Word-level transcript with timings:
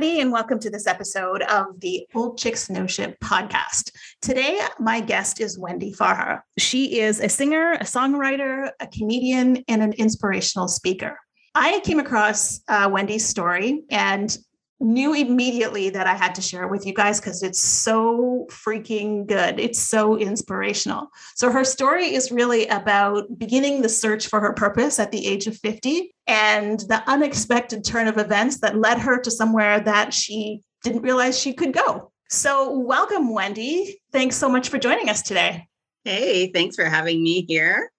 Everybody, 0.00 0.22
and 0.22 0.32
welcome 0.32 0.58
to 0.60 0.70
this 0.70 0.86
episode 0.86 1.42
of 1.42 1.78
the 1.78 2.06
Old 2.14 2.38
Chicks 2.38 2.70
Know 2.70 2.86
Shit 2.86 3.20
podcast. 3.20 3.90
Today, 4.22 4.58
my 4.78 4.98
guest 4.98 5.42
is 5.42 5.58
Wendy 5.58 5.92
Farha. 5.92 6.40
She 6.58 7.00
is 7.00 7.20
a 7.20 7.28
singer, 7.28 7.72
a 7.72 7.84
songwriter, 7.84 8.70
a 8.80 8.86
comedian, 8.86 9.62
and 9.68 9.82
an 9.82 9.92
inspirational 9.92 10.68
speaker. 10.68 11.18
I 11.54 11.80
came 11.80 11.98
across 11.98 12.62
uh, 12.66 12.88
Wendy's 12.90 13.26
story 13.28 13.82
and 13.90 14.34
knew 14.80 15.14
immediately 15.14 15.90
that 15.90 16.06
I 16.06 16.14
had 16.14 16.34
to 16.36 16.40
share 16.40 16.64
it 16.64 16.70
with 16.70 16.86
you 16.86 16.94
guys 16.94 17.20
because 17.20 17.42
it's 17.42 17.60
so 17.60 18.46
freaking 18.50 19.26
good. 19.26 19.60
It's 19.60 19.78
so 19.78 20.16
inspirational. 20.16 21.08
So, 21.34 21.52
her 21.52 21.64
story 21.64 22.14
is 22.14 22.32
really 22.32 22.66
about 22.68 23.38
beginning 23.38 23.82
the 23.82 23.88
search 23.88 24.26
for 24.26 24.40
her 24.40 24.54
purpose 24.54 24.98
at 24.98 25.12
the 25.12 25.26
age 25.26 25.46
of 25.46 25.56
50 25.58 26.14
and 26.26 26.80
the 26.80 27.02
unexpected 27.06 27.84
turn 27.84 28.08
of 28.08 28.16
events 28.16 28.60
that 28.60 28.78
led 28.78 28.98
her 28.98 29.20
to 29.20 29.30
somewhere 29.30 29.80
that 29.80 30.14
she 30.14 30.62
didn't 30.82 31.02
realize 31.02 31.38
she 31.38 31.52
could 31.52 31.72
go. 31.72 32.10
So, 32.30 32.78
welcome, 32.78 33.34
Wendy. 33.34 34.00
Thanks 34.12 34.36
so 34.36 34.48
much 34.48 34.70
for 34.70 34.78
joining 34.78 35.10
us 35.10 35.22
today. 35.22 35.66
Hey, 36.04 36.50
thanks 36.52 36.76
for 36.76 36.84
having 36.84 37.22
me 37.22 37.44
here. 37.46 37.92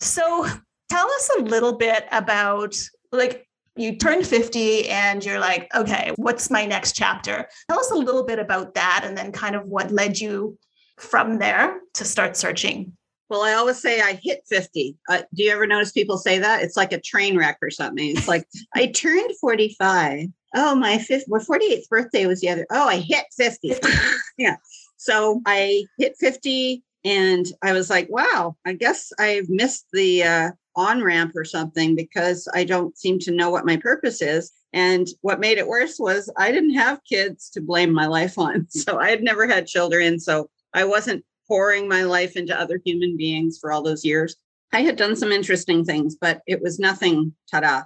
So, 0.00 0.46
tell 0.90 1.06
us 1.06 1.30
a 1.38 1.42
little 1.42 1.78
bit 1.78 2.06
about 2.12 2.76
like 3.12 3.46
you 3.76 3.96
turned 3.96 4.26
50 4.26 4.88
and 4.88 5.24
you're 5.24 5.38
like, 5.40 5.74
okay, 5.74 6.12
what's 6.16 6.50
my 6.50 6.66
next 6.66 6.92
chapter? 6.94 7.48
Tell 7.70 7.80
us 7.80 7.90
a 7.90 7.96
little 7.96 8.24
bit 8.24 8.38
about 8.38 8.74
that 8.74 9.02
and 9.04 9.16
then 9.16 9.32
kind 9.32 9.56
of 9.56 9.66
what 9.66 9.90
led 9.90 10.18
you 10.18 10.58
from 10.98 11.38
there 11.38 11.80
to 11.94 12.04
start 12.04 12.36
searching. 12.36 12.92
Well, 13.30 13.42
I 13.42 13.54
always 13.54 13.80
say 13.80 14.02
I 14.02 14.20
hit 14.22 14.42
50. 14.46 14.96
Uh, 15.08 15.22
do 15.32 15.42
you 15.42 15.52
ever 15.52 15.66
notice 15.66 15.90
people 15.90 16.18
say 16.18 16.38
that? 16.38 16.62
It's 16.62 16.76
like 16.76 16.92
a 16.92 17.00
train 17.00 17.36
wreck 17.36 17.56
or 17.62 17.70
something. 17.70 18.14
It's 18.14 18.28
like, 18.28 18.46
I 18.74 18.88
turned 18.88 19.30
45. 19.40 20.28
Oh, 20.54 20.74
my 20.74 20.98
fifth, 20.98 21.24
my 21.28 21.38
48th 21.38 21.88
birthday 21.88 22.26
was 22.26 22.42
the 22.42 22.50
other. 22.50 22.66
Oh, 22.70 22.86
I 22.86 22.98
hit 22.98 23.24
50. 23.34 23.72
yeah. 24.38 24.56
So 24.98 25.40
I 25.46 25.84
hit 25.98 26.14
50 26.20 26.82
and 27.04 27.46
I 27.62 27.72
was 27.72 27.90
like, 27.90 28.08
wow, 28.10 28.56
I 28.64 28.74
guess 28.74 29.12
I've 29.18 29.48
missed 29.48 29.86
the 29.92 30.22
uh, 30.22 30.50
on 30.76 31.02
ramp 31.02 31.32
or 31.34 31.44
something 31.44 31.96
because 31.96 32.48
I 32.54 32.64
don't 32.64 32.96
seem 32.96 33.18
to 33.20 33.32
know 33.32 33.50
what 33.50 33.66
my 33.66 33.76
purpose 33.76 34.22
is. 34.22 34.52
And 34.72 35.06
what 35.20 35.40
made 35.40 35.58
it 35.58 35.66
worse 35.66 35.98
was 35.98 36.30
I 36.36 36.52
didn't 36.52 36.74
have 36.74 37.04
kids 37.04 37.50
to 37.50 37.60
blame 37.60 37.92
my 37.92 38.06
life 38.06 38.38
on. 38.38 38.66
So 38.70 38.98
I 38.98 39.10
had 39.10 39.22
never 39.22 39.46
had 39.46 39.66
children. 39.66 40.18
So 40.18 40.48
I 40.74 40.84
wasn't 40.84 41.24
pouring 41.48 41.88
my 41.88 42.04
life 42.04 42.36
into 42.36 42.58
other 42.58 42.80
human 42.84 43.16
beings 43.16 43.58
for 43.60 43.72
all 43.72 43.82
those 43.82 44.04
years. 44.04 44.36
I 44.72 44.80
had 44.80 44.96
done 44.96 45.16
some 45.16 45.32
interesting 45.32 45.84
things, 45.84 46.16
but 46.18 46.40
it 46.46 46.62
was 46.62 46.78
nothing 46.78 47.34
ta 47.50 47.60
da. 47.60 47.82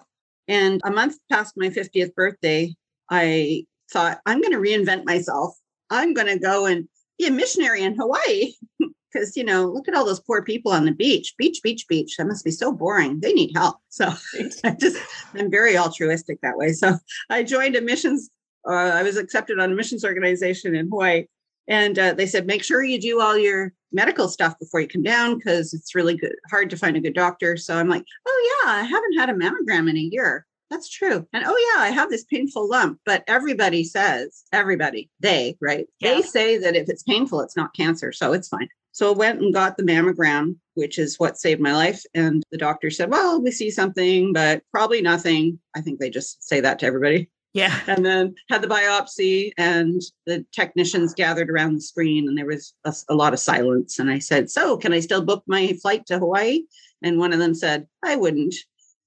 And 0.47 0.81
a 0.85 0.91
month 0.91 1.17
past 1.31 1.55
my 1.57 1.71
50th 1.71 2.15
birthday, 2.15 2.77
I 3.11 3.67
thought, 3.91 4.21
I'm 4.27 4.41
going 4.41 4.53
to 4.53 4.59
reinvent 4.59 5.05
myself. 5.05 5.57
I'm 5.91 6.15
going 6.15 6.29
to 6.29 6.39
go 6.39 6.67
and 6.67 6.89
be 7.19 7.27
a 7.27 7.33
missionary 7.33 7.83
in 7.83 7.97
Hawaii. 7.97 8.53
because 9.13 9.37
you 9.37 9.45
know 9.45 9.67
look 9.67 9.89
at 9.89 9.95
all 9.95 10.05
those 10.05 10.21
poor 10.21 10.43
people 10.43 10.73
on 10.73 10.85
the 10.85 10.93
beach 10.93 11.35
beach 11.39 11.61
beach 11.63 11.87
beach 11.89 12.17
that 12.17 12.27
must 12.27 12.45
be 12.45 12.51
so 12.51 12.73
boring 12.73 13.21
they 13.21 13.33
need 13.33 13.53
help 13.55 13.77
so 13.89 14.13
i 14.65 14.71
just 14.71 14.99
i'm 15.35 15.51
very 15.51 15.77
altruistic 15.77 16.41
that 16.41 16.57
way 16.57 16.73
so 16.73 16.97
i 17.31 17.43
joined 17.43 17.77
a 17.77 17.81
missions 17.81 18.31
uh, 18.69 18.73
i 18.73 19.03
was 19.03 19.17
accepted 19.17 19.59
on 19.59 19.73
a 19.73 19.75
missions 19.75 20.05
organization 20.05 20.75
in 20.75 20.89
hawaii 20.89 21.25
and 21.69 21.99
uh, 21.99 22.13
they 22.13 22.27
said 22.27 22.47
make 22.47 22.63
sure 22.63 22.83
you 22.83 23.01
do 23.01 23.21
all 23.21 23.37
your 23.37 23.73
medical 23.93 24.29
stuff 24.29 24.59
before 24.59 24.81
you 24.81 24.89
come 24.89 25.03
down 25.03 25.37
because 25.37 25.73
it's 25.73 25.95
really 25.95 26.17
good 26.17 26.35
hard 26.51 26.71
to 26.71 26.77
find 26.77 26.97
a 26.97 27.01
good 27.01 27.15
doctor 27.15 27.57
so 27.57 27.77
i'm 27.77 27.89
like 27.89 28.05
oh 28.27 28.61
yeah 28.65 28.71
i 28.73 28.83
haven't 28.83 29.19
had 29.19 29.31
a 29.31 29.35
mammogram 29.35 29.89
in 29.89 29.97
a 29.97 30.09
year 30.11 30.47
that's 30.71 30.89
true. 30.89 31.27
And 31.33 31.45
oh, 31.47 31.75
yeah, 31.75 31.83
I 31.83 31.91
have 31.91 32.11
this 32.11 32.25
painful 32.25 32.69
lump, 32.69 32.99
but 33.07 33.23
everybody 33.29 33.85
says, 33.85 34.45
everybody, 34.53 35.11
they, 35.21 35.57
right? 35.61 35.87
Yeah. 36.01 36.15
They 36.15 36.23
say 36.23 36.59
that 36.59 36.75
if 36.75 36.89
it's 36.89 37.03
painful, 37.03 37.41
it's 37.41 37.57
not 37.57 37.75
cancer. 37.75 38.13
So 38.13 38.33
it's 38.33 38.49
fine. 38.49 38.69
So 38.97 39.13
I 39.13 39.15
went 39.15 39.43
and 39.43 39.53
got 39.53 39.77
the 39.77 39.83
mammogram, 39.83 40.57
which 40.73 40.99
is 40.99 41.19
what 41.19 41.37
saved 41.37 41.61
my 41.61 41.75
life. 41.75 42.03
And 42.15 42.43
the 42.51 42.57
doctor 42.57 42.89
said, 42.89 43.11
Well, 43.11 43.43
we 43.43 43.51
see 43.51 43.71
something, 43.71 44.33
but 44.33 44.63
probably 44.73 45.03
nothing. 45.03 45.59
I 45.75 45.83
think 45.83 46.01
they 46.01 46.09
just 46.09 46.43
say 46.43 46.61
that 46.61 46.79
to 46.79 46.87
everybody. 46.87 47.29
Yeah. 47.53 47.79
And 47.89 48.07
then 48.07 48.35
had 48.49 48.63
the 48.63 48.69
biopsy, 48.69 49.53
and 49.59 50.01
the 50.25 50.47
technicians 50.51 51.13
gathered 51.13 51.51
around 51.51 51.75
the 51.75 51.83
screen, 51.83 52.27
and 52.27 52.39
there 52.39 52.47
was 52.47 52.73
a, 52.87 52.95
a, 53.11 53.15
lot 53.15 53.35
of 53.35 53.39
silence. 53.39 53.99
And 53.99 54.11
I 54.11 54.19
said, 54.19 54.49
So, 54.49 54.79
can 54.79 54.95
I 54.95 55.01
still 55.01 55.23
book 55.23 55.45
my 55.47 55.75
flight 55.83 56.07
to 56.07 56.19
Hawaii? 56.19 56.63
And 57.03 57.19
one 57.19 57.35
of 57.35 57.39
them 57.39 57.53
said, 57.53 57.87
I 58.03 58.17
wouldn't. 58.17 58.55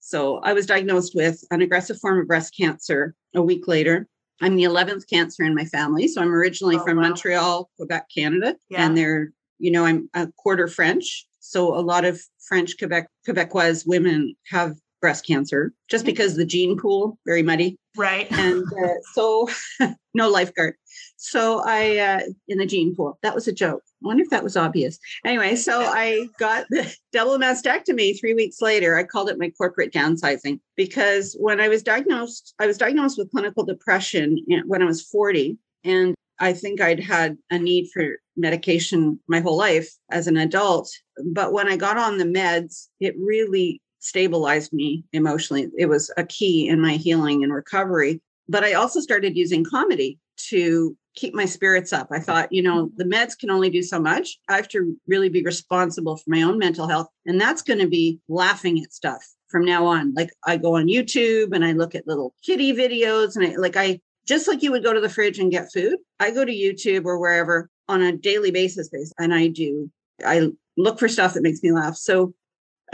So 0.02 0.38
I 0.44 0.54
was 0.54 0.68
diagnosed 0.68 1.16
with 1.16 1.44
an 1.50 1.64
aggressive 1.64 2.00
form 2.00 2.20
of 2.20 2.28
breast 2.28 2.56
cancer 2.56 3.16
a 3.34 3.42
week 3.42 3.68
later. 3.68 4.08
I'm 4.40 4.56
the 4.56 4.66
11th 4.66 5.10
cancer 5.10 5.44
in 5.44 5.56
my 5.56 5.66
family. 5.66 6.08
So 6.08 6.22
I'm 6.22 6.32
originally 6.32 6.78
oh, 6.78 6.84
from 6.84 6.98
wow. 6.98 7.10
Montreal, 7.10 7.72
Quebec, 7.76 8.06
Canada. 8.16 8.56
Yeah. 8.70 8.86
And 8.86 8.96
they're 8.96 9.34
you 9.60 9.72
know, 9.72 9.86
I'm 9.86 10.10
a 10.14 10.28
quarter 10.38 10.68
French. 10.68 11.26
So 11.40 11.76
a 11.76 11.82
lot 11.82 12.06
of 12.06 12.22
French 12.48 12.78
Quebec 12.78 13.08
Quebecois 13.28 13.86
women 13.86 14.36
have 14.48 14.76
breast 15.02 15.26
cancer 15.26 15.74
just 15.90 16.04
mm-hmm. 16.04 16.12
because 16.12 16.36
the 16.36 16.46
gene 16.46 16.78
pool 16.78 17.18
very 17.26 17.44
muddy. 17.44 17.78
Right. 17.98 18.28
And 18.40 18.64
uh, 18.84 18.94
so 19.14 19.50
no 20.14 20.30
lifeguard. 20.30 20.76
So 21.18 21.62
i 21.66 21.98
uh, 21.98 22.20
in 22.48 22.58
the 22.58 22.66
gene 22.66 22.96
pool. 22.96 23.18
That 23.24 23.36
was 23.36 23.48
a 23.48 23.54
joke. 23.54 23.82
I 24.04 24.08
wonder 24.08 24.24
if 24.24 24.30
that 24.30 24.44
was 24.44 24.58
obvious. 24.58 25.00
Anyway 25.26 25.56
so 25.56 25.82
i 25.82 26.28
got 26.38 26.66
the 26.70 26.94
double 27.14 27.38
mastectomy 27.38 28.20
three 28.20 28.34
weeks 28.34 28.62
later. 28.62 28.98
I 28.98 29.04
called 29.04 29.30
it 29.30 29.40
my 29.40 29.50
corporate 29.52 29.94
downsizing 29.94 30.60
because 30.76 31.36
when 31.40 31.60
i 31.60 31.68
was 31.68 31.84
diagnosed 31.84 32.54
i 32.60 32.68
was 32.68 32.78
diagnosed 32.78 33.18
with 33.18 33.32
clinical 33.32 33.64
depression 33.64 34.38
when 34.66 34.82
i 34.82 34.86
was 34.86 35.02
40 35.02 35.58
and 35.84 36.16
I 36.40 36.54
think 36.54 36.80
I'd 36.80 37.02
had 37.02 37.38
a 37.50 37.60
need 37.60 37.90
for 37.94 38.16
medication 38.40 39.20
my 39.28 39.40
whole 39.40 39.58
life 39.58 39.90
as 40.12 40.28
an 40.28 40.38
adult. 40.38 40.90
But 41.34 41.54
when 41.54 41.68
I 41.68 41.76
got 41.76 41.98
on 41.98 42.18
the 42.18 42.26
meds, 42.26 42.88
it 43.00 43.16
really 43.18 43.82
stabilized 44.00 44.74
me 44.74 45.04
emotionally. 45.14 45.70
It 45.78 45.88
was 45.88 46.12
a 46.18 46.24
key 46.24 46.68
in 46.68 46.80
my 46.82 46.94
healing 46.94 47.44
and 47.44 47.54
recovery. 47.54 48.22
But 48.48 48.64
I 48.64 48.74
also 48.74 49.00
started 49.00 49.38
using 49.38 49.64
comedy 49.64 50.18
to 50.48 50.96
keep 51.16 51.34
my 51.34 51.46
spirits 51.46 51.92
up. 51.92 52.08
I 52.12 52.20
thought, 52.20 52.52
you 52.52 52.62
know, 52.62 52.86
mm-hmm. 52.86 52.96
the 52.98 53.04
meds 53.04 53.38
can 53.38 53.52
only 53.52 53.70
do 53.70 53.84
so 53.84 54.00
much. 54.00 54.40
I 54.48 54.56
have 54.56 54.70
to 54.70 54.98
really 55.08 55.30
be 55.30 55.44
responsible 55.44 56.18
for 56.18 56.30
my 56.30 56.42
own 56.42 56.58
mental 56.58 56.88
health. 56.88 57.08
And 57.26 57.40
that's 57.40 57.62
going 57.62 57.80
to 57.80 57.88
be 57.88 58.20
laughing 58.30 58.82
at 58.82 58.94
stuff 58.94 59.24
from 59.50 59.66
now 59.66 59.86
on. 59.86 60.14
Like 60.14 60.32
I 60.46 60.58
go 60.58 60.78
on 60.78 60.88
YouTube 60.88 61.54
and 61.54 61.66
I 61.66 61.74
look 61.74 61.96
at 61.96 62.08
little 62.08 62.34
kitty 62.44 62.74
videos 62.74 63.36
and 63.36 63.46
I 63.46 63.56
like 63.58 63.76
I 63.76 64.00
just 64.26 64.48
like 64.48 64.62
you 64.62 64.72
would 64.72 64.84
go 64.84 64.94
to 64.94 65.02
the 65.02 65.10
fridge 65.10 65.40
and 65.40 65.52
get 65.52 65.72
food, 65.74 65.98
I 66.20 66.32
go 66.32 66.46
to 66.46 66.52
YouTube 66.52 67.06
or 67.06 67.20
wherever 67.20 67.70
on 67.90 68.02
a 68.02 68.16
daily 68.16 68.52
basis, 68.52 68.90
and 69.18 69.34
I 69.34 69.48
do, 69.48 69.92
I 70.26 70.52
look 70.78 71.00
for 71.00 71.10
stuff 71.10 71.34
that 71.34 71.44
makes 71.44 71.62
me 71.62 71.72
laugh. 71.72 71.96
So 71.96 72.34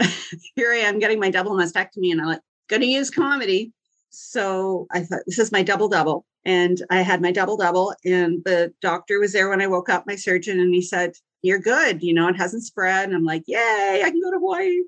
here 0.56 0.72
I 0.72 0.78
am 0.78 0.98
getting 0.98 1.20
my 1.20 1.30
double 1.30 1.52
mastectomy, 1.52 2.10
and 2.10 2.20
I'm 2.20 2.26
like, 2.26 2.40
going 2.68 2.82
to 2.82 2.88
use 2.88 3.10
comedy. 3.10 3.72
So 4.10 4.86
I 4.90 5.00
thought, 5.00 5.20
this 5.26 5.38
is 5.38 5.52
my 5.52 5.62
double 5.62 5.88
double. 5.88 6.24
And 6.44 6.80
I 6.90 7.02
had 7.02 7.20
my 7.20 7.32
double 7.32 7.56
double, 7.56 7.94
and 8.04 8.42
the 8.44 8.72
doctor 8.80 9.18
was 9.20 9.32
there 9.32 9.48
when 9.48 9.60
I 9.60 9.66
woke 9.66 9.88
up, 9.88 10.06
my 10.06 10.16
surgeon, 10.16 10.60
and 10.60 10.72
he 10.72 10.80
said, 10.80 11.12
You're 11.42 11.58
good. 11.58 12.02
You 12.02 12.14
know, 12.14 12.28
it 12.28 12.36
hasn't 12.36 12.62
spread. 12.62 13.08
And 13.08 13.16
I'm 13.16 13.24
like, 13.24 13.42
Yay, 13.46 14.02
I 14.04 14.10
can 14.10 14.20
go 14.20 14.30
to 14.30 14.38
Hawaii 14.38 14.82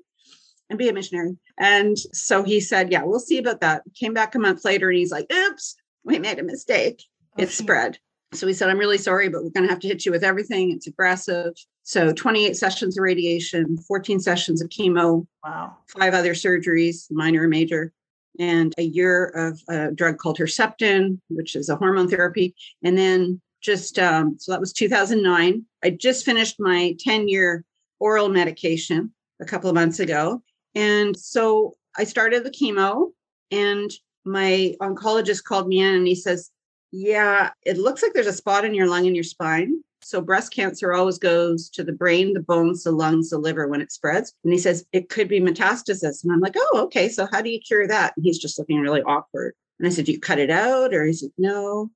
and 0.69 0.79
be 0.79 0.87
a 0.87 0.93
missionary. 0.93 1.37
And 1.59 1.97
so 2.13 2.43
he 2.43 2.61
said, 2.61 2.91
Yeah, 2.91 3.03
we'll 3.03 3.19
see 3.19 3.37
about 3.37 3.59
that. 3.59 3.83
Came 3.93 4.13
back 4.13 4.35
a 4.35 4.39
month 4.39 4.63
later 4.63 4.89
and 4.89 4.97
he's 4.97 5.11
like, 5.11 5.31
Oops, 5.31 5.75
we 6.05 6.17
made 6.17 6.39
a 6.39 6.43
mistake. 6.43 7.03
Oh, 7.37 7.43
it 7.43 7.49
spread. 7.49 7.99
So 8.33 8.45
we 8.45 8.53
said, 8.53 8.69
I'm 8.69 8.77
really 8.77 8.97
sorry, 8.97 9.27
but 9.27 9.43
we're 9.43 9.49
going 9.49 9.65
to 9.65 9.69
have 9.69 9.79
to 9.79 9.87
hit 9.87 10.05
you 10.05 10.11
with 10.11 10.23
everything. 10.23 10.71
It's 10.71 10.85
aggressive. 10.85 11.53
So 11.83 12.13
28 12.13 12.55
sessions 12.55 12.97
of 12.97 13.01
radiation, 13.01 13.77
14 13.77 14.19
sessions 14.19 14.61
of 14.61 14.69
chemo, 14.69 15.25
wow, 15.43 15.75
five 15.87 16.13
other 16.13 16.33
surgeries, 16.33 17.07
minor 17.09 17.41
and 17.41 17.49
major, 17.49 17.91
and 18.39 18.75
a 18.77 18.83
year 18.83 19.25
of 19.25 19.59
a 19.67 19.91
drug 19.91 20.19
called 20.19 20.37
Herceptin, 20.37 21.19
which 21.29 21.55
is 21.55 21.69
a 21.69 21.75
hormone 21.75 22.07
therapy. 22.07 22.53
And 22.83 22.95
then 22.95 23.41
just, 23.61 23.97
um, 23.97 24.37
so 24.37 24.51
that 24.51 24.61
was 24.61 24.73
2009. 24.73 25.65
I 25.83 25.89
just 25.89 26.23
finished 26.23 26.59
my 26.59 26.95
10 26.99 27.27
year 27.27 27.65
oral 27.99 28.29
medication 28.29 29.11
a 29.41 29.45
couple 29.45 29.69
of 29.69 29.75
months 29.75 29.99
ago. 29.99 30.43
And 30.75 31.17
so 31.17 31.77
I 31.97 32.03
started 32.03 32.43
the 32.43 32.51
chemo, 32.51 33.11
and 33.49 33.91
my 34.23 34.75
oncologist 34.81 35.43
called 35.43 35.67
me 35.67 35.79
in 35.79 35.95
and 35.95 36.07
he 36.07 36.13
says, 36.13 36.51
Yeah, 36.91 37.51
it 37.65 37.77
looks 37.77 38.01
like 38.01 38.13
there's 38.13 38.27
a 38.27 38.33
spot 38.33 38.65
in 38.65 38.73
your 38.73 38.87
lung 38.87 39.05
and 39.05 39.15
your 39.15 39.23
spine. 39.23 39.81
So 40.01 40.21
breast 40.21 40.53
cancer 40.53 40.93
always 40.93 41.19
goes 41.19 41.69
to 41.71 41.83
the 41.83 41.91
brain, 41.91 42.33
the 42.33 42.39
bones, 42.39 42.83
the 42.83 42.91
lungs, 42.91 43.29
the 43.29 43.37
liver 43.37 43.67
when 43.67 43.81
it 43.81 43.91
spreads. 43.91 44.33
And 44.43 44.53
he 44.53 44.59
says 44.59 44.85
it 44.93 45.09
could 45.09 45.27
be 45.27 45.41
metastasis. 45.41 46.23
And 46.23 46.31
I'm 46.31 46.39
like, 46.39 46.55
oh, 46.57 46.81
okay. 46.85 47.09
So 47.09 47.27
how 47.31 47.41
do 47.41 47.49
you 47.49 47.59
cure 47.59 47.85
that? 47.87 48.13
And 48.15 48.25
he's 48.25 48.39
just 48.39 48.57
looking 48.57 48.79
really 48.79 49.03
awkward. 49.03 49.53
And 49.77 49.87
I 49.87 49.91
said, 49.91 50.05
do 50.05 50.11
you 50.11 50.19
cut 50.19 50.39
it 50.39 50.49
out? 50.49 50.93
Or 50.93 51.05
he 51.05 51.13
said, 51.13 51.31
no. 51.37 51.91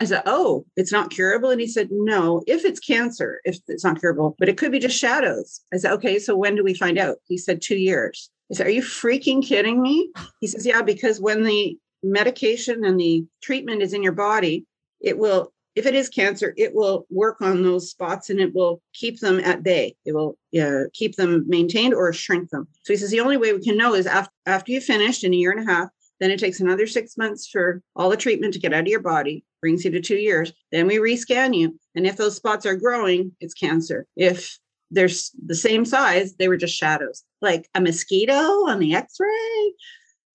I 0.00 0.04
said, 0.04 0.22
oh, 0.26 0.66
it's 0.76 0.90
not 0.90 1.10
curable. 1.10 1.50
And 1.50 1.60
he 1.60 1.68
said, 1.68 1.88
no, 1.92 2.42
if 2.48 2.64
it's 2.64 2.80
cancer, 2.80 3.40
if 3.44 3.58
it's 3.68 3.84
not 3.84 4.00
curable, 4.00 4.34
but 4.38 4.48
it 4.48 4.58
could 4.58 4.72
be 4.72 4.80
just 4.80 4.98
shadows. 4.98 5.60
I 5.72 5.76
said, 5.76 5.92
okay, 5.92 6.18
so 6.18 6.34
when 6.34 6.56
do 6.56 6.64
we 6.64 6.74
find 6.74 6.98
out? 6.98 7.18
He 7.28 7.38
said, 7.38 7.62
two 7.62 7.76
years. 7.76 8.28
I 8.50 8.54
said, 8.56 8.66
are 8.66 8.70
you 8.70 8.82
freaking 8.82 9.46
kidding 9.46 9.80
me? 9.80 10.10
He 10.40 10.48
says, 10.48 10.66
yeah, 10.66 10.82
because 10.82 11.20
when 11.20 11.44
the 11.44 11.78
medication 12.02 12.84
and 12.84 12.98
the 12.98 13.24
treatment 13.42 13.82
is 13.82 13.92
in 13.92 14.02
your 14.02 14.12
body, 14.12 14.66
it 15.00 15.18
will 15.18 15.52
if 15.74 15.86
it 15.86 15.94
is 15.94 16.08
cancer, 16.08 16.52
it 16.56 16.74
will 16.74 17.06
work 17.08 17.40
on 17.40 17.62
those 17.62 17.90
spots 17.90 18.28
and 18.28 18.38
it 18.38 18.54
will 18.54 18.82
keep 18.92 19.20
them 19.20 19.40
at 19.40 19.62
bay. 19.62 19.96
It 20.04 20.14
will 20.14 20.36
uh, 20.60 20.90
keep 20.92 21.16
them 21.16 21.44
maintained 21.48 21.94
or 21.94 22.12
shrink 22.12 22.50
them. 22.50 22.68
So 22.82 22.92
he 22.92 22.98
says 22.98 23.10
the 23.10 23.20
only 23.20 23.38
way 23.38 23.54
we 23.54 23.64
can 23.64 23.78
know 23.78 23.94
is 23.94 24.06
after, 24.06 24.32
after 24.44 24.70
you 24.70 24.80
finished 24.80 25.24
in 25.24 25.32
a 25.32 25.36
year 25.36 25.50
and 25.50 25.66
a 25.66 25.72
half, 25.72 25.88
then 26.20 26.30
it 26.30 26.38
takes 26.38 26.60
another 26.60 26.86
six 26.86 27.16
months 27.16 27.48
for 27.48 27.82
all 27.96 28.10
the 28.10 28.16
treatment 28.16 28.52
to 28.54 28.60
get 28.60 28.72
out 28.72 28.82
of 28.82 28.86
your 28.86 29.00
body, 29.00 29.44
brings 29.60 29.84
you 29.84 29.90
to 29.92 30.00
two 30.00 30.16
years. 30.16 30.52
Then 30.70 30.86
we 30.86 30.96
rescan 30.96 31.56
you. 31.56 31.78
And 31.94 32.06
if 32.06 32.16
those 32.16 32.36
spots 32.36 32.66
are 32.66 32.76
growing, 32.76 33.32
it's 33.40 33.54
cancer. 33.54 34.06
If 34.14 34.58
they're 34.90 35.08
the 35.46 35.54
same 35.54 35.84
size, 35.84 36.36
they 36.36 36.48
were 36.48 36.58
just 36.58 36.76
shadows, 36.76 37.24
like 37.40 37.68
a 37.74 37.80
mosquito 37.80 38.34
on 38.34 38.78
the 38.78 38.94
x 38.94 39.16
ray. 39.18 39.72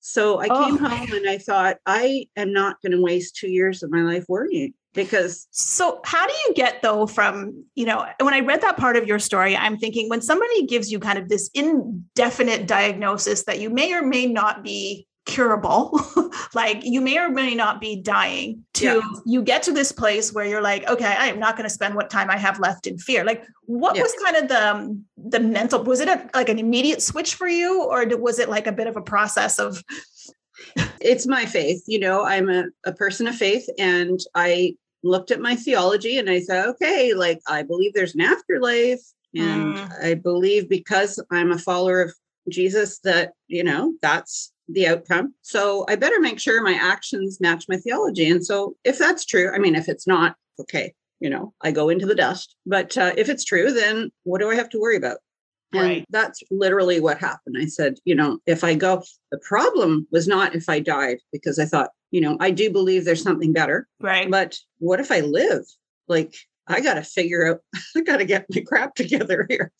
So 0.10 0.40
I 0.40 0.48
came 0.48 0.84
oh. 0.84 0.88
home 0.88 1.12
and 1.12 1.30
I 1.30 1.38
thought, 1.38 1.78
I 1.86 2.28
am 2.38 2.54
not 2.54 2.82
going 2.82 2.94
to 2.94 3.02
waste 3.02 3.36
two 3.36 3.50
years 3.50 3.84
of 3.84 3.92
my 3.92 4.04
life 4.04 4.24
worrying 4.30 4.74
because 4.94 5.48
so 5.52 6.00
how 6.06 6.26
do 6.26 6.34
you 6.48 6.54
get 6.56 6.82
though 6.82 7.06
from 7.06 7.64
you 7.76 7.86
know 7.86 8.04
when 8.20 8.34
i 8.34 8.40
read 8.40 8.62
that 8.62 8.78
part 8.78 8.96
of 8.96 9.06
your 9.06 9.20
story 9.20 9.56
i'm 9.56 9.78
thinking 9.78 10.10
when 10.10 10.22
somebody 10.22 10.66
gives 10.66 10.92
you 10.92 10.98
kind 10.98 11.20
of 11.20 11.30
this 11.30 11.52
indefinite 11.54 12.66
diagnosis 12.66 13.44
that 13.44 13.60
you 13.60 13.70
may 13.70 13.94
or 13.94 14.02
may 14.02 14.26
not 14.26 14.64
be 14.64 15.07
curable 15.28 16.00
like 16.54 16.84
you 16.84 17.02
may 17.02 17.18
or 17.20 17.30
may 17.30 17.54
not 17.54 17.80
be 17.80 17.96
dying 17.96 18.64
to 18.74 18.86
yeah. 18.86 19.02
you 19.26 19.44
get 19.44 19.62
to 19.62 19.72
this 19.72 19.92
place 19.92 20.34
where 20.34 20.46
you're 20.46 20.62
like 20.62 20.88
okay 20.90 21.16
i 21.20 21.28
am 21.28 21.40
not 21.40 21.56
going 21.56 21.68
to 21.68 21.74
spend 21.74 21.94
what 21.94 22.10
time 22.10 22.30
i 22.30 22.38
have 22.38 22.60
left 22.60 22.88
in 22.88 22.98
fear 22.98 23.24
like 23.24 23.46
what 23.66 23.96
was 23.96 24.16
kind 24.24 24.38
of 24.38 24.48
the 24.48 24.68
um, 24.76 25.06
the 25.18 25.40
mental 25.40 25.84
was 25.84 26.00
it 26.00 26.08
a, 26.08 26.30
like 26.34 26.50
an 26.50 26.58
immediate 26.58 27.02
switch 27.02 27.36
for 27.36 27.48
you 27.48 27.84
or 27.84 28.06
was 28.18 28.40
it 28.40 28.50
like 28.50 28.66
a 28.66 28.72
bit 28.72 28.88
of 28.88 28.96
a 28.96 29.02
process 29.02 29.60
of 29.60 29.84
it's 31.02 31.28
my 31.28 31.46
faith 31.46 31.84
you 31.88 32.00
know 32.00 32.24
i'm 32.24 32.50
a, 32.50 32.66
a 32.86 32.94
person 32.94 33.28
of 33.28 33.36
faith 33.36 33.70
and 33.78 34.22
i 34.34 34.74
looked 35.04 35.32
at 35.32 35.40
my 35.40 35.56
theology 35.56 36.18
and 36.18 36.30
I 36.30 36.40
said, 36.40 36.66
okay, 36.68 37.14
like 37.14 37.40
I 37.48 37.64
believe 37.64 37.94
there's 37.94 38.16
an 38.16 38.22
afterlife. 38.22 39.02
And 39.36 39.76
mm. 39.76 40.04
I 40.04 40.16
believe 40.16 40.70
because 40.70 41.22
I'm 41.32 41.52
a 41.52 41.60
follower 41.60 42.02
of 42.02 42.14
Jesus 42.50 43.00
that, 43.00 43.34
you 43.48 43.64
know, 43.64 43.94
that's 44.02 44.52
the 44.70 44.88
outcome. 44.88 45.34
So 45.42 45.86
I 45.88 45.96
better 45.96 46.20
make 46.20 46.40
sure 46.40 46.62
my 46.62 46.74
actions 46.74 47.40
match 47.40 47.66
my 47.70 47.78
theology. 47.78 48.30
And 48.30 48.46
so 48.46 48.76
if 48.84 48.98
that's 48.98 49.26
true, 49.26 49.52
I 49.54 49.60
mean, 49.60 49.76
if 49.76 49.88
it's 49.88 50.08
not, 50.08 50.36
okay, 50.60 50.94
you 51.20 51.30
know, 51.30 51.54
I 51.62 51.72
go 51.72 51.90
into 51.90 52.06
the 52.06 52.16
dust. 52.16 52.56
But 52.66 52.98
uh, 52.98 53.14
if 53.18 53.30
it's 53.30 53.46
true, 53.46 53.72
then 53.72 54.12
what 54.24 54.42
do 54.42 54.50
I 54.50 54.56
have 54.56 54.70
to 54.70 54.80
worry 54.80 54.98
about? 54.98 55.18
And 55.74 55.82
right. 55.82 56.06
that's 56.10 56.42
literally 56.50 57.00
what 57.00 57.18
happened. 57.18 57.58
I 57.60 57.66
said, 57.66 57.96
you 58.06 58.16
know, 58.16 58.40
if 58.46 58.64
I 58.64 58.74
go, 58.74 59.04
the 59.32 59.40
problem 59.40 60.08
was 60.12 60.28
not 60.28 60.56
if 60.56 60.70
I 60.70 60.80
died, 60.80 61.18
because 61.32 61.60
I 61.60 61.66
thought, 61.66 61.90
you 62.12 62.22
know, 62.22 62.38
I 62.40 62.52
do 62.52 62.72
believe 62.72 63.04
there's 63.04 63.24
something 63.24 63.52
better. 63.52 63.88
Right. 64.00 64.32
But 64.32 64.58
what 64.80 65.02
if 65.02 65.12
I 65.12 65.22
live? 65.22 65.66
Like, 66.08 66.36
I 66.68 66.80
got 66.80 66.94
to 66.94 67.04
figure 67.04 67.48
out, 67.48 67.60
I 67.98 68.02
got 68.02 68.18
to 68.18 68.26
get 68.26 68.46
my 68.50 68.62
crap 68.66 68.96
together 68.96 69.46
here. 69.50 69.72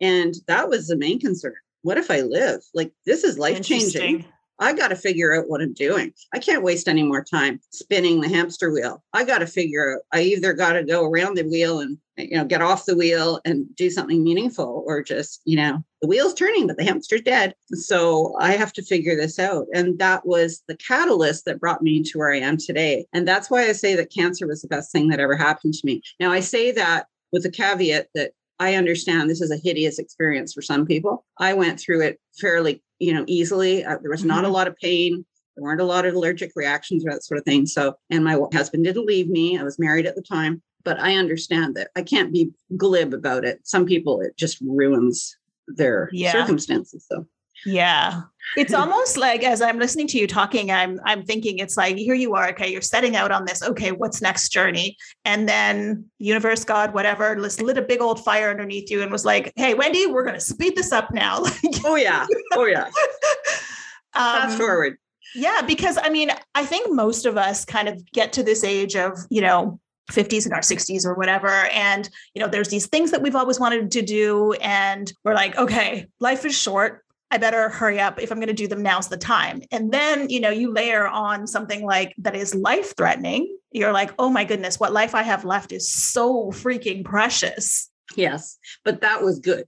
And 0.00 0.34
that 0.46 0.68
was 0.68 0.86
the 0.86 0.96
main 0.96 1.18
concern. 1.18 1.54
What 1.82 1.98
if 1.98 2.10
I 2.10 2.20
live? 2.22 2.60
Like, 2.74 2.92
this 3.06 3.24
is 3.24 3.38
life 3.38 3.62
changing. 3.62 4.24
I 4.58 4.72
got 4.74 4.88
to 4.88 4.96
figure 4.96 5.34
out 5.34 5.48
what 5.48 5.60
I'm 5.60 5.72
doing. 5.72 6.12
I 6.32 6.38
can't 6.38 6.62
waste 6.62 6.86
any 6.86 7.02
more 7.02 7.24
time 7.24 7.58
spinning 7.70 8.20
the 8.20 8.28
hamster 8.28 8.70
wheel. 8.70 9.02
I 9.12 9.24
got 9.24 9.38
to 9.38 9.46
figure 9.46 9.94
out, 9.94 10.02
I 10.12 10.22
either 10.22 10.52
got 10.52 10.74
to 10.74 10.84
go 10.84 11.04
around 11.04 11.36
the 11.36 11.42
wheel 11.42 11.80
and, 11.80 11.98
you 12.16 12.36
know, 12.36 12.44
get 12.44 12.62
off 12.62 12.84
the 12.84 12.94
wheel 12.94 13.40
and 13.44 13.66
do 13.74 13.90
something 13.90 14.22
meaningful 14.22 14.84
or 14.86 15.02
just, 15.02 15.40
you 15.46 15.56
know, 15.56 15.82
the 16.00 16.06
wheel's 16.06 16.34
turning, 16.34 16.68
but 16.68 16.76
the 16.76 16.84
hamster's 16.84 17.22
dead. 17.22 17.54
So 17.72 18.36
I 18.38 18.52
have 18.52 18.72
to 18.74 18.84
figure 18.84 19.16
this 19.16 19.40
out. 19.40 19.66
And 19.74 19.98
that 19.98 20.24
was 20.26 20.62
the 20.68 20.76
catalyst 20.76 21.46
that 21.46 21.58
brought 21.58 21.82
me 21.82 22.02
to 22.04 22.18
where 22.18 22.32
I 22.32 22.38
am 22.38 22.56
today. 22.56 23.06
And 23.12 23.26
that's 23.26 23.50
why 23.50 23.66
I 23.68 23.72
say 23.72 23.96
that 23.96 24.12
cancer 24.14 24.46
was 24.46 24.62
the 24.62 24.68
best 24.68 24.92
thing 24.92 25.08
that 25.08 25.18
ever 25.18 25.36
happened 25.36 25.74
to 25.74 25.86
me. 25.86 26.02
Now, 26.20 26.30
I 26.30 26.38
say 26.38 26.70
that 26.70 27.06
with 27.32 27.42
the 27.42 27.50
caveat 27.50 28.10
that 28.14 28.32
I 28.62 28.76
understand 28.76 29.28
this 29.28 29.40
is 29.40 29.50
a 29.50 29.56
hideous 29.56 29.98
experience 29.98 30.52
for 30.52 30.62
some 30.62 30.86
people. 30.86 31.24
I 31.38 31.52
went 31.52 31.80
through 31.80 32.02
it 32.02 32.20
fairly, 32.40 32.80
you 33.00 33.12
know, 33.12 33.24
easily. 33.26 33.84
Uh, 33.84 33.98
there 34.00 34.10
was 34.10 34.24
not 34.24 34.44
mm-hmm. 34.44 34.44
a 34.44 34.50
lot 34.50 34.68
of 34.68 34.76
pain. 34.76 35.26
There 35.56 35.64
weren't 35.64 35.80
a 35.80 35.84
lot 35.84 36.06
of 36.06 36.14
allergic 36.14 36.52
reactions 36.54 37.04
or 37.04 37.10
that 37.10 37.24
sort 37.24 37.38
of 37.38 37.44
thing. 37.44 37.66
So, 37.66 37.96
and 38.08 38.22
my 38.22 38.38
husband 38.52 38.84
didn't 38.84 39.04
leave 39.04 39.28
me. 39.28 39.58
I 39.58 39.64
was 39.64 39.80
married 39.80 40.06
at 40.06 40.14
the 40.14 40.22
time, 40.22 40.62
but 40.84 41.00
I 41.00 41.16
understand 41.16 41.74
that 41.74 41.90
I 41.96 42.02
can't 42.02 42.32
be 42.32 42.52
glib 42.76 43.12
about 43.12 43.44
it. 43.44 43.58
Some 43.64 43.84
people, 43.84 44.20
it 44.20 44.36
just 44.36 44.58
ruins 44.60 45.36
their 45.66 46.08
yeah. 46.12 46.30
circumstances. 46.30 47.04
So, 47.10 47.26
yeah. 47.64 48.22
It's 48.56 48.74
almost 48.82 49.16
like 49.16 49.42
as 49.44 49.62
I'm 49.62 49.78
listening 49.78 50.06
to 50.08 50.18
you 50.18 50.26
talking, 50.26 50.70
I'm 50.70 51.00
I'm 51.04 51.24
thinking 51.24 51.58
it's 51.58 51.76
like 51.76 51.96
here 51.96 52.14
you 52.14 52.34
are, 52.34 52.48
okay, 52.50 52.70
you're 52.70 52.82
setting 52.82 53.16
out 53.16 53.30
on 53.30 53.44
this, 53.44 53.62
okay, 53.62 53.92
what's 53.92 54.20
next 54.20 54.50
journey? 54.50 54.96
And 55.24 55.48
then 55.48 56.04
universe, 56.18 56.64
God, 56.64 56.94
whatever, 56.94 57.34
just 57.36 57.62
lit 57.62 57.78
a 57.78 57.82
big 57.82 58.00
old 58.00 58.24
fire 58.24 58.50
underneath 58.50 58.90
you 58.90 59.02
and 59.02 59.10
was 59.10 59.24
like, 59.24 59.52
hey, 59.56 59.74
Wendy, 59.74 60.06
we're 60.06 60.24
gonna 60.24 60.40
speed 60.40 60.76
this 60.76 60.92
up 60.92 61.12
now. 61.12 61.42
oh 61.84 61.96
yeah. 61.96 62.26
Oh 62.52 62.64
yeah. 62.64 62.84
um, 64.14 64.42
Fast 64.42 64.58
forward. 64.58 64.98
Yeah, 65.34 65.62
because 65.62 65.98
I 66.02 66.10
mean, 66.10 66.30
I 66.54 66.64
think 66.66 66.92
most 66.92 67.24
of 67.24 67.38
us 67.38 67.64
kind 67.64 67.88
of 67.88 68.04
get 68.12 68.34
to 68.34 68.42
this 68.42 68.64
age 68.64 68.96
of, 68.96 69.18
you 69.30 69.40
know, 69.40 69.80
50s 70.10 70.44
and 70.44 70.52
our 70.52 70.60
60s 70.60 71.06
or 71.06 71.14
whatever 71.14 71.48
and 71.48 72.10
you 72.34 72.42
know 72.42 72.48
there's 72.48 72.68
these 72.68 72.86
things 72.86 73.12
that 73.12 73.22
we've 73.22 73.36
always 73.36 73.60
wanted 73.60 73.90
to 73.92 74.02
do 74.02 74.52
and 74.54 75.12
we're 75.24 75.32
like 75.32 75.56
okay 75.56 76.06
life 76.18 76.44
is 76.44 76.58
short 76.58 77.04
I 77.32 77.38
better 77.38 77.70
hurry 77.70 77.98
up. 77.98 78.20
If 78.20 78.30
I'm 78.30 78.36
going 78.36 78.48
to 78.48 78.52
do 78.52 78.68
them, 78.68 78.82
now's 78.82 79.08
the 79.08 79.16
time. 79.16 79.62
And 79.72 79.90
then, 79.90 80.28
you 80.28 80.38
know, 80.38 80.50
you 80.50 80.70
layer 80.70 81.08
on 81.08 81.46
something 81.46 81.82
like 81.82 82.14
that 82.18 82.36
is 82.36 82.54
life 82.54 82.94
threatening. 82.94 83.56
You're 83.70 83.92
like, 83.92 84.12
oh 84.18 84.28
my 84.28 84.44
goodness, 84.44 84.78
what 84.78 84.92
life 84.92 85.14
I 85.14 85.22
have 85.22 85.46
left 85.46 85.72
is 85.72 85.90
so 85.90 86.50
freaking 86.50 87.06
precious. 87.06 87.90
Yes. 88.16 88.58
But 88.84 89.00
that 89.00 89.22
was 89.22 89.38
good. 89.38 89.64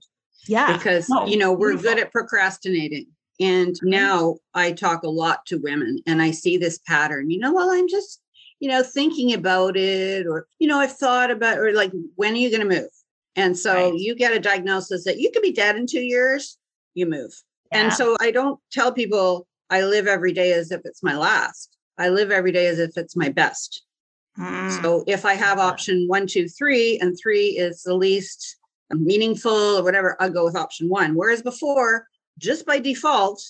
Yeah. 0.47 0.77
Because, 0.77 1.09
no, 1.09 1.25
you 1.25 1.37
know, 1.37 1.51
we're 1.51 1.69
beautiful. 1.69 1.95
good 1.95 2.03
at 2.03 2.11
procrastinating. 2.11 3.07
And 3.39 3.73
mm-hmm. 3.73 3.89
now 3.89 4.35
I 4.53 4.71
talk 4.71 5.01
a 5.01 5.09
lot 5.09 5.43
to 5.47 5.57
women 5.57 6.03
and 6.05 6.21
I 6.21 6.29
see 6.29 6.57
this 6.57 6.77
pattern, 6.77 7.31
you 7.31 7.39
know, 7.39 7.51
well, 7.51 7.71
I'm 7.71 7.87
just, 7.87 8.21
you 8.59 8.69
know, 8.69 8.83
thinking 8.83 9.33
about 9.33 9.75
it 9.75 10.27
or, 10.27 10.45
you 10.59 10.67
know, 10.67 10.77
I've 10.77 10.95
thought 10.95 11.31
about, 11.31 11.57
or 11.57 11.73
like, 11.73 11.91
when 12.13 12.33
are 12.33 12.37
you 12.37 12.51
going 12.55 12.69
to 12.69 12.79
move? 12.81 12.91
And 13.35 13.57
so 13.57 13.73
right. 13.73 13.93
you 13.95 14.13
get 14.13 14.33
a 14.33 14.39
diagnosis 14.39 15.03
that 15.05 15.19
you 15.19 15.31
could 15.31 15.41
be 15.41 15.51
dead 15.51 15.75
in 15.77 15.87
two 15.87 15.99
years, 15.99 16.59
you 16.93 17.07
move. 17.07 17.33
And 17.71 17.91
so 17.91 18.15
I 18.21 18.31
don't 18.31 18.59
tell 18.71 18.91
people 18.91 19.47
I 19.69 19.81
live 19.81 20.07
every 20.07 20.31
day 20.31 20.53
as 20.53 20.71
if 20.71 20.81
it's 20.85 21.03
my 21.03 21.15
last. 21.15 21.77
I 21.97 22.09
live 22.09 22.31
every 22.31 22.51
day 22.51 22.67
as 22.67 22.79
if 22.79 22.97
it's 22.97 23.15
my 23.15 23.29
best. 23.29 23.83
Mm. 24.37 24.81
So 24.81 25.03
if 25.07 25.25
I 25.25 25.33
have 25.33 25.59
option 25.59 26.07
one, 26.07 26.27
two, 26.27 26.47
three, 26.47 26.99
and 26.99 27.17
three 27.21 27.57
is 27.57 27.83
the 27.83 27.95
least 27.95 28.57
meaningful 28.91 29.51
or 29.51 29.83
whatever, 29.83 30.17
I'll 30.19 30.29
go 30.29 30.45
with 30.45 30.55
option 30.55 30.89
one. 30.89 31.15
Whereas 31.15 31.41
before, 31.41 32.07
just 32.37 32.65
by 32.65 32.79
default, 32.79 33.41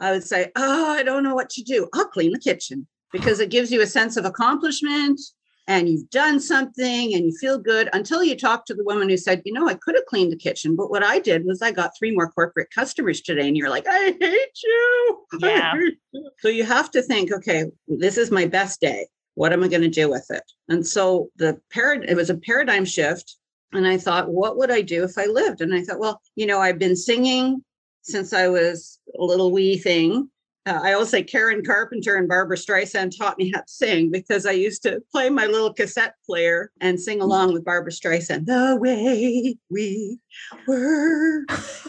I 0.00 0.12
would 0.12 0.24
say, 0.24 0.50
Oh, 0.56 0.90
I 0.90 1.02
don't 1.02 1.22
know 1.22 1.34
what 1.34 1.50
to 1.50 1.62
do. 1.62 1.88
I'll 1.94 2.06
clean 2.06 2.32
the 2.32 2.38
kitchen 2.38 2.86
because 3.12 3.40
it 3.40 3.50
gives 3.50 3.70
you 3.70 3.82
a 3.82 3.86
sense 3.86 4.16
of 4.16 4.24
accomplishment 4.24 5.20
and 5.68 5.88
you've 5.88 6.10
done 6.10 6.40
something 6.40 7.14
and 7.14 7.24
you 7.24 7.36
feel 7.38 7.58
good 7.58 7.88
until 7.92 8.24
you 8.24 8.36
talk 8.36 8.66
to 8.66 8.74
the 8.74 8.84
woman 8.84 9.08
who 9.08 9.16
said, 9.16 9.42
you 9.44 9.52
know, 9.52 9.68
I 9.68 9.74
could 9.74 9.94
have 9.94 10.06
cleaned 10.06 10.32
the 10.32 10.36
kitchen, 10.36 10.74
but 10.74 10.90
what 10.90 11.04
I 11.04 11.20
did 11.20 11.44
was 11.44 11.62
I 11.62 11.70
got 11.70 11.96
three 11.96 12.12
more 12.12 12.30
corporate 12.30 12.68
customers 12.74 13.20
today. 13.20 13.46
And 13.46 13.56
you're 13.56 13.70
like, 13.70 13.86
I 13.88 14.16
hate 14.20 14.58
you. 14.62 15.26
Yeah. 15.38 15.72
Hate 15.72 15.98
you. 16.12 16.30
So 16.40 16.48
you 16.48 16.64
have 16.64 16.90
to 16.92 17.02
think, 17.02 17.32
okay, 17.32 17.66
this 17.86 18.18
is 18.18 18.30
my 18.30 18.46
best 18.46 18.80
day. 18.80 19.06
What 19.34 19.52
am 19.52 19.62
I 19.62 19.68
going 19.68 19.82
to 19.82 19.88
do 19.88 20.10
with 20.10 20.26
it? 20.30 20.42
And 20.68 20.86
so 20.86 21.30
the 21.36 21.60
parad 21.74 22.04
it 22.08 22.16
was 22.16 22.28
a 22.28 22.36
paradigm 22.36 22.84
shift. 22.84 23.36
And 23.72 23.86
I 23.86 23.96
thought, 23.96 24.28
what 24.28 24.58
would 24.58 24.70
I 24.70 24.82
do 24.82 25.04
if 25.04 25.16
I 25.16 25.26
lived? 25.26 25.62
And 25.62 25.72
I 25.72 25.82
thought, 25.82 25.98
well, 25.98 26.20
you 26.34 26.46
know, 26.46 26.60
I've 26.60 26.78
been 26.78 26.96
singing 26.96 27.64
since 28.02 28.32
I 28.32 28.48
was 28.48 28.98
a 29.18 29.24
little 29.24 29.52
wee 29.52 29.78
thing 29.78 30.28
uh, 30.64 30.80
I 30.82 30.92
always 30.92 31.08
say 31.08 31.22
Karen 31.22 31.64
Carpenter 31.64 32.16
and 32.16 32.28
Barbra 32.28 32.56
Streisand 32.56 33.16
taught 33.16 33.38
me 33.38 33.50
how 33.52 33.60
to 33.60 33.68
sing 33.68 34.10
because 34.10 34.46
I 34.46 34.52
used 34.52 34.82
to 34.84 35.02
play 35.10 35.28
my 35.28 35.46
little 35.46 35.72
cassette 35.72 36.14
player 36.24 36.70
and 36.80 37.00
sing 37.00 37.20
along 37.20 37.52
with 37.52 37.64
Barbra 37.64 37.90
Streisand, 37.90 38.46
The 38.46 38.76
Way 38.80 39.56
We 39.70 40.18
Were. 40.66 41.44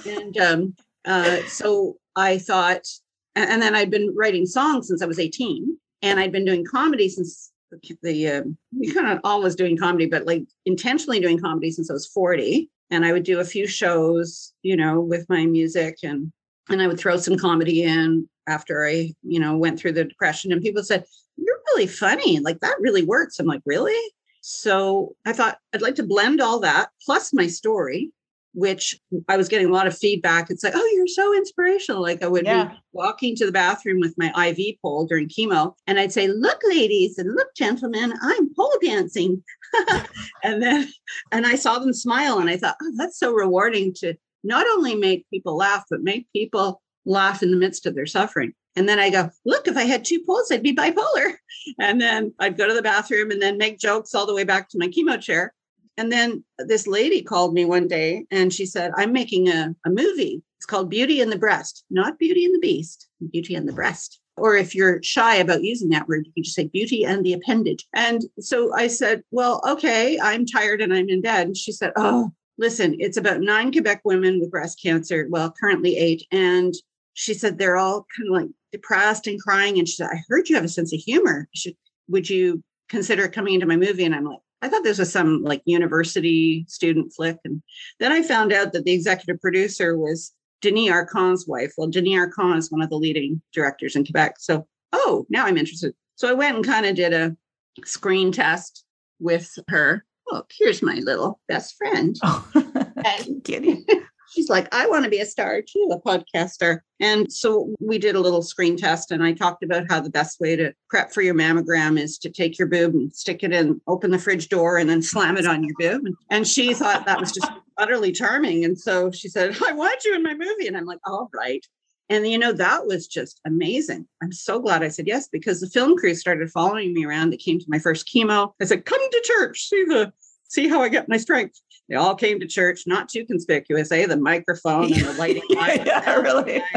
and 0.08 0.38
um, 0.38 0.76
uh, 1.06 1.44
so 1.48 1.98
I 2.16 2.40
thought, 2.40 2.88
and, 3.36 3.62
then 3.62 3.76
I'd 3.76 3.92
been 3.92 4.14
writing 4.16 4.48
songs 4.48 4.88
since 4.88 5.04
I 5.04 5.06
was 5.06 5.20
18, 5.20 5.78
and 6.02 6.20
I'd 6.20 6.32
been 6.32 6.46
doing 6.46 6.66
comedy 6.66 7.10
since 7.10 7.52
the, 7.70 7.98
the 8.02 8.28
um, 8.30 8.58
you 8.72 8.94
kind 8.94 9.08
of 9.08 9.20
always 9.24 9.56
doing 9.56 9.78
comedy, 9.78 10.08
but 10.08 10.26
like 10.26 10.46
intentionally 10.66 11.20
doing 11.20 11.40
comedy 11.40 11.72
since 11.72 11.92
I 11.92 11.94
was 11.94 12.08
40. 12.08 12.70
And 12.90 13.06
I 13.06 13.12
would 13.12 13.24
do 13.24 13.40
a 13.40 13.46
few 13.46 13.66
shows, 13.66 14.54
you 14.62 14.76
know, 14.76 15.00
with 15.00 15.28
my 15.28 15.46
music 15.48 15.98
and 16.04 16.32
and 16.70 16.82
I 16.82 16.88
would 16.88 17.00
throw 17.00 17.18
some 17.18 17.38
comedy 17.38 17.84
in 17.84 18.28
after 18.48 18.86
I, 18.86 19.14
you 19.24 19.40
know, 19.40 19.58
went 19.58 19.80
through 19.80 19.94
the 19.94 20.06
depression. 20.06 20.52
And 20.52 20.62
people 20.62 20.84
said, 20.84 21.06
You're 21.38 21.62
really 21.68 21.88
funny. 21.88 22.40
Like 22.40 22.60
that 22.60 22.80
really 22.80 23.04
works. 23.04 23.40
I'm 23.40 23.46
like, 23.46 23.62
Really? 23.66 24.00
So 24.42 25.16
I 25.26 25.34
thought 25.34 25.58
I'd 25.74 25.82
like 25.82 25.96
to 25.96 26.04
blend 26.04 26.42
all 26.42 26.60
that 26.60 26.90
plus 27.06 27.34
my 27.34 27.48
story 27.48 28.12
which 28.54 29.00
I 29.28 29.36
was 29.36 29.50
getting 29.50 29.68
a 29.68 29.74
lot 29.74 29.88
of 29.88 29.98
feedback. 29.98 30.50
It's 30.50 30.64
like, 30.64 30.74
oh, 30.76 30.92
you're 30.96 31.08
so 31.08 31.36
inspirational. 31.36 32.02
Like 32.02 32.22
I 32.22 32.28
would 32.28 32.46
yeah. 32.46 32.66
be 32.66 32.76
walking 32.92 33.36
to 33.38 33.46
the 33.46 33.52
bathroom 33.52 34.00
with 34.00 34.16
my 34.18 34.32
IV 34.48 34.76
pole 34.82 35.06
during 35.06 35.28
chemo, 35.28 35.74
and 35.88 36.00
I'd 36.00 36.14
say, 36.14 36.28
look, 36.28 36.62
ladies, 36.68 37.18
and 37.18 37.34
look, 37.34 37.54
gentlemen, 37.56 38.14
I'm 38.22 38.54
pole 38.54 38.74
dancing. 38.82 39.44
and 40.44 40.62
then, 40.62 40.88
and 41.32 41.46
I 41.46 41.56
saw 41.56 41.80
them 41.80 41.94
smile, 41.94 42.40
and 42.40 42.50
I 42.50 42.58
thought, 42.58 42.76
oh, 42.82 42.92
that's 42.96 43.18
so 43.18 43.34
rewarding 43.34 43.94
to 43.96 44.14
not 44.44 44.68
only 44.68 44.96
make 44.96 45.30
people 45.30 45.56
laugh, 45.56 45.86
but 45.90 46.02
make 46.02 46.28
people 46.34 46.82
laugh 47.06 47.44
in 47.44 47.52
the 47.52 47.58
midst 47.58 47.86
of 47.86 47.96
their 47.96 48.06
suffering. 48.06 48.54
And 48.76 48.90
then 48.90 49.00
I 49.00 49.10
go, 49.10 49.30
look, 49.46 49.68
if 49.68 49.78
I 49.78 49.84
had 49.84 50.04
two 50.04 50.24
poles, 50.26 50.52
I'd 50.52 50.64
be 50.64 50.76
bipolar. 50.76 51.34
And 51.80 52.02
then 52.02 52.34
I'd 52.40 52.58
go 52.58 52.68
to 52.68 52.74
the 52.74 52.82
bathroom 52.82 53.32
and 53.32 53.42
then 53.42 53.58
make 53.58 53.80
jokes 53.80 54.14
all 54.14 54.26
the 54.26 54.34
way 54.34 54.44
back 54.44 54.68
to 54.70 54.78
my 54.78 54.88
chemo 54.88 55.22
chair. 55.22 55.54
And 55.96 56.12
then 56.12 56.44
this 56.58 56.88
lady 56.88 57.22
called 57.22 57.54
me 57.54 57.64
one 57.64 57.88
day 57.88 58.26
and 58.32 58.52
she 58.52 58.66
said, 58.66 58.92
I'm 58.98 59.14
making 59.14 59.48
a, 59.48 59.74
a 59.86 59.90
movie. 59.90 60.42
It's 60.58 60.66
called 60.66 60.90
Beauty 60.90 61.22
and 61.22 61.32
the 61.32 61.38
Breast, 61.38 61.86
not 61.90 62.20
Beauty 62.20 62.44
and 62.44 62.54
the 62.56 62.60
Beast, 62.60 63.08
Beauty 63.32 63.56
and 63.56 63.68
the 63.68 63.74
Breast. 63.74 64.20
Or 64.36 64.56
if 64.56 64.74
you're 64.74 65.02
shy 65.04 65.36
about 65.36 65.64
using 65.64 65.90
that 65.90 66.08
word, 66.08 66.26
you 66.26 66.34
can 66.34 66.44
just 66.44 66.56
say 66.56 66.68
beauty 66.68 67.06
and 67.06 67.24
the 67.24 67.34
appendage. 67.34 67.86
And 67.94 68.24
so 68.40 68.74
I 68.74 68.88
said, 68.88 69.24
Well, 69.32 69.62
okay, 69.68 70.20
I'm 70.20 70.46
tired 70.46 70.82
and 70.82 70.94
I'm 70.94 71.08
in 71.08 71.22
bed. 71.22 71.48
And 71.48 71.58
she 71.58 71.72
said, 71.72 71.94
Oh, 71.96 72.34
listen, 72.58 72.96
it's 73.00 73.18
about 73.18 73.42
nine 73.42 73.72
Quebec 73.72 74.02
women 74.04 74.40
with 74.40 74.52
breast 74.52 74.82
cancer. 74.82 75.28
Well, 75.30 75.54
currently 75.60 75.98
eight. 75.98 76.26
And 76.32 76.74
she 77.14 77.34
said 77.34 77.58
they're 77.58 77.78
all 77.78 78.06
kind 78.16 78.30
of 78.30 78.42
like 78.42 78.52
depressed 78.72 79.28
and 79.28 79.42
crying. 79.42 79.78
And 79.80 79.88
she 79.88 79.96
said, 79.96 80.10
I 80.12 80.24
heard 80.30 80.50
you 80.50 80.56
have 80.56 80.66
a 80.66 80.70
sense 80.70 80.94
of 80.94 81.00
humor. 81.00 81.48
Should, 81.54 81.76
would 82.08 82.30
you 82.30 82.64
consider 82.90 83.28
coming 83.28 83.56
into 83.56 83.66
my 83.66 83.78
movie? 83.78 84.06
And 84.06 84.16
I'm 84.16 84.26
like, 84.26 84.40
I 84.62 84.70
thought 84.70 84.84
this 84.84 85.00
was 85.00 85.12
some 85.12 85.44
like 85.44 85.62
university 85.66 86.66
student 86.68 87.12
flick. 87.14 87.38
And 87.44 87.62
then 88.00 88.12
I 88.12 88.24
found 88.24 88.54
out 88.54 88.72
that 88.74 88.86
the 88.86 88.94
executive 88.94 89.42
producer 89.42 89.98
was 89.98 90.32
Denys 90.64 90.90
Arcand's 90.90 91.46
wife. 91.48 91.74
Well, 91.78 91.90
Denys 91.90 92.18
Arcand 92.18 92.58
is 92.58 92.72
one 92.72 92.82
of 92.82 92.90
the 92.90 92.96
leading 92.96 93.42
directors 93.54 93.96
in 93.96 94.06
Quebec. 94.06 94.36
So, 94.40 94.66
oh, 94.94 95.26
now 95.30 95.46
I'm 95.46 95.58
interested. 95.58 95.94
So 96.16 96.30
I 96.30 96.34
went 96.34 96.56
and 96.56 96.66
kind 96.66 96.86
of 96.86 96.96
did 96.96 97.14
a 97.14 97.36
screen 97.84 98.32
test 98.32 98.86
with 99.20 99.52
her. 99.68 100.06
Oh, 100.34 100.44
here's 100.58 100.82
my 100.82 100.96
little 100.96 101.40
best 101.48 101.76
friend. 101.78 102.16
Oh, 102.24 102.48
and, 103.06 103.44
kidding 103.44 103.86
she's 104.34 104.50
like, 104.50 104.74
I 104.74 104.88
want 104.88 105.04
to 105.04 105.12
be 105.12 105.20
a 105.20 105.26
star 105.26 105.62
too, 105.62 105.90
a 105.92 106.00
podcaster. 106.00 106.80
And 107.00 107.32
so 107.32 107.76
we 107.80 108.00
did 108.00 108.16
a 108.16 108.20
little 108.20 108.42
screen 108.42 108.78
test, 108.78 109.12
and 109.12 109.24
I 109.24 109.34
talked 109.34 109.64
about 109.64 109.86
how 109.90 110.00
the 110.00 110.10
best 110.10 110.40
way 110.40 110.56
to 110.56 110.74
prep 110.90 111.12
for 111.12 111.22
your 111.22 111.36
mammogram 111.36 112.00
is 112.00 112.18
to 112.20 112.30
take 112.30 112.58
your 112.58 112.68
boob 112.68 112.94
and 112.94 113.14
stick 113.14 113.44
it 113.44 113.54
in, 113.54 113.80
open 113.88 114.12
the 114.12 114.20
fridge 114.20 114.50
door, 114.50 114.78
and 114.78 114.90
then 114.90 115.02
slam 115.02 115.38
it 115.38 115.46
on 115.46 115.64
your 115.64 115.76
boob. 115.78 116.14
And 116.30 116.48
she 116.48 116.74
thought 116.74 117.06
that 117.06 117.20
was 117.20 117.32
just 117.32 117.52
utterly 117.78 118.12
charming. 118.12 118.66
And 118.66 118.80
so 118.80 119.12
she 119.12 119.30
said, 119.30 119.56
I 119.68 119.74
want 119.74 120.04
you 120.04 120.16
in 120.16 120.24
my 120.24 120.34
movie. 120.34 120.68
And 120.68 120.78
I'm 120.78 120.86
like, 120.86 121.00
all 121.06 121.30
right. 121.34 121.66
And 122.10 122.28
you 122.28 122.38
know, 122.38 122.52
that 122.54 122.86
was 122.86 123.08
just 123.08 123.40
amazing. 123.46 124.08
I'm 124.22 124.32
so 124.32 124.60
glad 124.60 124.84
I 124.84 124.90
said 124.90 125.08
yes 125.08 125.28
because 125.28 125.62
the 125.62 125.70
film 125.70 125.98
crew 125.98 126.14
started 126.14 126.52
following 126.52 126.94
me 126.94 127.06
around. 127.06 127.30
They 127.30 127.38
came 127.38 127.60
to 127.60 127.66
my 127.68 127.80
first 127.80 128.08
chemo. 128.14 128.52
I 128.62 128.66
said, 128.66 128.86
come 128.86 129.00
to 129.00 129.22
church, 129.24 129.70
see 129.70 129.84
the 129.86 130.12
see 130.48 130.68
how 130.68 130.82
I 130.82 130.90
get 130.90 131.10
my 131.10 131.18
strength. 131.18 131.60
They 131.90 131.96
all 131.96 132.16
came 132.16 132.40
to 132.40 132.48
church, 132.48 132.84
not 132.88 133.10
too 133.10 133.26
conspicuous, 133.26 133.92
eh? 133.92 134.08
The 134.08 134.18
microphone 134.18 134.94
and 134.94 135.06
the 135.06 135.14
lighting. 135.20 135.44
yeah, 135.50 136.16
really. 136.16 136.64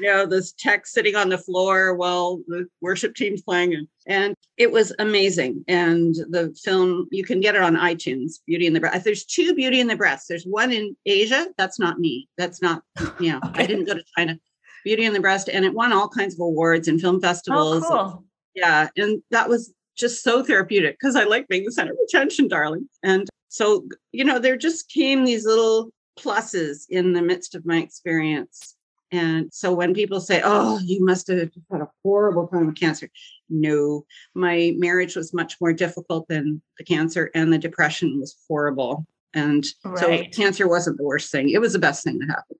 you 0.00 0.02
know, 0.02 0.26
this 0.26 0.52
tech 0.52 0.86
sitting 0.86 1.14
on 1.14 1.28
the 1.28 1.38
floor 1.38 1.94
while 1.94 2.40
the 2.48 2.66
worship 2.80 3.14
team's 3.14 3.42
playing. 3.42 3.74
And, 3.74 3.88
and 4.06 4.36
it 4.56 4.70
was 4.70 4.92
amazing. 4.98 5.64
And 5.68 6.14
the 6.14 6.54
film, 6.62 7.06
you 7.10 7.24
can 7.24 7.40
get 7.40 7.54
it 7.54 7.62
on 7.62 7.76
iTunes, 7.76 8.40
Beauty 8.46 8.66
in 8.66 8.72
the 8.72 8.80
Breast. 8.80 9.04
There's 9.04 9.24
two 9.24 9.54
Beauty 9.54 9.80
in 9.80 9.86
the 9.86 9.96
Breast. 9.96 10.26
There's 10.28 10.44
one 10.44 10.72
in 10.72 10.96
Asia. 11.06 11.46
That's 11.56 11.78
not 11.78 12.00
me. 12.00 12.28
That's 12.36 12.60
not, 12.60 12.82
you 13.20 13.32
know, 13.32 13.40
okay. 13.46 13.62
I 13.62 13.66
didn't 13.66 13.86
go 13.86 13.94
to 13.94 14.04
China. 14.16 14.38
Beauty 14.84 15.04
in 15.04 15.12
the 15.12 15.20
Breast. 15.20 15.48
And 15.48 15.64
it 15.64 15.74
won 15.74 15.92
all 15.92 16.08
kinds 16.08 16.34
of 16.34 16.40
awards 16.40 16.88
and 16.88 17.00
film 17.00 17.16
oh, 17.16 17.20
festivals. 17.20 17.84
Oh, 17.86 17.88
cool. 17.88 18.24
yeah. 18.54 18.88
And 18.96 19.22
that 19.30 19.48
was 19.48 19.72
just 19.96 20.22
so 20.22 20.42
therapeutic 20.42 20.98
because 20.98 21.16
I 21.16 21.24
like 21.24 21.48
being 21.48 21.64
the 21.64 21.72
center 21.72 21.92
of 21.92 21.98
attention, 22.06 22.48
darling. 22.48 22.88
And 23.02 23.28
so, 23.48 23.86
you 24.12 24.24
know, 24.24 24.38
there 24.38 24.56
just 24.56 24.90
came 24.90 25.24
these 25.24 25.44
little 25.44 25.90
pluses 26.18 26.84
in 26.88 27.12
the 27.12 27.22
midst 27.22 27.54
of 27.54 27.66
my 27.66 27.78
experience. 27.78 28.76
And 29.10 29.52
so 29.52 29.74
when 29.74 29.92
people 29.92 30.20
say, 30.20 30.40
oh, 30.42 30.78
you 30.82 31.04
must 31.04 31.28
have 31.28 31.50
had 31.70 31.82
a 31.82 31.88
horrible 32.02 32.48
time 32.48 32.66
with 32.66 32.80
cancer, 32.80 33.10
no, 33.50 34.06
my 34.34 34.72
marriage 34.78 35.16
was 35.16 35.34
much 35.34 35.60
more 35.60 35.74
difficult 35.74 36.26
than 36.28 36.62
the 36.78 36.84
cancer, 36.84 37.30
and 37.34 37.52
the 37.52 37.58
depression 37.58 38.18
was 38.18 38.36
horrible. 38.48 39.06
And 39.34 39.66
right. 39.84 39.98
so 40.34 40.40
cancer 40.40 40.66
wasn't 40.66 40.96
the 40.96 41.04
worst 41.04 41.30
thing, 41.30 41.50
it 41.50 41.60
was 41.60 41.74
the 41.74 41.78
best 41.78 42.04
thing 42.04 42.18
that 42.20 42.30
happened. 42.30 42.58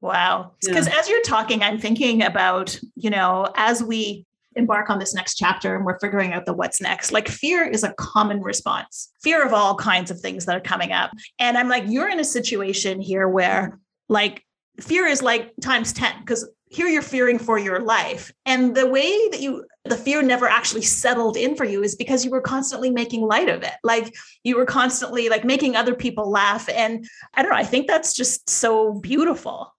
Wow. 0.00 0.52
Because 0.64 0.86
yeah. 0.86 0.98
as 0.98 1.08
you're 1.08 1.22
talking, 1.22 1.62
I'm 1.62 1.78
thinking 1.78 2.22
about, 2.22 2.78
you 2.94 3.10
know, 3.10 3.52
as 3.56 3.82
we 3.82 4.24
embark 4.56 4.90
on 4.90 4.98
this 4.98 5.14
next 5.14 5.36
chapter 5.36 5.76
and 5.76 5.84
we're 5.84 5.98
figuring 5.98 6.32
out 6.32 6.46
the 6.46 6.52
what's 6.52 6.80
next. 6.80 7.12
Like 7.12 7.28
fear 7.28 7.64
is 7.64 7.84
a 7.84 7.94
common 7.94 8.40
response, 8.40 9.12
fear 9.22 9.44
of 9.44 9.52
all 9.52 9.74
kinds 9.74 10.10
of 10.10 10.20
things 10.20 10.46
that 10.46 10.56
are 10.56 10.60
coming 10.60 10.92
up. 10.92 11.10
And 11.38 11.56
I'm 11.56 11.68
like, 11.68 11.84
you're 11.86 12.08
in 12.08 12.20
a 12.20 12.24
situation 12.24 13.00
here 13.00 13.28
where 13.28 13.78
like 14.08 14.44
fear 14.80 15.06
is 15.06 15.22
like 15.22 15.52
times 15.60 15.92
10 15.92 16.20
because 16.20 16.48
here 16.70 16.86
you're 16.86 17.02
fearing 17.02 17.38
for 17.38 17.58
your 17.58 17.80
life. 17.80 18.32
And 18.46 18.76
the 18.76 18.86
way 18.86 19.10
that 19.30 19.40
you, 19.40 19.64
the 19.84 19.96
fear 19.96 20.22
never 20.22 20.46
actually 20.46 20.82
settled 20.82 21.36
in 21.36 21.56
for 21.56 21.64
you 21.64 21.82
is 21.82 21.96
because 21.96 22.24
you 22.24 22.30
were 22.30 22.40
constantly 22.40 22.90
making 22.90 23.22
light 23.22 23.48
of 23.48 23.62
it. 23.62 23.74
Like 23.82 24.14
you 24.44 24.56
were 24.56 24.66
constantly 24.66 25.28
like 25.28 25.44
making 25.44 25.74
other 25.74 25.94
people 25.94 26.30
laugh. 26.30 26.68
And 26.68 27.06
I 27.34 27.42
don't 27.42 27.50
know, 27.50 27.56
I 27.56 27.64
think 27.64 27.88
that's 27.88 28.14
just 28.14 28.48
so 28.48 28.94
beautiful. 28.94 29.74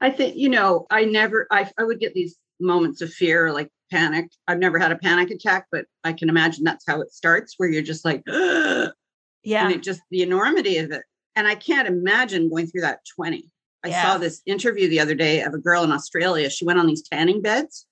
I 0.00 0.10
think, 0.10 0.36
you 0.36 0.48
know, 0.48 0.86
I 0.90 1.04
never, 1.04 1.46
I, 1.50 1.70
I 1.78 1.84
would 1.84 2.00
get 2.00 2.14
these 2.14 2.36
moments 2.58 3.02
of 3.02 3.12
fear, 3.12 3.52
like 3.52 3.68
panic. 3.92 4.30
I've 4.48 4.58
never 4.58 4.78
had 4.78 4.92
a 4.92 4.98
panic 4.98 5.30
attack, 5.30 5.66
but 5.70 5.84
I 6.02 6.12
can 6.12 6.28
imagine 6.28 6.64
that's 6.64 6.84
how 6.86 7.00
it 7.00 7.12
starts, 7.12 7.54
where 7.56 7.68
you're 7.68 7.82
just 7.82 8.04
like, 8.04 8.22
Ugh! 8.28 8.90
yeah, 9.44 9.64
and 9.64 9.74
it 9.74 9.82
just 9.82 10.00
the 10.10 10.22
enormity 10.22 10.78
of 10.78 10.90
it. 10.90 11.02
And 11.36 11.46
I 11.46 11.54
can't 11.54 11.88
imagine 11.88 12.50
going 12.50 12.66
through 12.66 12.82
that 12.82 13.00
20. 13.16 13.44
I 13.84 13.88
yeah. 13.88 14.02
saw 14.02 14.18
this 14.18 14.42
interview 14.46 14.88
the 14.88 15.00
other 15.00 15.14
day 15.14 15.42
of 15.42 15.54
a 15.54 15.58
girl 15.58 15.82
in 15.82 15.92
Australia. 15.92 16.50
She 16.50 16.64
went 16.64 16.78
on 16.78 16.86
these 16.86 17.02
tanning 17.02 17.42
beds. 17.42 17.86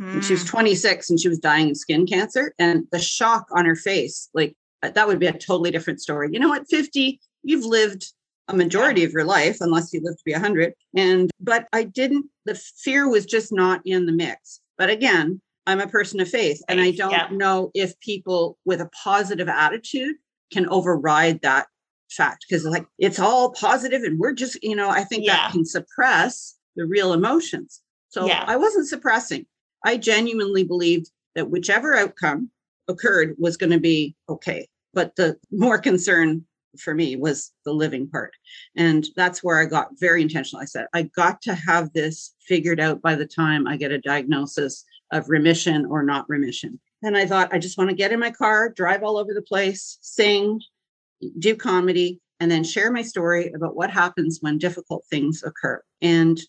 Mm. 0.00 0.14
And 0.14 0.24
she 0.24 0.34
was 0.34 0.42
hmm. 0.42 0.48
26 0.48 1.08
and 1.08 1.18
she 1.18 1.28
was 1.28 1.38
dying 1.38 1.70
of 1.70 1.76
skin 1.76 2.06
cancer. 2.06 2.54
And 2.58 2.86
the 2.92 2.98
shock 2.98 3.46
on 3.52 3.64
her 3.64 3.74
face, 3.74 4.28
like 4.34 4.54
uh, 4.82 4.90
that 4.90 5.08
would 5.08 5.18
be 5.18 5.26
a 5.26 5.32
totally 5.32 5.70
different 5.70 6.02
story. 6.02 6.28
You 6.32 6.38
know 6.38 6.50
what? 6.50 6.68
50, 6.68 7.18
you've 7.42 7.64
lived 7.64 8.12
a 8.48 8.54
majority 8.54 9.04
of 9.04 9.12
your 9.12 9.24
life, 9.24 9.56
unless 9.60 9.92
you 9.92 10.00
live 10.02 10.16
to 10.16 10.24
be 10.24 10.32
100. 10.32 10.74
And, 10.94 11.30
but 11.40 11.66
I 11.72 11.82
didn't, 11.82 12.26
the 12.44 12.54
fear 12.54 13.08
was 13.08 13.26
just 13.26 13.52
not 13.52 13.80
in 13.84 14.06
the 14.06 14.12
mix. 14.12 14.60
But 14.78 14.90
again, 14.90 15.40
I'm 15.66 15.80
a 15.80 15.88
person 15.88 16.20
of 16.20 16.28
faith, 16.28 16.62
and 16.68 16.80
I 16.80 16.92
don't 16.92 17.10
yeah. 17.10 17.28
know 17.30 17.70
if 17.74 17.98
people 18.00 18.58
with 18.64 18.80
a 18.80 18.90
positive 19.02 19.48
attitude 19.48 20.16
can 20.52 20.68
override 20.68 21.42
that 21.42 21.66
fact 22.10 22.46
because 22.48 22.64
like 22.64 22.86
it's 22.98 23.18
all 23.18 23.50
positive 23.50 24.02
and 24.02 24.18
we're 24.18 24.32
just, 24.32 24.62
you 24.62 24.76
know, 24.76 24.88
I 24.88 25.02
think 25.02 25.24
yeah. 25.24 25.34
that 25.34 25.52
can 25.52 25.64
suppress 25.64 26.56
the 26.76 26.86
real 26.86 27.12
emotions. 27.12 27.82
So 28.10 28.26
yeah. 28.26 28.44
I 28.46 28.56
wasn't 28.56 28.86
suppressing. 28.86 29.46
I 29.84 29.96
genuinely 29.96 30.62
believed 30.62 31.10
that 31.34 31.50
whichever 31.50 31.96
outcome 31.96 32.50
occurred 32.88 33.34
was 33.38 33.56
going 33.56 33.72
to 33.72 33.80
be 33.80 34.14
okay. 34.28 34.68
But 34.94 35.16
the 35.16 35.36
more 35.50 35.78
concern 35.78 36.44
for 36.80 36.94
me 36.94 37.16
was 37.16 37.52
the 37.64 37.72
living 37.72 38.08
part. 38.08 38.32
And 38.76 39.06
that's 39.16 39.42
where 39.42 39.60
I 39.60 39.64
got 39.66 39.98
very 39.98 40.22
intentional. 40.22 40.62
I 40.62 40.66
said, 40.66 40.86
I 40.92 41.02
got 41.02 41.42
to 41.42 41.54
have 41.54 41.92
this 41.92 42.34
figured 42.40 42.80
out 42.80 43.02
by 43.02 43.14
the 43.14 43.26
time 43.26 43.66
I 43.66 43.76
get 43.76 43.92
a 43.92 43.98
diagnosis 43.98 44.84
of 45.12 45.28
remission 45.28 45.86
or 45.86 46.02
not 46.02 46.28
remission. 46.28 46.80
And 47.02 47.16
I 47.16 47.26
thought, 47.26 47.52
I 47.52 47.58
just 47.58 47.78
want 47.78 47.90
to 47.90 47.96
get 47.96 48.12
in 48.12 48.20
my 48.20 48.30
car, 48.30 48.70
drive 48.70 49.02
all 49.02 49.16
over 49.18 49.34
the 49.34 49.42
place, 49.42 49.98
sing, 50.00 50.60
do 51.38 51.54
comedy, 51.54 52.20
and 52.40 52.50
then 52.50 52.64
share 52.64 52.90
my 52.90 53.02
story 53.02 53.52
about 53.52 53.76
what 53.76 53.90
happens 53.90 54.38
when 54.40 54.58
difficult 54.58 55.04
things 55.08 55.42
occur. 55.44 55.82
And 56.02 56.40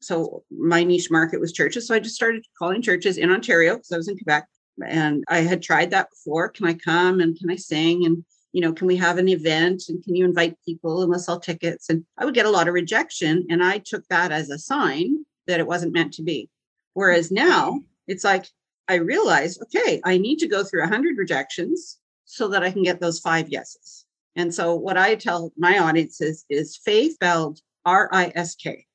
so 0.00 0.44
my 0.50 0.82
niche 0.82 1.10
market 1.10 1.40
was 1.40 1.52
churches. 1.52 1.86
So 1.86 1.94
I 1.94 2.00
just 2.00 2.14
started 2.14 2.44
calling 2.58 2.82
churches 2.82 3.18
in 3.18 3.30
Ontario 3.30 3.74
because 3.74 3.92
I 3.92 3.96
was 3.96 4.08
in 4.08 4.16
Quebec. 4.16 4.46
And 4.86 5.24
I 5.28 5.40
had 5.40 5.62
tried 5.62 5.90
that 5.90 6.08
before. 6.10 6.48
Can 6.48 6.66
I 6.66 6.74
come 6.74 7.20
and 7.20 7.38
can 7.38 7.50
I 7.50 7.56
sing? 7.56 8.06
And 8.06 8.24
you 8.52 8.60
know, 8.60 8.72
can 8.72 8.86
we 8.86 8.96
have 8.96 9.18
an 9.18 9.28
event 9.28 9.84
and 9.88 10.02
can 10.02 10.16
you 10.16 10.24
invite 10.24 10.56
people 10.64 11.02
and 11.02 11.10
we'll 11.10 11.18
sell 11.18 11.38
tickets? 11.40 11.88
And 11.88 12.04
I 12.18 12.24
would 12.24 12.34
get 12.34 12.46
a 12.46 12.50
lot 12.50 12.68
of 12.68 12.74
rejection. 12.74 13.46
And 13.48 13.62
I 13.62 13.78
took 13.78 14.06
that 14.08 14.32
as 14.32 14.50
a 14.50 14.58
sign 14.58 15.24
that 15.46 15.60
it 15.60 15.66
wasn't 15.66 15.92
meant 15.92 16.12
to 16.14 16.22
be. 16.22 16.50
Whereas 16.94 17.30
now 17.30 17.80
it's 18.06 18.24
like, 18.24 18.46
I 18.88 18.94
realize, 18.94 19.60
okay, 19.62 20.00
I 20.04 20.18
need 20.18 20.38
to 20.40 20.48
go 20.48 20.64
through 20.64 20.80
100 20.80 21.16
rejections 21.16 21.98
so 22.24 22.48
that 22.48 22.64
I 22.64 22.72
can 22.72 22.82
get 22.82 23.00
those 23.00 23.20
five 23.20 23.48
yeses. 23.48 24.04
And 24.34 24.52
so 24.52 24.74
what 24.74 24.96
I 24.96 25.14
tell 25.14 25.52
my 25.56 25.78
audience 25.78 26.20
is, 26.20 26.76
faith 26.84 27.14
spelled 27.14 27.60
R-I-S-K. 27.84 28.86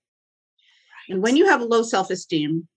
And 1.09 1.21
when 1.21 1.37
you 1.37 1.45
have 1.45 1.61
a 1.61 1.65
low 1.65 1.83
self-esteem, 1.83 2.67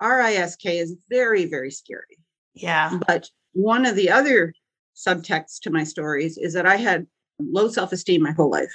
R-I-S-K 0.00 0.78
is 0.78 0.96
very, 1.08 1.46
very 1.46 1.70
scary. 1.70 2.18
Yeah. 2.54 2.98
But 3.06 3.28
one 3.52 3.86
of 3.86 3.94
the 3.94 4.10
other 4.10 4.52
subtexts 4.94 5.60
to 5.62 5.70
my 5.70 5.84
stories 5.84 6.38
is 6.38 6.52
that 6.54 6.66
I 6.66 6.76
had 6.76 7.06
low 7.38 7.68
self-esteem 7.68 8.22
my 8.22 8.32
whole 8.32 8.50
life. 8.50 8.72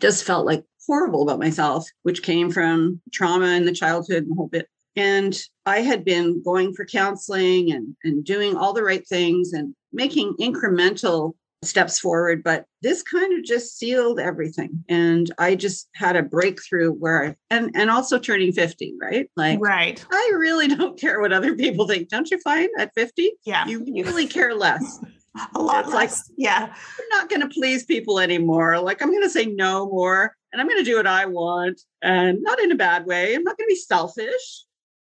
Just 0.00 0.24
felt 0.24 0.46
like 0.46 0.64
horrible 0.86 1.22
about 1.22 1.38
myself, 1.38 1.88
which 2.02 2.22
came 2.22 2.50
from 2.50 3.00
trauma 3.12 3.48
in 3.48 3.64
the 3.64 3.72
childhood 3.72 4.24
and 4.24 4.30
the 4.30 4.36
whole 4.36 4.48
bit. 4.48 4.68
And 4.94 5.38
I 5.66 5.80
had 5.80 6.04
been 6.04 6.42
going 6.42 6.72
for 6.72 6.86
counseling 6.86 7.72
and, 7.72 7.96
and 8.04 8.24
doing 8.24 8.56
all 8.56 8.72
the 8.72 8.82
right 8.82 9.06
things 9.06 9.52
and 9.52 9.74
making 9.92 10.34
incremental 10.40 11.34
steps 11.62 11.98
forward. 11.98 12.42
But 12.42 12.64
this 12.82 13.02
kind 13.02 13.38
of 13.38 13.44
just 13.44 13.78
sealed 13.78 14.18
everything. 14.18 14.84
And 14.88 15.30
I 15.38 15.54
just 15.54 15.88
had 15.94 16.16
a 16.16 16.22
breakthrough 16.22 16.92
where 16.92 17.24
I, 17.24 17.34
and, 17.50 17.70
and 17.74 17.90
also 17.90 18.18
turning 18.18 18.52
50, 18.52 18.94
right? 19.00 19.30
Like, 19.36 19.58
right. 19.60 20.02
I 20.10 20.32
really 20.34 20.68
don't 20.76 20.98
care 20.98 21.20
what 21.20 21.32
other 21.32 21.54
people 21.54 21.86
think. 21.86 22.08
Don't 22.08 22.30
you 22.30 22.38
find 22.40 22.70
at 22.78 22.94
50? 22.94 23.32
Yeah. 23.44 23.66
You 23.66 23.84
really 23.84 24.26
care 24.26 24.54
less. 24.54 25.00
a 25.54 25.60
lot 25.60 25.84
It's 25.84 25.94
like- 25.94 26.10
yeah. 26.36 26.72
I'm 26.72 27.08
not 27.10 27.28
going 27.28 27.42
to 27.42 27.48
please 27.48 27.84
people 27.84 28.18
anymore. 28.20 28.78
Like 28.80 29.02
I'm 29.02 29.10
going 29.10 29.22
to 29.22 29.30
say 29.30 29.46
no 29.46 29.86
more 29.86 30.34
and 30.52 30.60
I'm 30.60 30.68
going 30.68 30.82
to 30.82 30.90
do 30.90 30.96
what 30.96 31.06
I 31.06 31.26
want 31.26 31.80
and 32.02 32.42
not 32.42 32.60
in 32.60 32.72
a 32.72 32.76
bad 32.76 33.06
way. 33.06 33.34
I'm 33.34 33.42
not 33.42 33.56
going 33.56 33.68
to 33.68 33.74
be 33.74 33.76
selfish, 33.76 34.64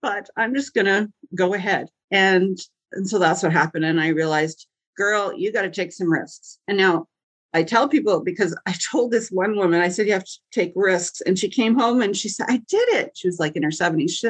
but 0.00 0.29
I'm 0.37 0.55
just 0.55 0.75
going 0.75 0.87
to 0.87 1.11
go 1.35 1.55
ahead. 1.55 1.88
And 2.11 2.59
and 2.93 3.09
so 3.09 3.19
that's 3.19 3.43
what 3.43 3.52
happened 3.52 3.85
and 3.87 4.00
I 4.00 4.09
realized, 4.09 4.67
girl, 4.99 5.33
you 5.35 5.50
got 5.50 5.62
to 5.62 5.71
take 5.71 5.93
some 5.93 6.12
risks. 6.12 6.59
And 6.69 6.76
now 6.76 7.07
I 7.55 7.62
tell 7.62 7.88
people 7.88 8.21
because 8.21 8.57
I 8.67 8.73
told 8.91 9.11
this 9.11 9.31
one 9.31 9.57
woman, 9.57 9.81
I 9.81 9.88
said, 9.88 10.07
you 10.07 10.12
have 10.12 10.25
to 10.25 10.38
take 10.52 10.73
risks. 10.76 11.21
And 11.23 11.38
she 11.38 11.49
came 11.49 11.79
home 11.79 12.02
and 12.02 12.17
she 12.17 12.29
said, 12.29 12.47
I 12.49 12.59
did 12.69 12.88
it. 12.91 13.12
She 13.14 13.29
was 13.29 13.38
like 13.41 13.57
in 13.57 13.62
her 13.62 13.71
70s. 13.71 14.11
She 14.11 14.29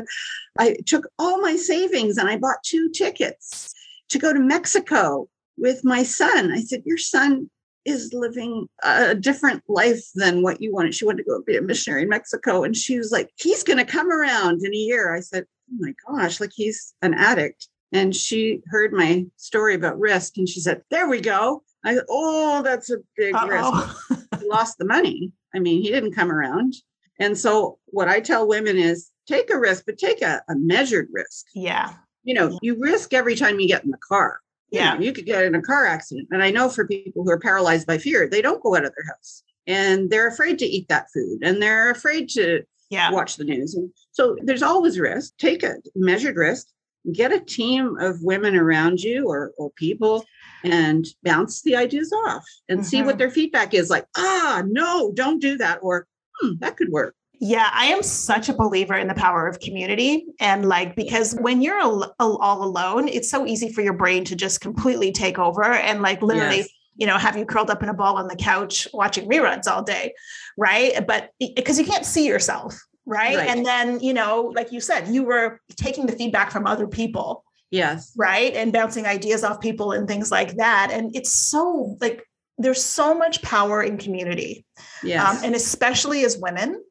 I 0.59 0.77
took 0.87 1.09
all 1.19 1.41
my 1.41 1.57
savings 1.57 2.19
and 2.19 2.29
I 2.29 2.37
bought 2.37 2.63
two 2.65 2.91
tickets 2.91 3.75
to 4.11 4.19
go 4.19 4.33
to 4.33 4.41
Mexico 4.41 5.29
with 5.57 5.85
my 5.85 6.03
son. 6.03 6.53
I 6.53 6.61
said, 6.61 6.83
Your 6.85 6.99
son 6.99 7.51
is 7.85 8.13
living 8.13 8.69
a 8.85 9.15
different 9.15 9.63
life 9.69 10.05
than 10.15 10.43
what 10.43 10.61
you 10.61 10.73
wanted. 10.73 10.95
She 10.95 11.05
wanted 11.05 11.25
to 11.25 11.31
go 11.31 11.43
be 11.45 11.57
a 11.57 11.63
missionary 11.63 12.03
in 12.03 12.09
Mexico. 12.09 12.63
And 12.63 12.77
she 12.77 12.99
was 12.99 13.11
like, 13.11 13.31
He's 13.37 13.63
going 13.63 13.79
to 13.79 13.85
come 13.85 14.11
around 14.11 14.65
in 14.65 14.73
a 14.73 14.77
year. 14.77 15.15
I 15.15 15.21
said, 15.21 15.45
Oh 15.71 15.77
my 15.79 15.95
gosh, 16.07 16.41
like 16.41 16.53
he's 16.55 16.95
an 17.03 17.15
addict. 17.15 17.69
And 17.93 18.17
she 18.17 18.61
heard 18.69 18.93
my 18.93 19.27
story 19.37 19.75
about 19.75 19.99
risk 19.99 20.39
and 20.39 20.49
she 20.49 20.61
said, 20.61 20.83
There 20.91 21.09
we 21.09 21.21
go. 21.21 21.63
I 21.85 21.95
said, 21.95 22.05
oh, 22.09 22.63
that's 22.63 22.91
a 22.91 22.99
big 23.17 23.35
risk. 23.35 23.65
Uh-oh. 23.65 23.99
He 24.41 24.49
lost 24.49 24.79
the 24.79 24.85
money. 24.85 25.33
I 25.55 25.59
mean, 25.59 25.83
he 25.83 25.91
didn't 25.91 26.15
come 26.15 26.31
around. 26.33 26.75
And 27.19 27.37
so 27.39 27.79
what 27.87 28.09
I 28.09 28.21
tell 28.21 28.49
women 28.49 28.77
is 28.77 29.11
take 29.29 29.51
a 29.51 29.59
risk, 29.59 29.85
but 29.87 29.99
take 29.99 30.23
a, 30.23 30.43
a 30.49 30.55
measured 30.57 31.09
risk. 31.13 31.47
yeah. 31.55 31.95
You 32.25 32.35
know, 32.35 32.57
you 32.63 32.79
risk 32.79 33.13
every 33.15 33.35
time 33.35 33.59
you 33.59 33.67
get 33.67 33.83
in 33.83 33.91
the 33.91 33.99
car. 33.99 34.39
You 34.73 34.79
Yeah. 34.81 34.95
know, 34.95 35.01
you 35.01 35.13
could 35.13 35.27
get 35.27 35.45
in 35.45 35.55
a 35.55 35.61
car 35.63 35.85
accident. 35.87 36.29
And 36.31 36.43
I 36.43 36.51
know 36.51 36.69
for 36.71 36.87
people 36.87 37.23
who 37.23 37.31
are 37.31 37.39
paralyzed 37.39 37.87
by 37.87 37.99
fear, 37.99 38.27
they 38.29 38.41
don't 38.41 38.63
go 38.63 38.75
out 38.75 38.85
of 38.87 38.93
their 38.97 39.07
house 39.15 39.43
and 39.67 40.09
they're 40.11 40.29
afraid 40.29 40.59
to 40.61 40.65
eat 40.67 40.89
that 40.89 41.07
food 41.13 41.41
and 41.43 41.61
they're 41.63 41.91
afraid 41.91 42.29
to 42.31 42.63
Yeah. 42.89 43.11
watch 43.11 43.37
the 43.37 43.45
news. 43.45 43.75
And 43.75 43.91
so 44.13 44.37
there's 44.43 44.63
always 44.63 44.99
risk. 44.99 45.37
Take 45.37 45.63
a 45.63 45.77
measured 45.95 46.37
risk, 46.37 46.69
get 47.13 47.33
a 47.33 47.41
team 47.41 47.99
of 47.99 48.23
women 48.23 48.57
around 48.57 49.01
you 49.01 49.29
or, 49.29 49.53
or 49.59 49.71
people 49.73 50.25
and 50.65 51.07
bounce 51.23 51.61
the 51.63 51.77
ideas 51.77 52.13
off 52.27 52.45
and 52.69 52.85
see 52.85 53.03
what 53.03 53.17
Mhm. 53.17 53.19
their 53.19 53.31
feedback 53.31 53.75
is 53.75 53.91
like, 53.91 54.07
ah, 54.17 54.63
no, 54.67 55.13
don't 55.13 55.41
do 55.41 55.59
that. 55.59 55.81
Or, 55.83 56.07
hmm, 56.41 56.53
that 56.61 56.77
could 56.79 56.89
work. 56.89 57.15
Yeah, 57.45 57.69
I 57.73 57.87
am 57.87 58.05
such 58.05 58.49
a 58.49 58.53
believer 58.55 58.95
in 58.95 59.09
the 59.09 59.15
power 59.15 59.49
of 59.49 59.59
community. 59.59 60.27
And 60.39 60.69
like, 60.69 60.95
because 60.95 61.35
when 61.41 61.61
you're 61.61 61.77
al- 61.79 62.15
al- 62.21 62.37
all 62.37 62.63
alone, 62.63 63.09
it's 63.09 63.29
so 63.29 63.45
easy 63.45 63.73
for 63.73 63.83
your 63.83 63.95
brain 63.95 64.25
to 64.27 64.37
just 64.37 64.61
completely 64.61 65.11
take 65.11 65.41
over 65.41 65.65
and 65.65 66.03
like 66.03 66.23
literally, 66.23 66.59
Yes. 66.59 66.69
you 66.95 67.07
know, 67.09 67.19
have 67.19 67.37
you 67.37 67.45
curled 67.45 67.69
up 67.69 67.83
in 67.83 67.89
a 67.89 67.95
ball 67.95 68.17
on 68.17 68.29
the 68.29 68.37
couch 68.37 68.87
watching 68.95 69.29
reruns 69.29 69.67
all 69.67 69.83
day. 69.83 70.15
Right. 70.57 71.05
But 71.05 71.31
because 71.57 71.81
you 71.81 71.85
can't 71.85 72.07
see 72.07 72.29
yourself. 72.29 72.81
Right? 73.07 73.37
Right. 73.37 73.49
And 73.49 73.67
then, 73.67 73.99
you 73.99 74.15
know, 74.15 74.53
like 74.55 74.71
you 74.71 74.81
said, 74.81 75.09
you 75.09 75.25
were 75.25 75.59
taking 75.77 76.07
the 76.07 76.13
feedback 76.13 76.53
from 76.53 76.67
other 76.69 76.87
people. 76.87 77.45
Yes. 77.73 78.13
right 78.19 78.53
and 78.55 78.71
bouncing 78.71 79.07
ideas 79.07 79.43
off 79.43 79.59
people 79.59 79.93
and 79.93 80.07
things 80.07 80.31
like 80.31 80.57
that 80.59 80.91
and 80.93 81.11
it's 81.17 81.33
so 81.35 81.97
like 82.03 82.23
there's 82.59 82.85
so 82.85 83.15
much 83.15 83.41
power 83.41 83.83
in 83.83 83.97
community 83.97 84.67
Yes. 85.03 85.39
um, 85.39 85.43
and 85.43 85.55
especially 85.55 86.23
as 86.27 86.37
women 86.37 86.85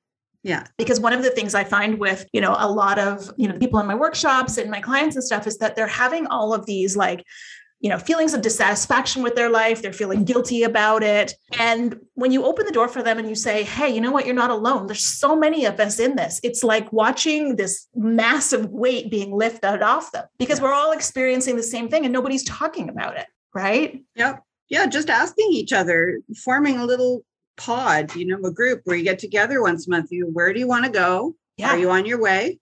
yeah. 0.44 0.66
because 0.78 1.00
one 1.00 1.14
of 1.14 1.24
the 1.24 1.30
things 1.32 1.54
i 1.56 1.64
find 1.64 2.00
with 2.00 2.26
you 2.34 2.42
know 2.42 2.56
a 2.58 2.70
lot 2.72 2.98
of 3.00 3.32
you 3.38 3.48
know 3.48 3.58
people 3.58 3.80
in 3.80 3.88
my 3.88 3.96
workshops 3.96 4.58
and 4.58 4.70
my 4.72 4.82
clients 4.82 5.16
and 5.16 5.24
stuff 5.24 5.48
is 5.48 5.58
that 5.58 5.76
they're 5.76 5.88
having 5.88 6.28
all 6.28 6.54
of 6.54 6.66
these 6.66 6.96
like 6.98 7.24
you 7.80 7.90
know 7.90 7.98
feelings 7.98 8.34
of 8.36 8.42
dissatisfaction 8.42 9.24
with 9.24 9.34
their 9.36 9.50
life 9.50 9.82
they're 9.82 9.92
feeling 9.94 10.24
guilty 10.24 10.62
about 10.64 11.02
it 11.02 11.34
and 11.60 12.00
when 12.14 12.32
you 12.32 12.46
open 12.46 12.66
the 12.66 12.72
door 12.72 12.88
for 12.88 13.02
them 13.02 13.18
and 13.18 13.28
you 13.28 13.34
say 13.34 13.64
hey 13.64 13.90
you 13.90 14.00
know 14.00 14.12
what 14.12 14.26
you're 14.26 14.36
not 14.36 14.52
alone 14.52 14.86
there's 14.86 15.04
so 15.06 15.36
many 15.36 15.66
of 15.66 15.80
us 15.80 16.00
in 16.00 16.16
this 16.16 16.40
it's 16.44 16.64
like 16.64 16.92
watching 16.94 17.56
this 17.56 17.88
massive 17.96 18.70
weight 18.70 19.10
being 19.10 19.32
lifted 19.34 19.82
off 19.82 20.12
them 20.12 20.26
because 20.38 20.60
Yeah. 20.60 20.66
we're 20.66 20.74
all 20.74 20.92
experiencing 20.92 21.56
the 21.56 21.64
same 21.64 21.90
thing 21.90 22.04
and 22.06 22.14
nobody's 22.14 22.44
talking 22.44 22.88
about 22.90 23.18
it 23.18 23.26
right 23.56 24.04
Yep. 24.16 24.44
Yeah. 24.70 24.86
Just 24.86 25.10
asking 25.10 25.50
each 25.52 25.74
other, 25.74 26.22
forming 26.46 26.78
a 26.78 26.86
little 26.86 27.26
pod, 27.62 28.16
you 28.16 28.26
know, 28.26 28.40
a 28.48 28.52
group 28.52 28.82
where 28.86 28.98
you 28.98 29.04
get 29.04 29.20
together 29.20 29.62
once 29.62 29.88
a 29.88 29.90
month. 29.90 30.12
You, 30.12 30.28
where 30.28 30.54
do 30.54 30.60
you 30.60 30.68
want 30.68 30.86
to 30.86 30.92
go? 30.92 31.36
yeah 31.58 31.72
Are 31.72 31.78
you 31.78 31.90
on 31.92 32.06
your 32.06 32.20
way? 32.22 32.60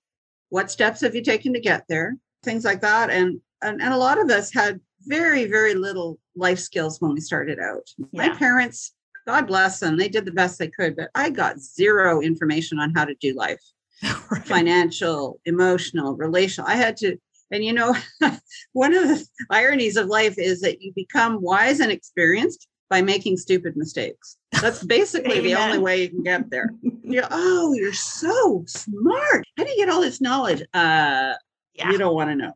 What 0.49 0.71
steps 0.71 1.01
have 1.01 1.15
you 1.15 1.21
taken 1.23 1.53
to 1.53 1.59
get 1.59 1.85
there? 1.87 2.17
Things 2.43 2.65
like 2.65 2.81
that. 2.81 3.09
And 3.09 3.41
and, 3.61 3.81
and 3.81 3.93
a 3.93 3.97
lot 3.97 4.19
of 4.19 4.29
us 4.29 4.53
had 4.53 4.79
very, 5.05 5.45
very 5.45 5.73
little 5.73 6.17
life 6.35 6.59
skills 6.59 7.01
when 7.01 7.13
we 7.13 7.19
started 7.19 7.59
out. 7.59 7.89
My 8.13 8.29
parents, 8.29 8.93
God 9.27 9.47
bless 9.47 9.79
them, 9.79 9.97
they 9.97 10.07
did 10.07 10.25
the 10.25 10.31
best 10.31 10.57
they 10.57 10.69
could, 10.69 10.95
but 10.95 11.09
I 11.13 11.29
got 11.29 11.59
zero 11.59 12.21
information 12.21 12.79
on 12.79 12.93
how 12.95 13.05
to 13.05 13.15
do 13.15 13.33
life. 13.35 13.61
Right. 14.31 14.45
financial, 14.45 15.41
emotional, 15.45 16.15
relational. 16.15 16.69
I 16.69 16.75
had 16.75 16.95
to, 16.97 17.17
and 17.51 17.63
you 17.63 17.73
know, 17.73 17.95
one 18.73 18.93
of 18.93 19.07
the 19.09 19.25
ironies 19.49 19.97
of 19.97 20.05
life 20.07 20.35
is 20.37 20.61
that 20.61 20.81
you 20.81 20.93
become 20.95 21.41
wise 21.41 21.79
and 21.81 21.91
experienced 21.91 22.68
by 22.89 23.01
making 23.01 23.37
stupid 23.37 23.77
mistakes. 23.77 24.37
That's 24.61 24.83
basically 24.83 25.39
the 25.41 25.55
only 25.55 25.77
way 25.77 26.01
you 26.01 26.09
can 26.09 26.23
get 26.23 26.49
there. 26.49 26.73
You 27.09 27.23
oh, 27.31 27.73
you're 27.73 27.91
so 27.91 28.63
smart. 28.67 29.43
How 29.57 29.63
do 29.63 29.71
you 29.71 29.77
get 29.77 29.89
all 29.89 29.99
this 29.99 30.21
knowledge? 30.21 30.61
Uh, 30.75 31.33
yeah 31.73 31.91
you 31.91 31.97
don't 31.97 32.13
want 32.13 32.29
to 32.29 32.35
know. 32.35 32.53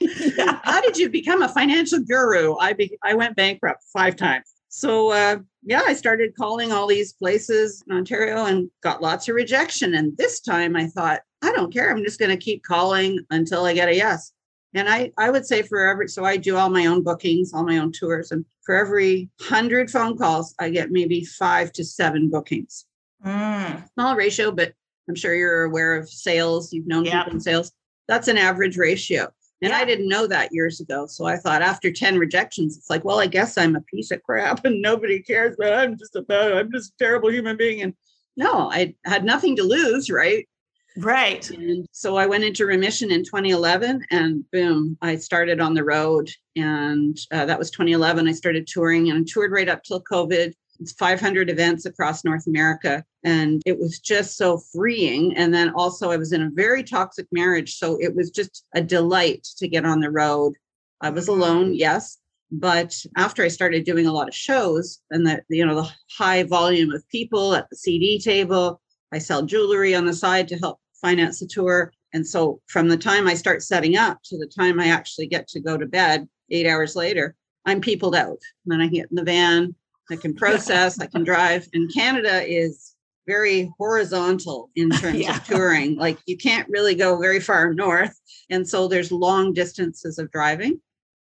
yeah 0.00 0.58
How 0.64 0.80
did 0.80 0.96
you 0.96 1.08
become 1.08 1.42
a 1.42 1.48
financial 1.48 2.00
guru? 2.00 2.56
I 2.56 2.72
be, 2.72 2.98
I 3.04 3.14
went 3.14 3.36
bankrupt 3.36 3.84
five 3.92 4.16
times. 4.16 4.52
So 4.68 5.12
uh, 5.12 5.36
yeah, 5.62 5.82
I 5.86 5.92
started 5.92 6.34
calling 6.34 6.72
all 6.72 6.86
these 6.86 7.12
places 7.12 7.84
in 7.86 7.94
Ontario 7.96 8.46
and 8.46 8.70
got 8.82 9.02
lots 9.02 9.28
of 9.28 9.34
rejection. 9.34 9.94
And 9.94 10.16
this 10.16 10.40
time 10.40 10.74
I 10.74 10.86
thought, 10.86 11.20
I 11.42 11.52
don't 11.52 11.72
care. 11.72 11.90
I'm 11.90 12.02
just 12.02 12.18
going 12.18 12.30
to 12.30 12.36
keep 12.36 12.64
calling 12.64 13.18
until 13.30 13.64
I 13.64 13.74
get 13.74 13.88
a 13.88 13.94
yes. 13.94 14.32
And 14.74 14.88
I, 14.88 15.12
I 15.18 15.30
would 15.30 15.44
say 15.44 15.62
for 15.62 15.86
every, 15.86 16.08
so 16.08 16.24
I 16.24 16.38
do 16.38 16.56
all 16.56 16.70
my 16.70 16.86
own 16.86 17.02
bookings, 17.02 17.52
all 17.52 17.64
my 17.64 17.78
own 17.78 17.92
tours. 17.92 18.32
And 18.32 18.46
for 18.64 18.74
every 18.76 19.28
hundred 19.40 19.90
phone 19.90 20.16
calls, 20.16 20.54
I 20.58 20.70
get 20.70 20.90
maybe 20.90 21.24
five 21.24 21.72
to 21.72 21.84
seven 21.84 22.30
bookings. 22.30 22.86
Mm, 23.24 23.88
Small 23.94 24.16
ratio, 24.16 24.50
but 24.52 24.72
I'm 25.08 25.14
sure 25.14 25.34
you're 25.34 25.64
aware 25.64 25.96
of 25.96 26.08
sales. 26.08 26.72
You've 26.72 26.86
known 26.86 27.04
Yeah. 27.04 27.22
people 27.24 27.34
in 27.34 27.40
sales. 27.40 27.72
That's 28.08 28.28
an 28.28 28.38
average 28.38 28.76
ratio. 28.76 29.32
And 29.62 29.72
I 29.72 29.84
didn't 29.84 30.08
know 30.08 30.26
that 30.26 30.52
years 30.52 30.80
ago. 30.80 31.06
So 31.06 31.24
I 31.24 31.36
thought 31.36 31.62
after 31.62 31.92
10 31.92 32.18
rejections, 32.18 32.76
it's 32.76 32.90
like, 32.90 33.04
well, 33.04 33.20
I 33.20 33.26
guess 33.28 33.56
I'm 33.56 33.76
a 33.76 33.80
piece 33.82 34.10
of 34.10 34.20
crap 34.24 34.64
and 34.64 34.82
nobody 34.82 35.20
cares, 35.22 35.54
but 35.56 35.72
I'm 35.72 35.96
just 35.96 36.16
a 36.16 36.22
bad, 36.22 36.52
I'm 36.52 36.72
just 36.72 36.90
a 36.92 36.96
terrible 36.98 37.30
human 37.30 37.56
being. 37.56 37.80
And 37.82 37.94
no, 38.36 38.70
I 38.72 38.94
had 39.04 39.24
nothing 39.24 39.54
to 39.56 39.62
lose, 39.62 40.10
right? 40.10 40.48
Right 40.96 41.48
And 41.50 41.86
so 41.92 42.16
I 42.16 42.26
went 42.26 42.44
into 42.44 42.66
remission 42.66 43.10
in 43.10 43.24
2011 43.24 44.06
and 44.10 44.44
boom, 44.50 44.96
I 45.00 45.16
started 45.16 45.60
on 45.60 45.74
the 45.74 45.84
road. 45.84 46.30
And 46.56 47.16
uh, 47.30 47.46
that 47.46 47.58
was 47.58 47.70
2011. 47.70 48.28
I 48.28 48.32
started 48.32 48.66
touring 48.66 49.10
and 49.10 49.20
I 49.20 49.24
toured 49.26 49.52
right 49.52 49.68
up 49.68 49.82
till 49.82 50.02
COVID. 50.02 50.52
It's 50.80 50.92
500 50.92 51.48
events 51.48 51.86
across 51.86 52.24
North 52.24 52.46
America. 52.46 53.04
And 53.24 53.62
it 53.64 53.78
was 53.78 54.00
just 54.00 54.36
so 54.36 54.58
freeing. 54.58 55.36
And 55.36 55.54
then 55.54 55.70
also, 55.70 56.10
I 56.10 56.16
was 56.16 56.32
in 56.32 56.42
a 56.42 56.50
very 56.50 56.82
toxic 56.82 57.26
marriage. 57.30 57.76
So 57.76 57.98
it 58.00 58.14
was 58.14 58.30
just 58.30 58.64
a 58.74 58.80
delight 58.80 59.46
to 59.58 59.68
get 59.68 59.84
on 59.84 60.00
the 60.00 60.10
road. 60.10 60.54
I 61.00 61.10
was 61.10 61.28
alone, 61.28 61.74
yes. 61.74 62.18
But 62.50 62.94
after 63.16 63.42
I 63.42 63.48
started 63.48 63.84
doing 63.84 64.06
a 64.06 64.12
lot 64.12 64.28
of 64.28 64.34
shows 64.34 65.00
and 65.10 65.26
the, 65.26 65.42
you 65.48 65.64
know, 65.64 65.74
the 65.74 65.90
high 66.18 66.42
volume 66.42 66.90
of 66.90 67.08
people 67.08 67.54
at 67.54 67.70
the 67.70 67.76
CD 67.76 68.18
table, 68.18 68.81
I 69.12 69.18
sell 69.18 69.42
jewelry 69.42 69.94
on 69.94 70.06
the 70.06 70.14
side 70.14 70.48
to 70.48 70.56
help 70.58 70.80
finance 71.00 71.40
the 71.40 71.46
tour. 71.46 71.92
And 72.14 72.26
so 72.26 72.60
from 72.66 72.88
the 72.88 72.96
time 72.96 73.26
I 73.26 73.34
start 73.34 73.62
setting 73.62 73.96
up 73.96 74.18
to 74.24 74.38
the 74.38 74.46
time 74.46 74.80
I 74.80 74.88
actually 74.88 75.26
get 75.26 75.48
to 75.48 75.60
go 75.60 75.76
to 75.76 75.86
bed 75.86 76.28
eight 76.50 76.66
hours 76.66 76.96
later, 76.96 77.34
I'm 77.64 77.80
peopled 77.80 78.14
out. 78.14 78.38
And 78.64 78.66
then 78.72 78.80
I 78.80 78.86
get 78.88 79.08
in 79.10 79.16
the 79.16 79.24
van, 79.24 79.74
I 80.10 80.16
can 80.16 80.34
process, 80.34 81.00
I 81.00 81.06
can 81.06 81.24
drive. 81.24 81.68
And 81.72 81.92
Canada 81.92 82.42
is 82.42 82.94
very 83.26 83.72
horizontal 83.78 84.70
in 84.76 84.90
terms 85.00 85.18
Yeah. 85.20 85.36
of 85.36 85.44
touring. 85.46 85.96
Like 85.96 86.18
you 86.26 86.36
can't 86.36 86.68
really 86.68 86.94
go 86.94 87.18
very 87.18 87.40
far 87.40 87.72
north. 87.72 88.18
And 88.50 88.68
so 88.68 88.88
there's 88.88 89.12
long 89.12 89.52
distances 89.52 90.18
of 90.18 90.30
driving. 90.30 90.80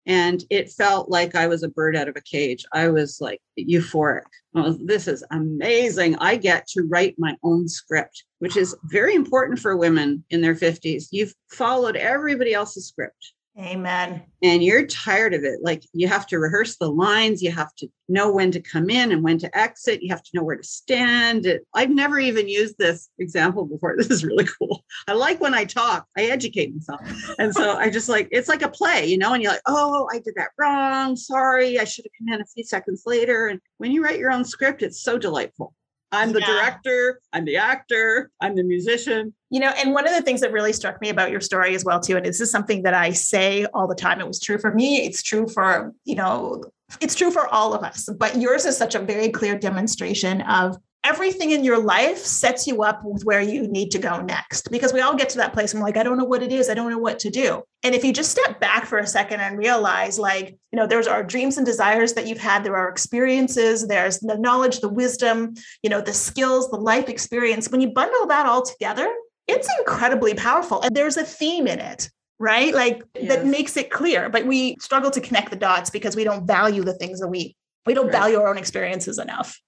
And 0.07 0.43
it 0.49 0.71
felt 0.71 1.09
like 1.09 1.35
I 1.35 1.47
was 1.47 1.63
a 1.63 1.69
bird 1.69 1.95
out 1.95 2.07
of 2.07 2.15
a 2.15 2.21
cage. 2.21 2.65
I 2.73 2.87
was 2.87 3.19
like 3.19 3.41
euphoric. 3.59 4.23
Oh, 4.55 4.77
this 4.81 5.07
is 5.07 5.23
amazing. 5.31 6.15
I 6.15 6.37
get 6.37 6.65
to 6.69 6.83
write 6.83 7.15
my 7.17 7.35
own 7.43 7.67
script, 7.67 8.23
which 8.39 8.55
is 8.55 8.75
very 8.85 9.13
important 9.13 9.59
for 9.59 9.75
women 9.75 10.23
in 10.29 10.41
their 10.41 10.55
50s. 10.55 11.07
You've 11.11 11.33
followed 11.51 11.97
everybody 11.97 12.53
else's 12.53 12.87
script 12.87 13.33
Amen. 13.59 14.23
and 14.43 14.63
you're 14.63 14.85
tired 14.85 15.33
of 15.33 15.43
it. 15.43 15.59
Like 15.63 15.83
you 15.91 16.07
have 16.07 16.27
to 16.27 16.37
rehearse 16.37 16.77
the 16.77 16.91
lines, 16.91 17.41
you 17.41 17.51
have 17.51 17.73
to 17.77 17.87
know 18.07 18.31
when 18.31 18.51
to 18.51 18.61
come 18.61 18.91
in 18.91 19.11
and 19.11 19.23
when 19.23 19.39
to 19.39 19.57
exit, 19.57 20.03
you 20.03 20.09
have 20.11 20.21
to 20.21 20.29
know 20.33 20.43
where 20.43 20.57
to 20.57 20.63
stand. 20.63 21.47
I've 21.73 21.89
never 21.89 22.19
even 22.19 22.47
used 22.47 22.77
this 22.77 23.09
example 23.17 23.65
before. 23.65 23.95
This 23.97 24.11
is 24.11 24.23
really 24.23 24.45
cool. 24.59 24.85
I 25.07 25.13
like 25.13 25.41
when 25.41 25.55
I 25.55 25.65
talk, 25.65 26.05
I 26.15 26.25
educate 26.25 26.71
myself. 26.73 27.01
And 27.39 27.51
so 27.53 27.77
I 27.77 27.89
just 27.89 28.09
like 28.09 28.27
it's 28.31 28.47
like 28.47 28.61
a 28.61 28.69
play, 28.69 29.07
you 29.07 29.17
know, 29.17 29.33
and 29.33 29.41
you're 29.41 29.53
like, 29.53 29.61
oh, 29.65 30.07
I 30.13 30.19
did 30.19 30.35
that 30.35 30.49
wrong. 30.59 31.15
Sorry, 31.15 31.79
I 31.79 31.83
should 31.83 32.05
have 32.05 32.11
come 32.19 32.35
in 32.35 32.41
a 32.41 32.45
few 32.45 32.63
seconds 32.63 33.03
later. 33.07 33.47
And 33.47 33.59
when 33.77 33.91
you 33.91 34.03
write 34.03 34.19
your 34.19 34.31
own 34.31 34.45
script, 34.45 34.83
it's 34.83 35.01
so 35.01 35.17
delightful. 35.17 35.73
I'm 36.11 36.31
the 36.31 36.39
Yeah. 36.39 36.47
director, 36.47 37.19
I'm 37.33 37.45
the 37.45 37.57
actor, 37.57 38.31
I'm 38.41 38.55
the 38.55 38.63
musician. 38.63 39.33
You 39.49 39.59
know, 39.59 39.69
and 39.69 39.93
one 39.93 40.07
of 40.07 40.13
the 40.13 40.21
things 40.21 40.41
that 40.41 40.51
really 40.51 40.73
struck 40.73 41.01
me 41.01 41.09
about 41.09 41.31
your 41.31 41.41
story 41.41 41.75
as 41.75 41.83
well, 41.83 41.99
too, 41.99 42.17
and 42.17 42.25
this 42.25 42.41
is 42.41 42.51
something 42.51 42.83
that 42.83 42.93
I 42.93 43.11
say 43.11 43.65
all 43.73 43.87
the 43.87 43.95
time. 43.95 44.19
It 44.19 44.27
was 44.27 44.39
true 44.39 44.57
for 44.57 44.73
me. 44.73 45.05
It's 45.05 45.21
true 45.21 45.47
for, 45.47 45.93
you 46.05 46.15
know, 46.15 46.63
it's 47.01 47.15
true 47.15 47.31
for 47.31 47.47
all 47.47 47.73
of 47.73 47.83
us. 47.83 48.09
But 48.17 48.37
yours 48.37 48.65
is 48.65 48.77
such 48.77 48.95
a 48.95 48.99
very 48.99 49.29
clear 49.29 49.57
demonstration 49.57 50.41
of 50.41 50.77
everything 51.03 51.51
in 51.51 51.63
your 51.63 51.81
life 51.81 52.17
sets 52.17 52.67
you 52.67 52.83
up 52.83 53.01
with 53.03 53.23
where 53.23 53.41
you 53.41 53.67
need 53.67 53.91
to 53.91 53.99
go 53.99 54.21
next. 54.21 54.69
Because 54.71 54.91
we 54.91 55.01
all 55.01 55.15
get 55.15 55.29
to 55.29 55.37
that 55.37 55.53
place 55.53 55.73
and 55.73 55.81
we're 55.81 55.87
like, 55.87 55.97
I 55.97 56.03
don't 56.03 56.17
know 56.17 56.25
what 56.25 56.43
it 56.43 56.51
is. 56.51 56.69
I 56.69 56.73
don't 56.73 56.91
know 56.91 56.97
what 56.97 57.19
to 57.19 57.29
do. 57.29 57.63
And 57.83 57.95
if 57.95 58.03
you 58.03 58.11
just 58.11 58.31
step 58.31 58.59
back 58.59 58.85
for 58.85 58.97
a 58.97 59.07
second 59.07 59.39
and 59.39 59.57
realize, 59.57 60.19
like, 60.19 60.57
you 60.71 60.77
know, 60.77 60.85
there's 60.87 61.07
our 61.07 61.23
dreams 61.23 61.57
and 61.57 61.65
desires 61.65 62.13
that 62.13 62.27
you've 62.27 62.39
had, 62.39 62.63
there 62.63 62.75
are 62.75 62.89
experiences, 62.89 63.87
there's 63.87 64.19
the 64.19 64.37
knowledge, 64.37 64.79
the 64.79 64.89
wisdom, 64.89 65.53
you 65.81 65.89
know, 65.89 66.01
the 66.01 66.13
skills, 66.13 66.69
the 66.69 66.77
life 66.77 67.07
experience. 67.09 67.69
When 67.69 67.81
you 67.81 67.89
bundle 67.89 68.27
that 68.27 68.45
all 68.45 68.63
together, 68.63 69.09
it's 69.47 69.69
incredibly 69.79 70.33
powerful. 70.33 70.81
And 70.81 70.93
there's 70.95 71.15
a 71.15 71.23
theme 71.23 71.67
in 71.67 71.79
it, 71.79 72.09
right? 72.37 72.73
Like 72.73 73.01
that 73.13 73.45
makes 73.45 73.77
it 73.77 73.89
clear. 73.91 74.29
But 74.29 74.45
we 74.45 74.75
struggle 74.81 75.11
to 75.11 75.21
connect 75.21 75.51
the 75.51 75.55
dots 75.55 75.89
because 75.89 76.17
we 76.17 76.25
don't 76.25 76.45
value 76.45 76.83
the 76.83 76.95
things 76.95 77.21
that 77.21 77.29
we 77.29 77.55
we 77.85 77.93
don't 77.93 78.07
Right. 78.07 78.11
value 78.11 78.39
our 78.39 78.49
own 78.49 78.57
experiences 78.57 79.17
enough. 79.17 79.61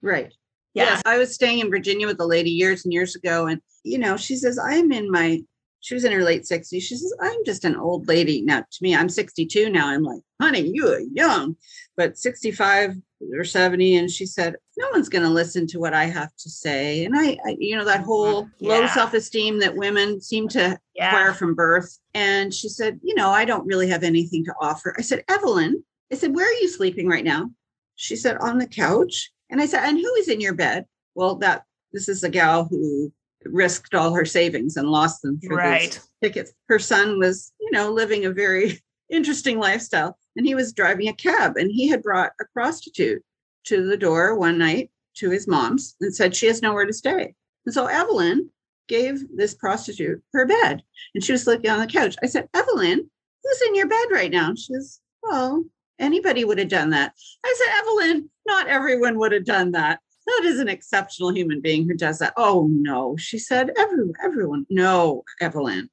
Right. 0.00 0.32
Yeah. 0.74 0.84
Yes, 0.84 1.02
I 1.06 1.18
was 1.18 1.34
staying 1.34 1.60
in 1.60 1.70
Virginia 1.70 2.06
with 2.06 2.20
a 2.20 2.26
lady 2.26 2.50
years 2.50 2.84
and 2.84 2.92
years 2.92 3.14
ago. 3.14 3.46
And, 3.46 3.60
you 3.84 3.98
know, 3.98 4.16
she 4.16 4.36
says, 4.36 4.58
I'm 4.58 4.90
in 4.92 5.10
my, 5.10 5.40
she 5.80 5.94
was 5.94 6.04
in 6.04 6.12
her 6.12 6.22
late 6.22 6.42
60s. 6.42 6.82
She 6.82 6.96
says, 6.96 7.14
I'm 7.20 7.44
just 7.44 7.64
an 7.64 7.76
old 7.76 8.08
lady. 8.08 8.42
Now, 8.42 8.60
to 8.60 8.82
me, 8.82 8.94
I'm 8.94 9.08
62 9.08 9.70
now. 9.70 9.88
I'm 9.88 10.02
like, 10.02 10.22
honey, 10.40 10.68
you 10.72 10.88
are 10.88 11.00
young, 11.12 11.56
but 11.96 12.18
65 12.18 12.96
or 13.32 13.44
70. 13.44 13.96
And 13.96 14.10
she 14.10 14.26
said, 14.26 14.56
no 14.76 14.88
one's 14.92 15.08
going 15.08 15.24
to 15.24 15.30
listen 15.30 15.66
to 15.68 15.78
what 15.78 15.94
I 15.94 16.04
have 16.06 16.34
to 16.38 16.50
say. 16.50 17.04
And 17.04 17.16
I, 17.16 17.38
I 17.46 17.56
you 17.58 17.76
know, 17.76 17.84
that 17.84 18.00
mm, 18.00 18.04
whole 18.04 18.48
low 18.60 18.86
self 18.88 19.14
esteem 19.14 19.60
that 19.60 19.76
women 19.76 20.20
seem 20.20 20.48
to 20.48 20.78
acquire 20.98 21.32
from 21.34 21.54
birth. 21.54 21.98
And 22.14 22.52
she 22.52 22.68
said, 22.68 22.98
you 23.02 23.14
know, 23.14 23.30
I 23.30 23.44
don't 23.44 23.66
really 23.66 23.88
have 23.90 24.02
anything 24.02 24.44
to 24.46 24.54
offer. 24.60 24.94
I 24.98 25.02
said, 25.02 25.22
Evelyn, 25.28 25.84
I 26.10 26.16
said, 26.16 26.34
where 26.34 26.48
are 26.48 26.60
you 26.60 26.68
sleeping 26.68 27.08
right 27.08 27.24
now? 27.24 27.50
She 27.94 28.16
said, 28.16 28.38
on 28.38 28.58
the 28.58 28.66
couch. 28.66 29.30
And 29.50 29.60
I 29.60 29.66
said, 29.66 29.84
and 29.84 29.98
who 29.98 30.14
is 30.14 30.28
in 30.28 30.40
your 30.40 30.54
bed? 30.54 30.86
Well, 31.14 31.36
that 31.36 31.64
this 31.92 32.08
is 32.08 32.24
a 32.24 32.28
gal 32.28 32.64
who 32.64 33.12
risked 33.44 33.94
all 33.94 34.14
her 34.14 34.24
savings 34.24 34.76
and 34.76 34.88
lost 34.88 35.22
them 35.22 35.38
for 35.46 35.56
Right. 35.56 35.92
these 35.92 36.08
tickets. 36.22 36.52
Her 36.68 36.78
son 36.78 37.18
was, 37.18 37.52
you 37.60 37.70
know, 37.70 37.90
living 37.92 38.24
a 38.24 38.30
very 38.30 38.82
interesting 39.10 39.58
lifestyle 39.58 40.18
and 40.36 40.46
he 40.46 40.54
was 40.54 40.72
driving 40.72 41.08
a 41.08 41.12
cab 41.12 41.56
and 41.56 41.70
he 41.70 41.86
had 41.88 42.02
brought 42.02 42.32
a 42.40 42.44
prostitute 42.52 43.22
to 43.64 43.86
the 43.86 43.96
door 43.96 44.34
one 44.34 44.58
night 44.58 44.90
to 45.16 45.30
his 45.30 45.46
mom's 45.46 45.94
and 46.00 46.14
said 46.14 46.34
she 46.34 46.46
has 46.46 46.62
nowhere 46.62 46.86
to 46.86 46.92
stay. 46.92 47.34
And 47.66 47.74
so 47.74 47.86
Evelyn 47.86 48.50
gave 48.88 49.24
this 49.36 49.54
prostitute 49.54 50.22
her 50.32 50.46
bed 50.46 50.82
and 51.14 51.22
she 51.22 51.32
was 51.32 51.44
sleeping 51.44 51.70
on 51.70 51.80
the 51.80 51.86
couch. 51.86 52.16
I 52.22 52.26
said, 52.26 52.48
Evelyn, 52.54 53.08
who's 53.42 53.62
in 53.68 53.74
your 53.74 53.88
bed 53.88 54.06
right 54.10 54.30
now? 54.30 54.54
She 54.54 54.72
says, 54.72 55.00
Well, 55.22 55.64
anybody 55.98 56.44
would 56.44 56.58
have 56.58 56.68
done 56.68 56.90
that. 56.90 57.12
I 57.44 57.54
said, 57.56 57.78
Evelyn, 57.80 58.30
not 58.46 58.68
everyone 58.68 59.18
would 59.18 59.32
have 59.32 59.44
done 59.44 59.72
that. 59.72 60.00
That 60.26 60.42
is 60.44 60.58
an 60.58 60.68
exceptional 60.68 61.34
human 61.34 61.60
being 61.60 61.86
who 61.86 61.94
does 61.94 62.18
that. 62.18 62.32
Oh 62.36 62.68
no, 62.70 63.16
she 63.16 63.38
said, 63.38 63.70
Every, 63.76 64.04
everyone. 64.22 64.66
No, 64.70 65.22
Evelyn, 65.40 65.90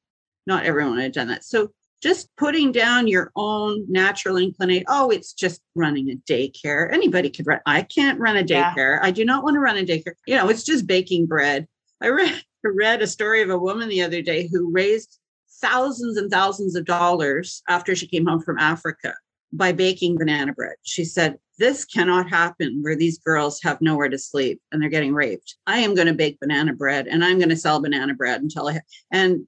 not 0.47 0.65
everyone 0.65 0.95
would 0.95 1.03
have 1.03 1.11
done 1.11 1.27
that. 1.27 1.43
So 1.43 1.71
just 2.01 2.29
putting 2.35 2.71
down 2.71 3.07
your 3.07 3.31
own 3.35 3.85
natural 3.87 4.37
inclination. 4.37 4.85
Oh, 4.87 5.11
it's 5.11 5.33
just 5.33 5.61
running 5.75 6.09
a 6.09 6.15
daycare. 6.31 6.91
Anybody 6.91 7.29
could 7.29 7.45
run. 7.45 7.59
I 7.65 7.83
can't 7.83 8.19
run 8.19 8.37
a 8.37 8.41
Yeah. 8.41 8.73
daycare. 8.73 8.99
I 9.01 9.11
do 9.11 9.23
not 9.23 9.43
want 9.43 9.55
to 9.55 9.59
run 9.59 9.77
a 9.77 9.83
daycare. 9.85 10.13
You 10.25 10.35
know, 10.35 10.49
it's 10.49 10.63
just 10.63 10.87
baking 10.87 11.27
bread. 11.27 11.67
I 12.01 12.07
read, 12.07 12.33
I 12.65 12.69
read 12.73 13.01
a 13.01 13.07
story 13.07 13.41
of 13.41 13.49
a 13.49 13.57
woman 13.57 13.87
the 13.89 14.01
other 14.01 14.21
day 14.21 14.47
who 14.51 14.71
raised 14.71 15.19
thousands 15.61 16.17
and 16.17 16.31
thousands 16.31 16.75
of 16.75 16.85
dollars 16.85 17.61
after 17.69 17.95
she 17.95 18.07
came 18.07 18.25
home 18.25 18.41
from 18.41 18.57
Africa 18.57 19.13
by 19.53 19.71
baking 19.71 20.17
banana 20.17 20.53
bread. 20.53 20.75
She 20.83 21.03
said, 21.03 21.37
This 21.59 21.85
cannot 21.85 22.29
happen 22.29 22.79
where 22.81 22.95
these 22.95 23.17
girls 23.17 23.61
have 23.63 23.81
nowhere 23.81 24.09
to 24.09 24.17
sleep 24.17 24.61
and 24.71 24.81
they're 24.81 24.89
getting 24.89 25.13
raped. 25.13 25.55
I 25.67 25.79
am 25.79 25.93
going 25.95 26.07
to 26.07 26.13
bake 26.13 26.39
banana 26.39 26.73
bread 26.73 27.07
and 27.07 27.23
I'm 27.23 27.37
going 27.37 27.49
to 27.49 27.57
sell 27.57 27.81
banana 27.81 28.13
bread 28.13 28.41
until 28.41 28.67
I, 28.69 28.79
and 29.11 29.47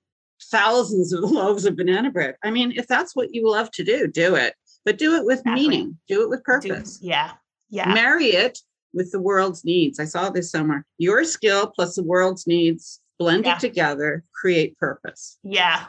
thousands 0.51 1.13
of 1.13 1.23
loaves 1.31 1.65
of 1.65 1.75
banana 1.77 2.11
bread. 2.11 2.35
I 2.43 2.51
mean, 2.51 2.73
if 2.75 2.87
that's 2.87 3.15
what 3.15 3.33
you 3.33 3.49
love 3.49 3.71
to 3.71 3.83
do, 3.83 4.07
do 4.07 4.35
it, 4.35 4.55
but 4.85 4.97
do 4.97 5.15
it 5.15 5.25
with 5.25 5.39
Exactly. 5.39 5.67
meaning, 5.69 5.97
do 6.07 6.21
it 6.23 6.29
with 6.29 6.39
Do- 6.39 6.43
purpose 6.43 6.99
yeah. 7.01 7.31
Yeah. 7.69 7.93
marry 7.93 8.27
it 8.27 8.59
with 8.93 9.11
the 9.11 9.21
world's 9.21 9.63
needs. 9.65 9.99
I 9.99 10.05
saw 10.05 10.29
this 10.29 10.51
somewhere. 10.51 10.85
Your 10.97 11.23
skill 11.23 11.67
plus 11.67 11.95
the 11.95 12.03
world's 12.03 12.45
needs 12.45 12.99
blended 13.17 13.45
Yeah. 13.45 13.57
together 13.57 14.23
create 14.39 14.77
purpose. 14.77 15.39
Yeah. 15.43 15.85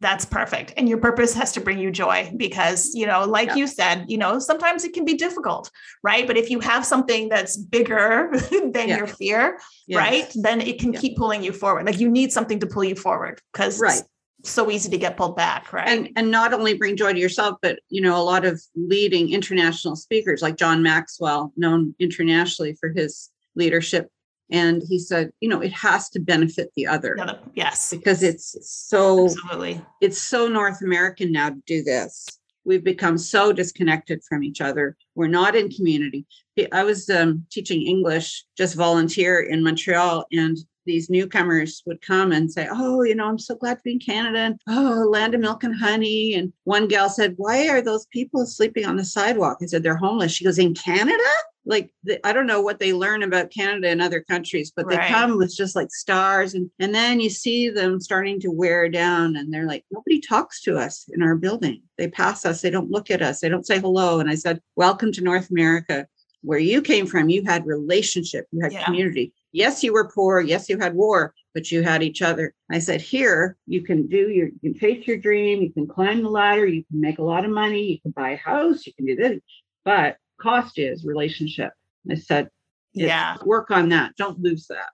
That's 0.00 0.24
perfect. 0.24 0.74
And 0.76 0.88
your 0.88 0.98
purpose 0.98 1.34
has 1.34 1.50
to 1.52 1.60
bring 1.60 1.78
you 1.78 1.90
joy 1.90 2.32
because, 2.36 2.94
you 2.94 3.04
know, 3.06 3.24
like 3.24 3.48
Yeah. 3.48 3.54
you 3.56 3.66
said, 3.66 4.04
you 4.08 4.16
know, 4.16 4.38
sometimes 4.38 4.84
it 4.84 4.92
can 4.92 5.04
be 5.04 5.14
difficult, 5.14 5.70
right? 6.04 6.24
But 6.26 6.36
if 6.36 6.50
you 6.50 6.60
have 6.60 6.86
something 6.86 7.28
that's 7.28 7.56
bigger 7.56 8.30
than 8.72 8.88
Yeah. 8.88 8.96
your 8.98 9.06
fear, 9.08 9.58
Yes. 9.88 9.98
right? 9.98 10.32
Then 10.36 10.60
it 10.60 10.78
can 10.78 10.92
Yeah. 10.92 11.00
keep 11.00 11.16
pulling 11.16 11.42
you 11.42 11.52
forward. 11.52 11.84
Like 11.84 11.98
you 11.98 12.08
need 12.08 12.32
something 12.32 12.60
to 12.60 12.66
pull 12.66 12.84
you 12.84 12.94
forward 12.94 13.40
because 13.52 13.80
Right. 13.80 14.00
it's 14.38 14.50
so 14.50 14.70
easy 14.70 14.88
to 14.90 14.98
get 14.98 15.16
pulled 15.16 15.34
back, 15.34 15.72
right? 15.72 15.88
And 15.88 16.10
and 16.14 16.30
not 16.30 16.54
only 16.54 16.74
bring 16.74 16.96
joy 16.96 17.12
to 17.12 17.18
yourself, 17.18 17.56
but 17.60 17.80
you 17.88 18.00
know, 18.00 18.16
a 18.16 18.22
lot 18.22 18.44
of 18.44 18.62
leading 18.76 19.32
international 19.32 19.96
speakers 19.96 20.42
like 20.42 20.56
John 20.56 20.80
Maxwell, 20.80 21.52
known 21.56 21.96
internationally 21.98 22.74
for 22.78 22.90
his 22.90 23.30
leadership. 23.56 24.12
And 24.50 24.82
he 24.88 24.98
said, 24.98 25.30
you 25.40 25.48
know, 25.48 25.60
it 25.60 25.72
has 25.72 26.08
to 26.10 26.20
benefit 26.20 26.70
the 26.74 26.86
other 26.86 27.16
yes. 27.54 27.90
because 27.90 28.22
it's 28.22 28.56
so 28.62 29.26
Absolutely. 29.26 29.82
it's 30.00 30.20
so 30.20 30.48
North 30.48 30.80
American 30.82 31.32
now 31.32 31.50
to 31.50 31.62
do 31.66 31.82
this. 31.82 32.26
We've 32.64 32.84
become 32.84 33.16
so 33.16 33.52
disconnected 33.52 34.22
from 34.28 34.42
each 34.42 34.60
other. 34.60 34.96
We're 35.14 35.28
not 35.28 35.56
in 35.56 35.70
community. 35.70 36.26
I 36.72 36.84
was 36.84 37.08
um, 37.08 37.46
teaching 37.50 37.86
English, 37.86 38.44
just 38.56 38.74
volunteer 38.74 39.40
in 39.40 39.62
Montreal, 39.62 40.26
and 40.32 40.56
these 40.84 41.08
newcomers 41.10 41.82
would 41.86 42.02
come 42.02 42.32
and 42.32 42.50
say, 42.50 42.66
"Oh, 42.70 43.02
you 43.04 43.14
know, 43.14 43.26
I'm 43.26 43.38
so 43.38 43.54
glad 43.54 43.74
to 43.76 43.82
be 43.84 43.92
in 43.92 43.98
Canada, 44.00 44.38
and 44.38 44.60
oh, 44.68 45.06
land 45.08 45.34
of 45.34 45.40
milk 45.40 45.62
and 45.62 45.78
honey." 45.78 46.34
And 46.34 46.52
one 46.64 46.88
gal 46.88 47.08
said, 47.08 47.34
"Why 47.36 47.68
are 47.68 47.80
those 47.80 48.06
people 48.06 48.44
sleeping 48.46 48.86
on 48.86 48.96
the 48.96 49.04
sidewalk?" 49.04 49.58
I 49.62 49.66
said, 49.66 49.82
"They're 49.82 49.96
homeless." 49.96 50.32
She 50.32 50.44
goes, 50.44 50.58
"In 50.58 50.74
Canada?" 50.74 51.30
Like 51.68 51.90
the, 52.02 52.26
I 52.26 52.32
don't 52.32 52.46
know 52.46 52.62
what 52.62 52.78
they 52.80 52.94
learn 52.94 53.22
about 53.22 53.50
Canada 53.50 53.88
and 53.88 54.00
other 54.00 54.22
countries, 54.22 54.72
but 54.74 54.88
they 54.88 54.96
Right. 54.96 55.12
come 55.12 55.36
with 55.36 55.54
just 55.54 55.76
like 55.76 55.90
stars, 55.92 56.54
and 56.54 56.70
and 56.78 56.94
then 56.94 57.20
you 57.20 57.28
see 57.28 57.68
them 57.68 58.00
starting 58.00 58.40
to 58.40 58.50
wear 58.50 58.88
down, 58.88 59.36
and 59.36 59.52
they're 59.52 59.66
like, 59.66 59.84
nobody 59.90 60.18
talks 60.18 60.62
to 60.62 60.78
us 60.78 61.04
in 61.12 61.22
our 61.22 61.36
building. 61.36 61.82
They 61.98 62.08
pass 62.08 62.46
us, 62.46 62.62
they 62.62 62.70
don't 62.70 62.90
look 62.90 63.10
at 63.10 63.20
us, 63.20 63.40
they 63.40 63.50
don't 63.50 63.66
say 63.66 63.78
hello. 63.78 64.18
And 64.18 64.30
I 64.30 64.34
said, 64.34 64.60
"Welcome 64.76 65.12
to 65.12 65.20
North 65.22 65.50
America, 65.50 66.06
where 66.40 66.58
you 66.58 66.80
came 66.80 67.06
from. 67.06 67.28
You 67.28 67.42
had 67.44 67.66
relationship, 67.66 68.46
you 68.50 68.60
had 68.62 68.72
Yeah. 68.72 68.84
community. 68.86 69.34
Yes, 69.52 69.84
you 69.84 69.92
were 69.92 70.08
poor. 70.08 70.40
Yes, 70.40 70.70
you 70.70 70.78
had 70.78 70.94
war, 70.94 71.34
but 71.52 71.70
you 71.70 71.82
had 71.82 72.02
each 72.02 72.22
other." 72.22 72.54
I 72.70 72.78
said, 72.78 73.02
"Here, 73.02 73.58
you 73.66 73.82
can 73.82 74.06
do 74.06 74.30
your, 74.30 74.48
you 74.62 74.72
can 74.72 74.74
chase 74.80 75.06
your 75.06 75.18
dream, 75.18 75.60
you 75.60 75.70
can 75.70 75.86
climb 75.86 76.22
the 76.22 76.30
ladder, 76.30 76.64
you 76.66 76.82
can 76.90 76.98
make 76.98 77.18
a 77.18 77.22
lot 77.22 77.44
of 77.44 77.50
money, 77.50 77.82
you 77.92 78.00
can 78.00 78.12
buy 78.12 78.30
a 78.30 78.36
house, 78.38 78.86
you 78.86 78.94
can 78.94 79.04
do 79.04 79.16
this, 79.16 79.40
but 79.84 80.16
cost 80.40 80.78
is 80.78 81.04
relationship." 81.04 81.72
I 82.10 82.14
said, 82.14 82.48
Yeah. 82.94 83.36
work 83.44 83.70
on 83.70 83.90
that. 83.90 84.14
Don't 84.16 84.40
lose 84.40 84.66
that. 84.68 84.88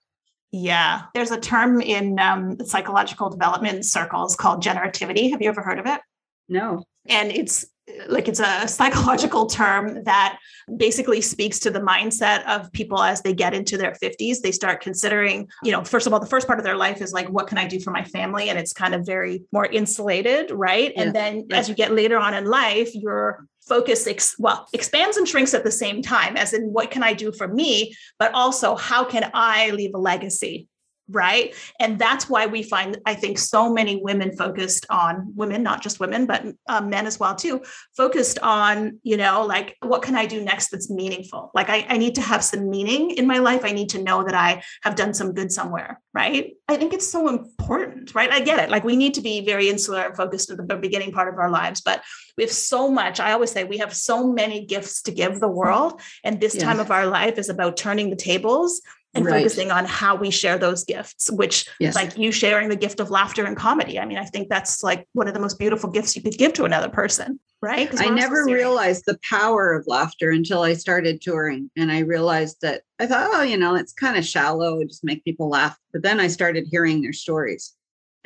Yeah. 0.52 1.02
There's 1.14 1.30
a 1.30 1.40
term 1.40 1.80
in 1.80 2.18
um, 2.18 2.58
psychological 2.64 3.30
development 3.30 3.84
circles 3.84 4.36
called 4.36 4.62
generativity. 4.62 5.30
Have 5.30 5.40
you 5.42 5.48
ever 5.48 5.62
heard 5.62 5.78
of 5.78 5.86
it? 5.86 6.00
No. 6.48 6.84
And 7.06 7.30
it's 7.32 7.66
like 8.08 8.28
it's 8.28 8.40
a 8.40 8.66
psychological 8.66 9.46
term 9.46 10.04
that 10.04 10.38
basically 10.76 11.20
speaks 11.20 11.58
to 11.58 11.70
the 11.70 11.80
mindset 11.80 12.44
of 12.46 12.72
people 12.72 13.02
as 13.02 13.20
they 13.20 13.34
get 13.34 13.52
into 13.52 13.76
their 13.76 13.92
50s 13.92 14.40
they 14.40 14.52
start 14.52 14.80
considering 14.80 15.48
you 15.62 15.70
know 15.70 15.84
first 15.84 16.06
of 16.06 16.12
all 16.12 16.20
the 16.20 16.26
first 16.26 16.46
part 16.46 16.58
of 16.58 16.64
their 16.64 16.76
life 16.76 17.02
is 17.02 17.12
like 17.12 17.28
what 17.28 17.46
can 17.46 17.58
i 17.58 17.66
do 17.66 17.78
for 17.78 17.90
my 17.90 18.04
family? 18.04 18.48
And 18.48 18.58
it's 18.58 18.72
kind 18.72 18.94
of 18.94 19.04
very 19.04 19.44
more 19.52 19.66
insulated 19.66 20.50
right? 20.50 20.92
Yeah. 20.94 21.02
and 21.02 21.14
then 21.14 21.46
as 21.50 21.68
you 21.68 21.74
get 21.74 21.92
later 21.92 22.18
on 22.18 22.34
in 22.34 22.46
life 22.46 22.94
your 22.94 23.46
focus 23.66 24.06
ex- 24.06 24.36
well 24.38 24.66
expands 24.72 25.16
and 25.16 25.26
shrinks 25.26 25.54
at 25.54 25.64
the 25.64 25.70
same 25.70 26.02
time 26.02 26.36
as 26.36 26.52
in 26.52 26.64
what 26.72 26.90
can 26.90 27.02
i 27.02 27.12
do 27.12 27.32
for 27.32 27.48
me? 27.48 27.94
But 28.18 28.32
also 28.32 28.76
how 28.76 29.04
can 29.04 29.30
i 29.34 29.70
leave 29.70 29.94
a 29.94 29.98
legacy 29.98 30.68
right? 31.08 31.54
And 31.80 31.98
that's 31.98 32.28
why 32.28 32.46
we 32.46 32.62
find 32.62 32.98
i 33.06 33.14
think 33.14 33.38
so 33.38 33.72
many 33.72 34.00
women 34.02 34.36
focused 34.36 34.86
on 34.90 35.32
women 35.34 35.62
not 35.62 35.82
just 35.82 36.00
women 36.00 36.26
but 36.26 36.44
um, 36.68 36.90
men 36.90 37.06
as 37.06 37.18
well 37.18 37.34
too 37.34 37.62
focused 37.96 38.38
on 38.40 38.98
you 39.02 39.16
know 39.16 39.44
like 39.44 39.76
what 39.82 40.02
can 40.02 40.14
i 40.14 40.26
do 40.26 40.42
next 40.42 40.68
that's 40.70 40.90
meaningful? 40.90 41.50
Like 41.54 41.68
I, 41.68 41.86
I 41.88 41.96
need 41.98 42.14
to 42.16 42.20
have 42.20 42.42
some 42.42 42.70
meaning 42.70 43.12
in 43.12 43.26
my 43.26 43.38
life. 43.38 43.64
I 43.64 43.72
need 43.72 43.90
to 43.90 44.02
know 44.02 44.24
that 44.24 44.34
i 44.34 44.62
have 44.82 44.94
done 44.94 45.14
some 45.14 45.32
good 45.32 45.52
somewhere 45.52 46.00
right? 46.14 46.52
I 46.68 46.76
think 46.76 46.92
it's 46.94 47.10
so 47.10 47.28
important 47.28 48.14
right? 48.14 48.30
I 48.30 48.40
get 48.40 48.60
it. 48.60 48.70
Like 48.70 48.84
we 48.84 48.96
need 48.96 49.14
to 49.14 49.20
be 49.20 49.44
very 49.44 49.68
insular 49.68 50.02
and 50.02 50.16
focused 50.16 50.50
at 50.50 50.56
the 50.56 50.76
beginning 50.76 51.12
part 51.12 51.28
of 51.28 51.38
our 51.38 51.50
lives 51.50 51.80
but 51.80 52.02
we 52.36 52.44
have 52.44 52.52
so 52.52 52.90
much. 52.90 53.20
I 53.20 53.32
always 53.32 53.50
say 53.50 53.64
we 53.64 53.78
have 53.78 53.94
so 53.94 54.32
many 54.32 54.64
gifts 54.64 55.02
to 55.02 55.12
give 55.12 55.40
the 55.40 55.48
world 55.48 56.00
and 56.22 56.40
this 56.40 56.56
time 56.56 56.80
of 56.80 56.90
our 56.90 57.06
life 57.06 57.38
is 57.38 57.48
about 57.48 57.76
turning 57.76 58.10
the 58.10 58.16
tables 58.16 58.80
and 59.14 59.24
right. 59.24 59.38
focusing 59.38 59.70
on 59.70 59.84
how 59.84 60.14
we 60.14 60.30
share 60.30 60.58
those 60.58 60.84
gifts 60.84 61.30
which 61.30 61.68
yes. 61.78 61.94
like 61.94 62.16
you 62.16 62.32
sharing 62.32 62.68
the 62.68 62.76
gift 62.76 63.00
of 63.00 63.10
laughter 63.10 63.44
and 63.44 63.56
comedy 63.56 63.98
i 63.98 64.04
mean 64.04 64.18
i 64.18 64.24
think 64.24 64.48
that's 64.48 64.82
like 64.82 65.06
one 65.12 65.28
of 65.28 65.34
the 65.34 65.40
most 65.40 65.58
beautiful 65.58 65.90
gifts 65.90 66.16
you 66.16 66.22
could 66.22 66.36
give 66.36 66.52
to 66.52 66.64
another 66.64 66.88
person 66.88 67.38
right 67.62 67.88
i 68.00 68.08
never 68.08 68.44
realized 68.44 69.04
the 69.06 69.18
power 69.28 69.72
of 69.72 69.86
laughter 69.86 70.30
until 70.30 70.62
i 70.62 70.74
started 70.74 71.20
touring 71.20 71.70
and 71.76 71.90
i 71.90 72.00
realized 72.00 72.56
that 72.62 72.82
i 72.98 73.06
thought 73.06 73.30
oh 73.32 73.42
you 73.42 73.56
know 73.56 73.74
it's 73.74 73.92
kind 73.92 74.16
of 74.16 74.24
shallow 74.24 74.82
just 74.84 75.04
make 75.04 75.24
people 75.24 75.48
laugh 75.48 75.78
but 75.92 76.02
then 76.02 76.20
i 76.20 76.26
started 76.26 76.66
hearing 76.70 77.00
their 77.02 77.12
stories 77.12 77.74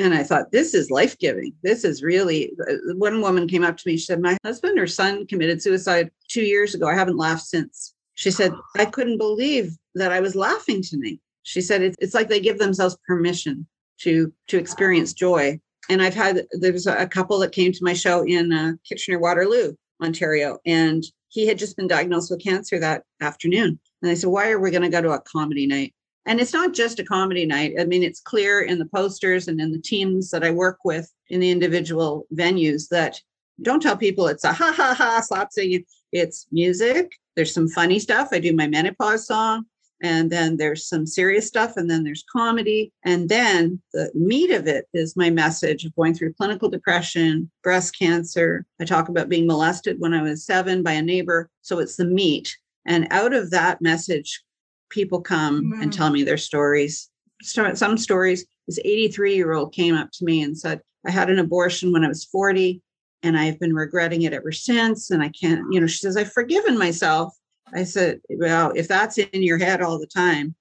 and 0.01 0.15
I 0.15 0.23
thought, 0.23 0.53
this 0.53 0.75
is 0.75 0.93
life 0.93 1.19
giving. 1.19 1.53
This 1.63 1.85
is 1.85 2.03
really. 2.03 2.53
Uh, 2.71 2.95
one 2.95 3.21
woman 3.21 3.49
came 3.49 3.65
up 3.65 3.77
to 3.79 3.89
me. 3.89 3.97
She 3.97 4.05
said, 4.05 4.23
My 4.23 4.37
husband 4.45 4.79
or 4.79 4.87
son 4.87 5.27
committed 5.27 5.61
suicide 5.61 6.11
two 6.29 6.43
years 6.43 6.75
ago. 6.75 6.87
I 6.87 6.95
haven't 6.95 7.17
laughed 7.17 7.47
since. 7.47 7.95
She 8.19 8.33
said, 8.33 8.53
I 8.77 8.85
couldn't 8.85 9.19
believe 9.19 9.77
that 9.95 10.11
I 10.11 10.19
was 10.19 10.35
laughing 10.35 10.83
to 10.83 10.97
me. 10.97 11.21
She 11.45 11.61
said, 11.61 11.83
it's, 11.83 11.97
it's 12.01 12.15
like 12.15 12.29
they 12.29 12.41
give 12.41 12.59
themselves 12.59 12.99
permission 13.07 13.65
to 14.01 14.33
to 14.49 14.59
experience 14.59 15.13
joy. 15.13 15.61
And 15.89 16.03
I've 16.03 16.17
had 16.17 16.45
there's 16.51 16.89
a 16.89 17.07
couple 17.07 17.39
that 17.39 17.53
came 17.53 17.71
to 17.71 17.85
my 17.85 17.93
show 17.93 18.25
in 18.27 18.53
uh, 18.53 18.73
Kitchener 18.85 19.21
Waterloo, 19.21 19.75
Ontario, 20.03 20.59
and 20.67 21.05
he 21.29 21.47
had 21.47 21.59
just 21.59 21.77
been 21.77 21.87
diagnosed 21.87 22.33
with 22.33 22.43
cancer 22.43 22.81
that 22.81 23.05
afternoon. 23.21 23.79
And 24.03 24.11
I 24.11 24.15
said, 24.15 24.31
why 24.31 24.51
are 24.51 24.59
we 24.59 24.73
going 24.73 24.83
to 24.83 24.89
go 24.89 25.01
to 25.01 25.13
a 25.13 25.21
comedy 25.21 25.69
night? 25.69 25.95
And 26.27 26.41
it's 26.41 26.53
not 26.53 26.75
just 26.75 26.99
a 26.99 27.05
comedy 27.05 27.47
night. 27.47 27.75
I 27.79 27.85
mean, 27.85 28.03
it's 28.03 28.21
clear 28.21 28.63
in 28.63 28.81
the 28.81 28.87
posters 28.87 29.47
and 29.47 29.61
in 29.61 29.71
the 29.71 29.81
teams 29.81 30.31
that 30.31 30.43
I 30.43 30.51
work 30.51 30.79
with 30.85 31.09
in 31.29 31.39
the 31.39 31.51
individual 31.51 32.27
venues 32.35 32.89
that 32.89 33.21
don't 33.63 33.83
tell 33.83 33.97
people 33.97 34.27
it's 34.29 34.45
a 34.45 34.53
ha 34.53 34.73
ha 34.75 34.95
ha 34.95 35.21
slap 35.21 35.53
singing. 35.53 35.85
It's 36.13 36.47
music. 36.51 37.13
There's 37.37 37.53
some 37.53 37.69
funny 37.69 37.99
stuff. 37.99 38.29
I 38.33 38.39
do 38.39 38.55
my 38.55 38.67
menopause 38.67 39.27
song 39.27 39.65
and 40.03 40.31
then 40.31 40.57
there's 40.57 40.89
some 40.89 41.07
serious 41.07 41.47
stuff 41.47 41.77
and 41.77 41.91
then 41.91 42.05
there's 42.05 42.25
comedy 42.31 42.93
and 43.05 43.29
then 43.29 43.81
the 43.93 44.11
meat 44.15 44.51
of 44.51 44.67
it 44.67 44.87
is 44.95 45.17
my 45.17 45.31
message 45.31 45.85
of 45.85 45.95
going 45.97 46.15
through 46.15 46.33
clinical 46.35 46.69
depression 46.69 47.51
breast 47.63 47.99
cancer 47.99 48.65
i 48.81 48.85
talk 48.85 49.09
about 49.09 49.29
being 49.29 49.47
molested 49.47 49.97
when 49.99 50.15
i 50.15 50.23
was 50.23 50.45
seven 50.45 50.83
by 50.83 50.93
a 50.93 51.03
neighbor 51.03 51.51
so 51.63 51.79
it's 51.79 51.97
the 51.97 52.05
meat 52.05 52.57
and 52.87 53.09
out 53.11 53.33
of 53.33 53.51
that 53.51 53.81
message 53.81 54.43
people 54.91 55.21
come 55.21 55.73
mm. 55.73 55.83
and 55.83 55.93
tell 55.93 56.11
me 56.11 56.23
their 56.23 56.39
stories 56.39 57.11
some 57.43 57.97
stories 57.97 58.47
this 58.67 58.79
83 58.85 59.35
year 59.35 59.53
old 59.53 59.73
came 59.73 59.95
up 59.95 60.11
to 60.13 60.25
me 60.25 60.43
and 60.43 60.57
said 60.57 60.81
i 61.07 61.11
had 61.11 61.31
an 61.31 61.39
abortion 61.39 61.93
when 61.93 62.05
i 62.05 62.09
was 62.09 62.25
40 62.25 62.81
and 63.23 63.37
i've 63.39 63.59
been 63.59 63.75
regretting 63.75 64.23
it 64.23 64.33
ever 64.33 64.53
since 64.53 65.11
and 65.11 65.23
i 65.23 65.29
can't 65.31 65.65
you 65.71 65.81
know 65.81 65.87
she 65.87 65.99
says 65.99 66.17
i've 66.17 66.33
forgiven 66.33 66.79
myself 66.79 67.35
I 67.75 67.85
said, 67.85 68.21
well, 68.31 68.73
if 68.75 68.89
that's 68.89 69.19
in 69.19 69.43
your 69.43 69.59
head 69.59 69.83
all 69.83 69.99
the 69.99 70.07
time, 70.07 70.55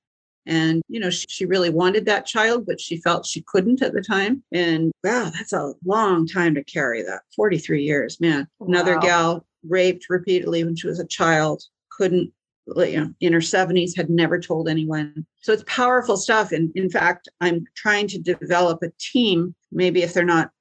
and, 0.45 0.81
you 0.87 0.99
know, 0.99 1.09
she, 1.09 1.25
she, 1.27 1.45
really 1.45 1.69
wanted 1.69 2.05
that 2.05 2.25
child, 2.25 2.65
but 2.65 2.79
she 2.79 2.97
felt 2.97 3.25
she 3.25 3.43
couldn't 3.47 3.81
at 3.81 3.91
the 3.91 4.01
time. 4.01 4.43
And 4.53 4.93
wow, 5.03 5.29
that's 5.33 5.51
a 5.51 5.73
long 5.85 6.25
time 6.25 6.55
to 6.55 6.63
carry 6.63 7.03
that 7.03 7.23
43 7.35 7.83
years, 7.83 8.21
man. 8.21 8.47
Wow. 8.59 8.67
Another 8.67 8.97
gal 8.99 9.45
raped 9.67 10.05
repeatedly 10.09 10.63
when 10.63 10.77
she 10.77 10.87
was 10.87 11.01
a 11.01 11.07
child, 11.07 11.63
couldn't, 11.89 12.31
you 12.77 12.97
know, 12.97 13.13
in 13.19 13.33
her 13.33 13.39
70s, 13.39 13.97
had 13.97 14.09
never 14.09 14.39
told 14.39 14.69
anyone. 14.69 15.25
So 15.41 15.51
it's 15.51 15.65
powerful 15.67 16.15
stuff. 16.15 16.53
And 16.53 16.71
in 16.75 16.89
fact, 16.89 17.27
I'm 17.41 17.65
trying 17.75 18.07
to 18.07 18.17
develop 18.17 18.81
a 18.83 18.91
team, 18.99 19.53
maybe 19.73 20.01
if 20.01 20.13
they're 20.13 20.23
not 20.23 20.51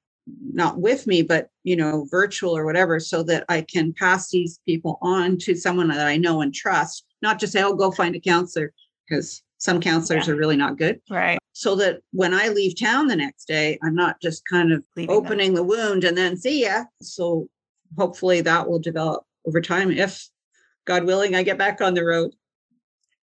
not 0.53 0.79
with 0.79 1.07
me, 1.07 1.21
but 1.21 1.49
you 1.63 1.75
know, 1.75 2.07
virtual 2.09 2.55
or 2.55 2.65
whatever, 2.65 2.99
so 2.99 3.23
that 3.23 3.45
I 3.49 3.61
can 3.61 3.93
pass 3.93 4.29
these 4.29 4.59
people 4.65 4.97
on 5.01 5.37
to 5.39 5.55
someone 5.55 5.87
that 5.89 6.07
I 6.07 6.17
know 6.17 6.41
and 6.41 6.53
trust, 6.53 7.05
not 7.21 7.39
just 7.39 7.53
say, 7.53 7.63
oh, 7.63 7.73
go 7.73 7.91
find 7.91 8.15
a 8.15 8.19
counselor, 8.19 8.73
because 9.07 9.41
some 9.57 9.79
counselors 9.79 10.27
yeah. 10.27 10.33
are 10.33 10.37
really 10.37 10.57
not 10.57 10.77
good. 10.77 10.99
Right. 11.09 11.39
So 11.53 11.75
that 11.75 12.01
when 12.11 12.33
I 12.33 12.49
leave 12.49 12.79
town 12.79 13.07
the 13.07 13.15
next 13.15 13.45
day, 13.47 13.79
I'm 13.83 13.95
not 13.95 14.21
just 14.21 14.43
kind 14.45 14.71
of 14.71 14.83
Leaving 14.95 15.15
opening 15.15 15.53
them. 15.53 15.55
the 15.55 15.63
wound 15.63 16.03
and 16.03 16.15
then 16.15 16.37
see 16.37 16.63
ya. 16.63 16.83
So 17.01 17.47
hopefully 17.97 18.41
that 18.41 18.69
will 18.69 18.79
develop 18.79 19.23
over 19.47 19.59
time 19.61 19.91
if 19.91 20.29
God 20.85 21.05
willing, 21.05 21.35
I 21.35 21.41
get 21.41 21.57
back 21.57 21.81
on 21.81 21.95
the 21.95 22.05
road 22.05 22.33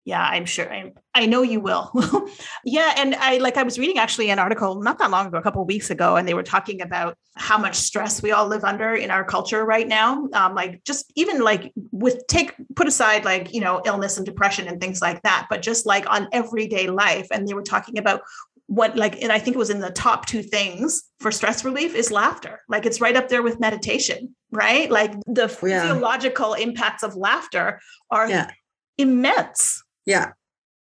yeah 0.05 0.21
i'm 0.21 0.45
sure 0.45 0.71
i, 0.71 0.91
I 1.15 1.25
know 1.25 1.41
you 1.41 1.59
will. 1.59 1.91
Yeah 2.65 2.93
and 2.97 3.15
i 3.15 3.37
like 3.37 3.57
i 3.57 3.63
was 3.63 3.77
reading 3.77 3.97
actually 3.97 4.29
an 4.29 4.39
article 4.39 4.81
not 4.81 4.97
that 4.99 5.11
long 5.11 5.27
ago 5.27 5.37
a 5.37 5.41
couple 5.41 5.61
of 5.61 5.67
weeks 5.67 5.89
ago 5.89 6.15
and 6.15 6.27
they 6.27 6.33
were 6.33 6.43
talking 6.43 6.81
about 6.81 7.17
how 7.35 7.57
much 7.57 7.75
stress 7.75 8.21
we 8.21 8.31
all 8.31 8.47
live 8.47 8.63
under 8.63 8.93
in 8.93 9.09
our 9.09 9.23
culture 9.23 9.65
right 9.65 9.87
now. 9.87 10.27
Um, 10.33 10.53
like 10.53 10.83
just 10.83 11.11
even 11.15 11.41
like 11.41 11.73
with 11.91 12.25
take 12.27 12.53
put 12.75 12.87
aside 12.87 13.25
like 13.25 13.53
you 13.53 13.61
know 13.61 13.81
illness 13.85 14.17
and 14.17 14.25
depression 14.25 14.67
and 14.67 14.79
things 14.79 15.01
like 15.01 15.21
that 15.23 15.47
but 15.49 15.61
just 15.61 15.85
like 15.85 16.09
on 16.09 16.27
everyday 16.31 16.87
life 16.87 17.27
and 17.31 17.47
they 17.47 17.53
were 17.53 17.63
talking 17.63 17.97
about 17.97 18.21
what 18.67 18.95
like 18.95 19.21
and 19.21 19.31
i 19.31 19.39
think 19.39 19.55
it 19.55 19.59
was 19.59 19.69
in 19.69 19.79
the 19.79 19.91
top 19.91 20.25
two 20.25 20.41
things 20.41 21.03
for 21.19 21.31
stress 21.31 21.65
relief 21.65 21.95
is 21.95 22.11
laughter. 22.11 22.61
Like 22.69 22.85
it's 22.85 23.01
right 23.01 23.15
up 23.15 23.29
there 23.29 23.43
with 23.43 23.59
meditation 23.59 24.35
right? 24.53 24.89
Like 24.89 25.13
the 25.25 25.47
yeah. 25.63 25.81
physiological 25.81 26.53
impacts 26.53 27.03
of 27.03 27.15
laughter 27.15 27.81
are 28.09 28.29
yeah. 28.29 28.51
immense 28.97 29.83
yeah. 30.05 30.31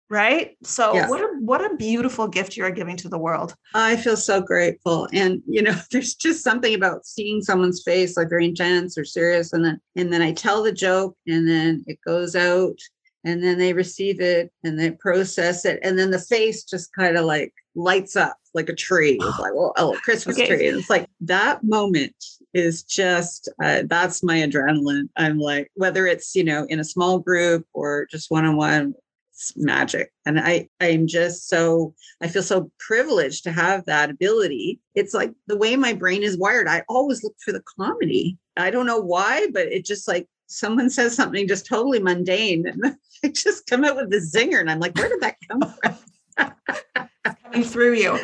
Right. 0.08 0.56
So 0.64 0.94
yeah. 0.94 1.10
what 1.10 1.20
a 1.20 1.28
what 1.40 1.66
a 1.66 1.76
beautiful 1.76 2.28
gift 2.28 2.56
you're 2.56 2.70
giving 2.70 2.96
to 2.98 3.10
the 3.10 3.18
world. 3.18 3.56
I 3.74 3.96
feel 3.96 4.16
so 4.16 4.40
grateful. 4.40 5.08
And 5.12 5.42
you 5.48 5.64
know, 5.64 5.76
there's 5.92 6.14
just 6.14 6.44
something 6.44 6.76
about 6.76 7.06
seeing 7.06 7.42
someone's 7.42 7.82
face 7.84 8.16
like 8.16 8.30
very 8.30 8.46
intense 8.46 8.98
or 8.98 9.06
serious. 9.06 9.52
And 9.52 9.66
then 9.66 9.82
and 9.96 10.14
then 10.14 10.22
I 10.22 10.32
tell 10.32 10.62
the 10.62 10.72
joke 10.72 11.18
and 11.26 11.48
then 11.48 11.84
it 11.88 11.98
goes 12.06 12.36
out 12.36 12.78
and 13.24 13.44
then 13.44 13.58
they 13.58 13.74
receive 13.74 14.22
it 14.22 14.52
and 14.64 14.80
they 14.80 14.92
process 14.92 15.66
it. 15.66 15.80
And 15.82 15.98
then 15.98 16.12
the 16.12 16.20
face 16.20 16.64
just 16.64 16.94
kind 16.94 17.18
of 17.18 17.26
like 17.26 17.52
lights 17.74 18.16
up 18.16 18.38
like 18.54 18.70
a 18.70 18.76
tree. 18.76 19.18
It's 19.20 19.40
like, 19.40 19.56
well, 19.56 19.74
oh, 19.78 19.98
Christmas 20.04 20.38
okay. 20.38 20.48
tree. 20.48 20.68
And 20.68 20.78
it's 20.78 20.90
like 20.90 21.08
that 21.22 21.64
moment 21.64 22.16
is 22.56 22.84
just 22.84 23.50
uh, 23.62 23.84
that's 23.86 24.24
my 24.24 24.38
adrenaline. 24.38 25.10
I'm 25.18 25.38
like, 25.38 25.70
whether 25.76 26.08
it's 26.08 26.36
you 26.36 26.44
know 26.44 26.66
in 26.70 26.80
a 26.80 26.86
small 26.86 27.20
group 27.20 27.68
or 27.74 28.08
just 28.10 28.32
one 28.32 28.46
on 28.46 28.56
one, 28.56 28.94
it's 29.34 29.54
magic. 29.58 30.12
And 30.26 30.40
I 30.40 30.70
I'm 30.80 31.06
just 31.06 31.50
so 31.50 31.94
I 32.22 32.30
feel 32.30 32.42
so 32.44 32.72
privileged 32.80 33.44
to 33.44 33.52
have 33.52 33.86
that 33.86 34.10
ability. 34.10 34.80
It's 34.96 35.14
like 35.14 35.34
the 35.48 35.58
way 35.58 35.76
my 35.76 35.94
brain 35.94 36.24
is 36.24 36.38
wired. 36.38 36.68
I 36.68 36.84
always 36.88 37.24
look 37.24 37.36
for 37.44 37.52
the 37.52 37.64
comedy. 37.78 38.38
I 38.56 38.72
don't 38.72 38.88
know 38.88 39.02
why, 39.02 39.48
but 39.54 39.68
it 39.68 39.84
just 39.84 40.08
like 40.08 40.28
someone 40.48 40.90
says 40.90 41.14
something 41.14 41.48
just 41.48 41.66
totally 41.66 42.00
mundane 42.00 42.68
and 42.68 42.96
I 43.24 43.28
just 43.30 43.68
come 43.68 43.84
out 43.84 43.98
with 43.98 44.12
the 44.12 44.18
zinger 44.18 44.62
and 44.62 44.72
I'm 44.72 44.80
like, 44.80 44.96
where 44.96 45.10
did 45.10 45.22
that 45.22 45.36
come 45.50 45.62
from? 45.62 45.98
It's 47.26 47.36
coming 47.44 47.64
through 47.64 47.96
you. 47.96 48.20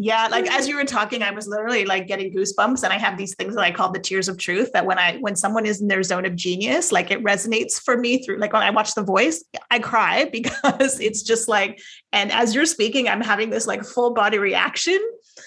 Yeah, 0.00 0.28
like 0.28 0.48
as 0.48 0.68
you 0.68 0.76
were 0.76 0.84
talking, 0.84 1.24
I 1.24 1.32
was 1.32 1.48
literally 1.48 1.84
like 1.84 2.06
getting 2.06 2.32
goosebumps, 2.32 2.84
and 2.84 2.92
I 2.92 2.98
have 2.98 3.18
these 3.18 3.34
things 3.34 3.56
that 3.56 3.64
I 3.64 3.72
call 3.72 3.90
the 3.90 3.98
tears 3.98 4.28
of 4.28 4.38
truth. 4.38 4.70
That 4.72 4.86
when 4.86 4.96
I 4.96 5.16
when 5.16 5.34
someone 5.34 5.66
is 5.66 5.80
in 5.80 5.88
their 5.88 6.04
zone 6.04 6.24
of 6.24 6.36
genius, 6.36 6.92
like 6.92 7.10
it 7.10 7.20
resonates 7.24 7.82
for 7.82 7.98
me 7.98 8.22
through. 8.22 8.38
Like 8.38 8.52
when 8.52 8.62
I 8.62 8.70
watch 8.70 8.94
The 8.94 9.02
Voice, 9.02 9.44
I 9.72 9.80
cry 9.80 10.26
because 10.32 11.00
it's 11.00 11.22
just 11.22 11.48
like. 11.48 11.80
And 12.12 12.30
as 12.30 12.54
you're 12.54 12.64
speaking, 12.64 13.08
I'm 13.08 13.20
having 13.20 13.50
this 13.50 13.66
like 13.66 13.84
full 13.84 14.14
body 14.14 14.38
reaction. 14.38 14.98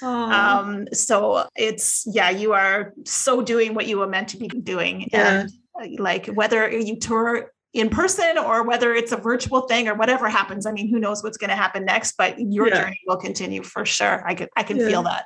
Aww. 0.02 0.32
Um, 0.32 0.88
so 0.92 1.48
it's 1.56 2.06
yeah, 2.12 2.30
you 2.30 2.52
are 2.52 2.94
so 3.06 3.42
doing 3.42 3.74
what 3.74 3.88
you 3.88 4.00
were 4.00 4.08
meant 4.08 4.28
to 4.30 4.38
be 4.38 4.50
doing, 4.50 5.08
yeah. 5.14 5.44
and 5.44 5.52
uh, 5.82 6.04
like 6.04 6.28
whether 6.28 6.70
you 6.70 7.00
tour 7.00 7.54
in 7.74 7.90
person 7.90 8.38
or 8.38 8.64
whether 8.64 8.94
it's 8.94 9.12
a 9.12 9.18
virtual 9.18 9.62
thing 9.62 9.88
or 9.88 9.96
whatever 9.96 10.28
happens. 10.28 10.66
I 10.66 10.72
mean, 10.72 10.90
who 10.90 11.00
knows 11.00 11.24
what's 11.24 11.38
going 11.38 11.50
to 11.50 11.56
happen 11.56 11.86
next, 11.86 12.16
but 12.18 12.40
your 12.40 12.68
yeah. 12.68 12.84
journey 12.84 13.00
will 13.08 13.18
continue 13.18 13.64
for 13.64 13.86
sure. 13.86 14.28
I 14.28 14.36
can 14.36 14.48
I 14.56 14.64
can 14.64 14.78
yeah. 14.78 14.88
feel 14.88 15.04
that. 15.04 15.26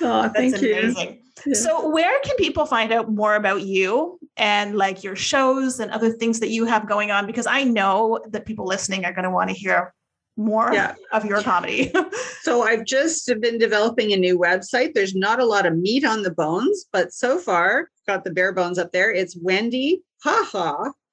Oh, 0.00 0.22
That's 0.22 0.34
thank 0.34 0.56
amazing. 0.56 1.08
you. 1.08 1.18
Yeah. 1.46 1.54
So 1.54 1.88
where 1.88 2.20
can 2.20 2.36
people 2.36 2.64
find 2.64 2.92
out 2.92 3.10
more 3.10 3.34
about 3.34 3.62
you 3.62 4.18
and 4.36 4.76
like 4.76 5.02
your 5.02 5.16
shows 5.16 5.80
and 5.80 5.90
other 5.90 6.10
things 6.10 6.40
that 6.40 6.48
you 6.48 6.64
have 6.64 6.88
going 6.88 7.10
on? 7.10 7.26
Because 7.26 7.46
I 7.46 7.64
know 7.64 8.20
that 8.30 8.46
people 8.46 8.66
listening 8.66 9.04
are 9.04 9.12
going 9.12 9.24
to 9.24 9.30
want 9.30 9.50
to 9.50 9.56
hear 9.56 9.92
more 10.36 10.72
yeah. 10.72 10.94
of 11.12 11.24
your 11.24 11.42
comedy. 11.42 11.92
so 12.42 12.62
I've 12.62 12.84
just 12.84 13.26
been 13.40 13.58
developing 13.58 14.12
a 14.12 14.16
new 14.16 14.38
website. 14.38 14.94
There's 14.94 15.14
not 15.14 15.40
a 15.40 15.44
lot 15.44 15.66
of 15.66 15.76
meat 15.76 16.04
on 16.04 16.22
the 16.22 16.32
bones, 16.32 16.86
but 16.92 17.12
so 17.12 17.38
far 17.38 17.88
got 18.06 18.24
the 18.24 18.32
bare 18.32 18.52
bones 18.52 18.78
up 18.78 18.92
there. 18.92 19.12
It's 19.12 19.36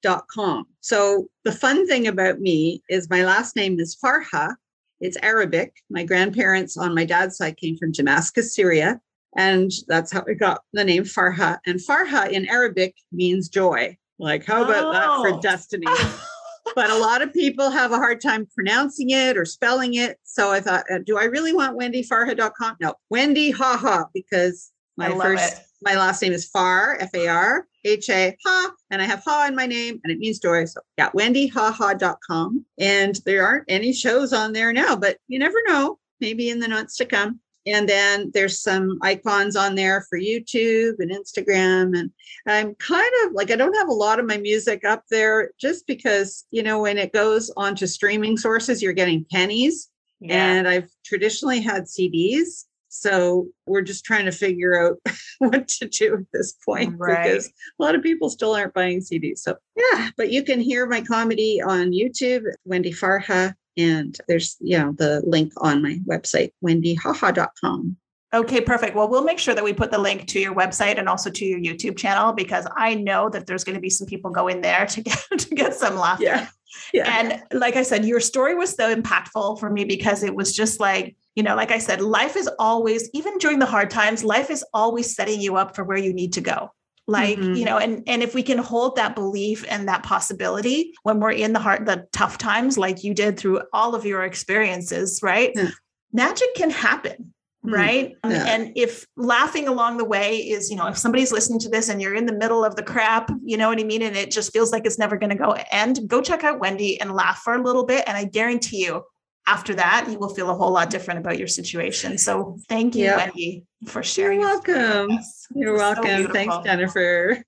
wendyhaha.com. 0.02 0.66
So 0.80 1.26
the 1.44 1.52
fun 1.52 1.86
thing 1.86 2.06
about 2.06 2.40
me 2.40 2.82
is 2.88 3.10
my 3.10 3.24
last 3.24 3.56
name 3.56 3.78
is 3.78 3.96
Farha. 3.96 4.54
It's 5.00 5.16
Arabic. 5.22 5.74
My 5.90 6.04
grandparents 6.04 6.76
on 6.76 6.94
my 6.94 7.04
dad's 7.04 7.36
side 7.36 7.56
came 7.56 7.76
from 7.76 7.92
Damascus, 7.92 8.54
Syria. 8.54 9.00
And 9.36 9.70
that's 9.88 10.12
how 10.12 10.22
we 10.26 10.34
got 10.34 10.62
the 10.72 10.84
name 10.84 11.04
Farha. 11.04 11.58
And 11.66 11.80
Farha 11.80 12.30
in 12.30 12.48
Arabic 12.48 12.94
means 13.10 13.48
joy. 13.48 13.96
Like, 14.18 14.44
how 14.44 14.62
about 14.62 14.84
oh. 14.84 14.92
that 14.92 15.06
for 15.16 15.38
oh. 15.38 15.40
destiny? 15.40 15.86
but 16.76 16.90
a 16.90 16.98
lot 16.98 17.22
of 17.22 17.32
people 17.32 17.70
have 17.70 17.92
a 17.92 17.96
hard 17.96 18.20
time 18.20 18.46
pronouncing 18.54 19.10
it 19.10 19.36
or 19.36 19.44
spelling 19.44 19.94
it. 19.94 20.18
So 20.22 20.50
I 20.50 20.60
thought, 20.60 20.84
uh, 20.92 20.98
do 21.04 21.18
I 21.18 21.24
really 21.24 21.52
want 21.52 21.78
wendyfarha.com? 21.78 22.76
No, 22.80 22.94
Wendy 23.10 23.50
Haha, 23.50 24.04
because 24.14 24.70
my 24.96 25.08
first, 25.08 25.54
it. 25.54 25.66
my 25.80 25.96
last 25.96 26.22
name 26.22 26.32
is 26.32 26.46
Far, 26.46 26.98
F 27.00 27.14
A 27.14 27.26
R 27.26 27.66
H 27.84 28.10
A 28.10 28.36
Ha, 28.44 28.72
and 28.90 29.02
I 29.02 29.04
have 29.04 29.22
Ha 29.24 29.46
in 29.48 29.56
my 29.56 29.66
name 29.66 30.00
and 30.04 30.12
it 30.12 30.18
means 30.18 30.38
joy. 30.38 30.64
So 30.66 30.80
yeah, 30.98 31.10
wendyhaha.com. 31.10 32.64
And 32.78 33.20
there 33.26 33.44
aren't 33.44 33.64
any 33.68 33.92
shows 33.92 34.32
on 34.32 34.52
there 34.52 34.72
now, 34.72 34.96
but 34.96 35.18
you 35.28 35.38
never 35.38 35.58
know. 35.66 35.98
Maybe 36.20 36.50
in 36.50 36.60
the 36.60 36.68
months 36.68 36.96
to 36.98 37.04
come. 37.04 37.40
And 37.66 37.88
then 37.88 38.30
there's 38.32 38.60
some 38.62 38.98
icons 39.02 39.56
on 39.56 39.74
there 39.74 40.06
for 40.08 40.18
YouTube 40.18 40.94
and 41.00 41.10
Instagram. 41.10 41.98
And 41.98 42.10
I'm 42.46 42.74
kind 42.76 43.12
of 43.24 43.32
like, 43.32 43.50
I 43.50 43.56
don't 43.56 43.76
have 43.76 43.88
a 43.88 43.92
lot 43.92 44.20
of 44.20 44.26
my 44.26 44.36
music 44.36 44.84
up 44.84 45.02
there 45.10 45.50
just 45.60 45.86
because, 45.86 46.44
you 46.50 46.62
know, 46.62 46.80
when 46.80 46.96
it 46.96 47.12
goes 47.12 47.50
onto 47.56 47.86
streaming 47.86 48.36
sources, 48.36 48.82
you're 48.82 48.92
getting 48.92 49.26
pennies. 49.32 49.88
Yeah. 50.20 50.52
And 50.52 50.68
I've 50.68 50.90
traditionally 51.04 51.60
had 51.60 51.84
CDs. 51.84 52.66
So 52.94 53.48
we're 53.66 53.82
just 53.82 54.04
trying 54.04 54.26
to 54.26 54.32
figure 54.32 54.78
out 54.78 54.98
what 55.38 55.66
to 55.68 55.88
do 55.88 56.14
at 56.14 56.26
this 56.32 56.52
point 56.52 56.94
right. 56.98 57.24
because 57.24 57.46
a 57.46 57.82
lot 57.82 57.94
of 57.94 58.02
people 58.02 58.28
still 58.28 58.54
aren't 58.54 58.74
buying 58.74 59.00
CDs. 59.00 59.38
So 59.38 59.56
yeah, 59.76 60.10
but 60.18 60.30
you 60.30 60.42
can 60.44 60.60
hear 60.60 60.86
my 60.86 61.00
comedy 61.00 61.60
on 61.62 61.92
YouTube, 61.92 62.44
Wendy 62.66 62.92
Farha, 62.92 63.54
and 63.78 64.16
there's, 64.28 64.58
you 64.60 64.78
know, 64.78 64.92
the 64.92 65.22
link 65.26 65.54
on 65.56 65.82
my 65.82 66.00
website, 66.06 66.52
wendyhaha.com. 66.62 67.96
Okay, 68.34 68.60
perfect. 68.60 68.94
Well, 68.94 69.08
we'll 69.08 69.24
make 69.24 69.38
sure 69.38 69.54
that 69.54 69.64
we 69.64 69.72
put 69.72 69.90
the 69.90 69.98
link 69.98 70.26
to 70.28 70.40
your 70.40 70.54
website 70.54 70.98
and 70.98 71.08
also 71.08 71.30
to 71.30 71.44
your 71.46 71.60
YouTube 71.60 71.96
channel 71.96 72.34
because 72.34 72.66
I 72.76 72.94
know 72.94 73.30
that 73.30 73.46
there's 73.46 73.64
going 73.64 73.74
to 73.74 73.80
be 73.80 73.90
some 73.90 74.06
people 74.06 74.30
go 74.30 74.48
in 74.48 74.60
there 74.60 74.84
to 74.84 75.00
get 75.02 75.18
to 75.38 75.54
get 75.54 75.74
some 75.74 75.96
laughter. 75.96 76.24
Yeah. 76.24 76.48
yeah. 76.92 77.18
And 77.18 77.42
like 77.58 77.76
I 77.76 77.82
said, 77.82 78.04
your 78.04 78.20
story 78.20 78.54
was 78.54 78.74
so 78.74 78.94
impactful 78.94 79.60
for 79.60 79.70
me 79.70 79.84
because 79.84 80.22
it 80.22 80.34
was 80.34 80.54
just 80.54 80.78
like, 80.78 81.16
you 81.34 81.42
know, 81.42 81.56
like 81.56 81.70
I 81.70 81.78
said, 81.78 82.00
life 82.00 82.36
is 82.36 82.48
always, 82.58 83.08
even 83.14 83.38
during 83.38 83.58
the 83.58 83.66
hard 83.66 83.90
times, 83.90 84.22
life 84.22 84.50
is 84.50 84.64
always 84.74 85.14
setting 85.14 85.40
you 85.40 85.56
up 85.56 85.74
for 85.74 85.82
where 85.82 85.96
you 85.96 86.12
need 86.12 86.34
to 86.34 86.40
go 86.40 86.70
like 87.06 87.38
mm-hmm. 87.38 87.54
you 87.54 87.64
know 87.64 87.78
and 87.78 88.02
and 88.06 88.22
if 88.22 88.34
we 88.34 88.42
can 88.42 88.58
hold 88.58 88.96
that 88.96 89.14
belief 89.14 89.64
and 89.68 89.88
that 89.88 90.02
possibility 90.02 90.92
when 91.02 91.18
we're 91.18 91.32
in 91.32 91.52
the 91.52 91.58
heart 91.58 91.84
the 91.84 92.06
tough 92.12 92.38
times 92.38 92.78
like 92.78 93.02
you 93.02 93.12
did 93.12 93.38
through 93.38 93.60
all 93.72 93.94
of 93.94 94.06
your 94.06 94.22
experiences 94.22 95.20
right 95.22 95.50
yeah. 95.54 95.70
magic 96.12 96.48
can 96.54 96.70
happen 96.70 97.34
mm. 97.66 97.72
right 97.72 98.16
yeah. 98.24 98.44
and 98.46 98.72
if 98.76 99.04
laughing 99.16 99.66
along 99.66 99.96
the 99.96 100.04
way 100.04 100.36
is 100.36 100.70
you 100.70 100.76
know 100.76 100.86
if 100.86 100.96
somebody's 100.96 101.32
listening 101.32 101.58
to 101.58 101.68
this 101.68 101.88
and 101.88 102.00
you're 102.00 102.14
in 102.14 102.26
the 102.26 102.32
middle 102.32 102.64
of 102.64 102.76
the 102.76 102.82
crap 102.84 103.30
you 103.44 103.56
know 103.56 103.68
what 103.68 103.80
i 103.80 103.84
mean 103.84 104.02
and 104.02 104.16
it 104.16 104.30
just 104.30 104.52
feels 104.52 104.70
like 104.70 104.86
it's 104.86 104.98
never 104.98 105.16
going 105.16 105.30
to 105.30 105.36
go 105.36 105.56
end 105.72 105.98
go 106.06 106.22
check 106.22 106.44
out 106.44 106.60
wendy 106.60 107.00
and 107.00 107.12
laugh 107.12 107.38
for 107.38 107.54
a 107.54 107.62
little 107.62 107.84
bit 107.84 108.04
and 108.06 108.16
i 108.16 108.24
guarantee 108.24 108.84
you 108.84 109.02
after 109.46 109.74
that, 109.74 110.06
you 110.10 110.18
will 110.18 110.28
feel 110.28 110.50
a 110.50 110.54
whole 110.54 110.70
lot 110.70 110.90
different 110.90 111.20
about 111.20 111.38
your 111.38 111.48
situation. 111.48 112.18
So 112.18 112.58
thank 112.68 112.94
you, 112.94 113.04
yep. 113.04 113.16
Wendy, 113.16 113.64
for 113.86 114.02
sharing. 114.02 114.40
You're 114.40 114.48
welcome. 114.48 115.18
You're 115.54 115.76
welcome. 115.76 116.26
So 116.26 116.32
Thanks, 116.32 116.56
Jennifer. 116.64 117.42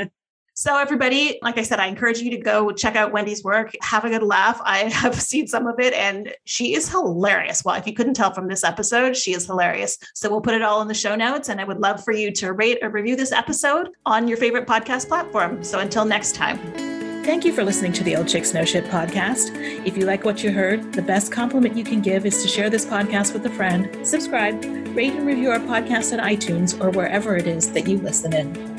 so, 0.54 0.78
everybody, 0.78 1.38
like 1.42 1.58
I 1.58 1.62
said, 1.62 1.80
I 1.80 1.86
encourage 1.86 2.20
you 2.20 2.30
to 2.30 2.38
go 2.38 2.72
check 2.72 2.96
out 2.96 3.12
Wendy's 3.12 3.44
work, 3.44 3.72
have 3.82 4.04
a 4.04 4.08
good 4.08 4.22
laugh. 4.22 4.60
I 4.64 4.78
have 4.90 5.20
seen 5.20 5.46
some 5.46 5.66
of 5.66 5.78
it, 5.78 5.92
and 5.92 6.34
she 6.44 6.74
is 6.74 6.88
hilarious. 6.88 7.62
Well, 7.64 7.74
if 7.74 7.86
you 7.86 7.92
couldn't 7.92 8.14
tell 8.14 8.32
from 8.32 8.48
this 8.48 8.64
episode, 8.64 9.16
she 9.16 9.34
is 9.34 9.46
hilarious. 9.46 9.98
So, 10.14 10.30
we'll 10.30 10.40
put 10.40 10.54
it 10.54 10.62
all 10.62 10.80
in 10.80 10.88
the 10.88 10.94
show 10.94 11.14
notes, 11.14 11.50
and 11.50 11.60
I 11.60 11.64
would 11.64 11.80
love 11.80 12.02
for 12.02 12.12
you 12.12 12.32
to 12.32 12.52
rate 12.52 12.78
or 12.80 12.88
review 12.88 13.16
this 13.16 13.32
episode 13.32 13.90
on 14.06 14.28
your 14.28 14.38
favorite 14.38 14.66
podcast 14.66 15.08
platform. 15.08 15.62
So, 15.62 15.78
until 15.80 16.04
next 16.04 16.34
time. 16.34 16.93
Thank 17.24 17.46
you 17.46 17.54
for 17.54 17.64
listening 17.64 17.94
to 17.94 18.04
the 18.04 18.16
Old 18.16 18.28
Chicks 18.28 18.52
Know 18.52 18.66
Shit 18.66 18.84
podcast. 18.84 19.50
If 19.86 19.96
you 19.96 20.04
like 20.04 20.26
what 20.26 20.44
you 20.44 20.52
heard, 20.52 20.92
the 20.92 21.00
best 21.00 21.32
compliment 21.32 21.74
you 21.74 21.82
can 21.82 22.02
give 22.02 22.26
is 22.26 22.42
to 22.42 22.48
share 22.48 22.68
this 22.68 22.84
podcast 22.84 23.32
with 23.32 23.46
a 23.46 23.50
friend, 23.50 24.06
subscribe, 24.06 24.62
rate 24.94 25.14
and 25.14 25.26
review 25.26 25.50
our 25.50 25.58
podcast 25.58 26.12
on 26.12 26.22
iTunes 26.22 26.78
or 26.84 26.90
wherever 26.90 27.34
it 27.34 27.46
is 27.46 27.72
that 27.72 27.88
you 27.88 27.96
listen 27.96 28.34
in. 28.34 28.73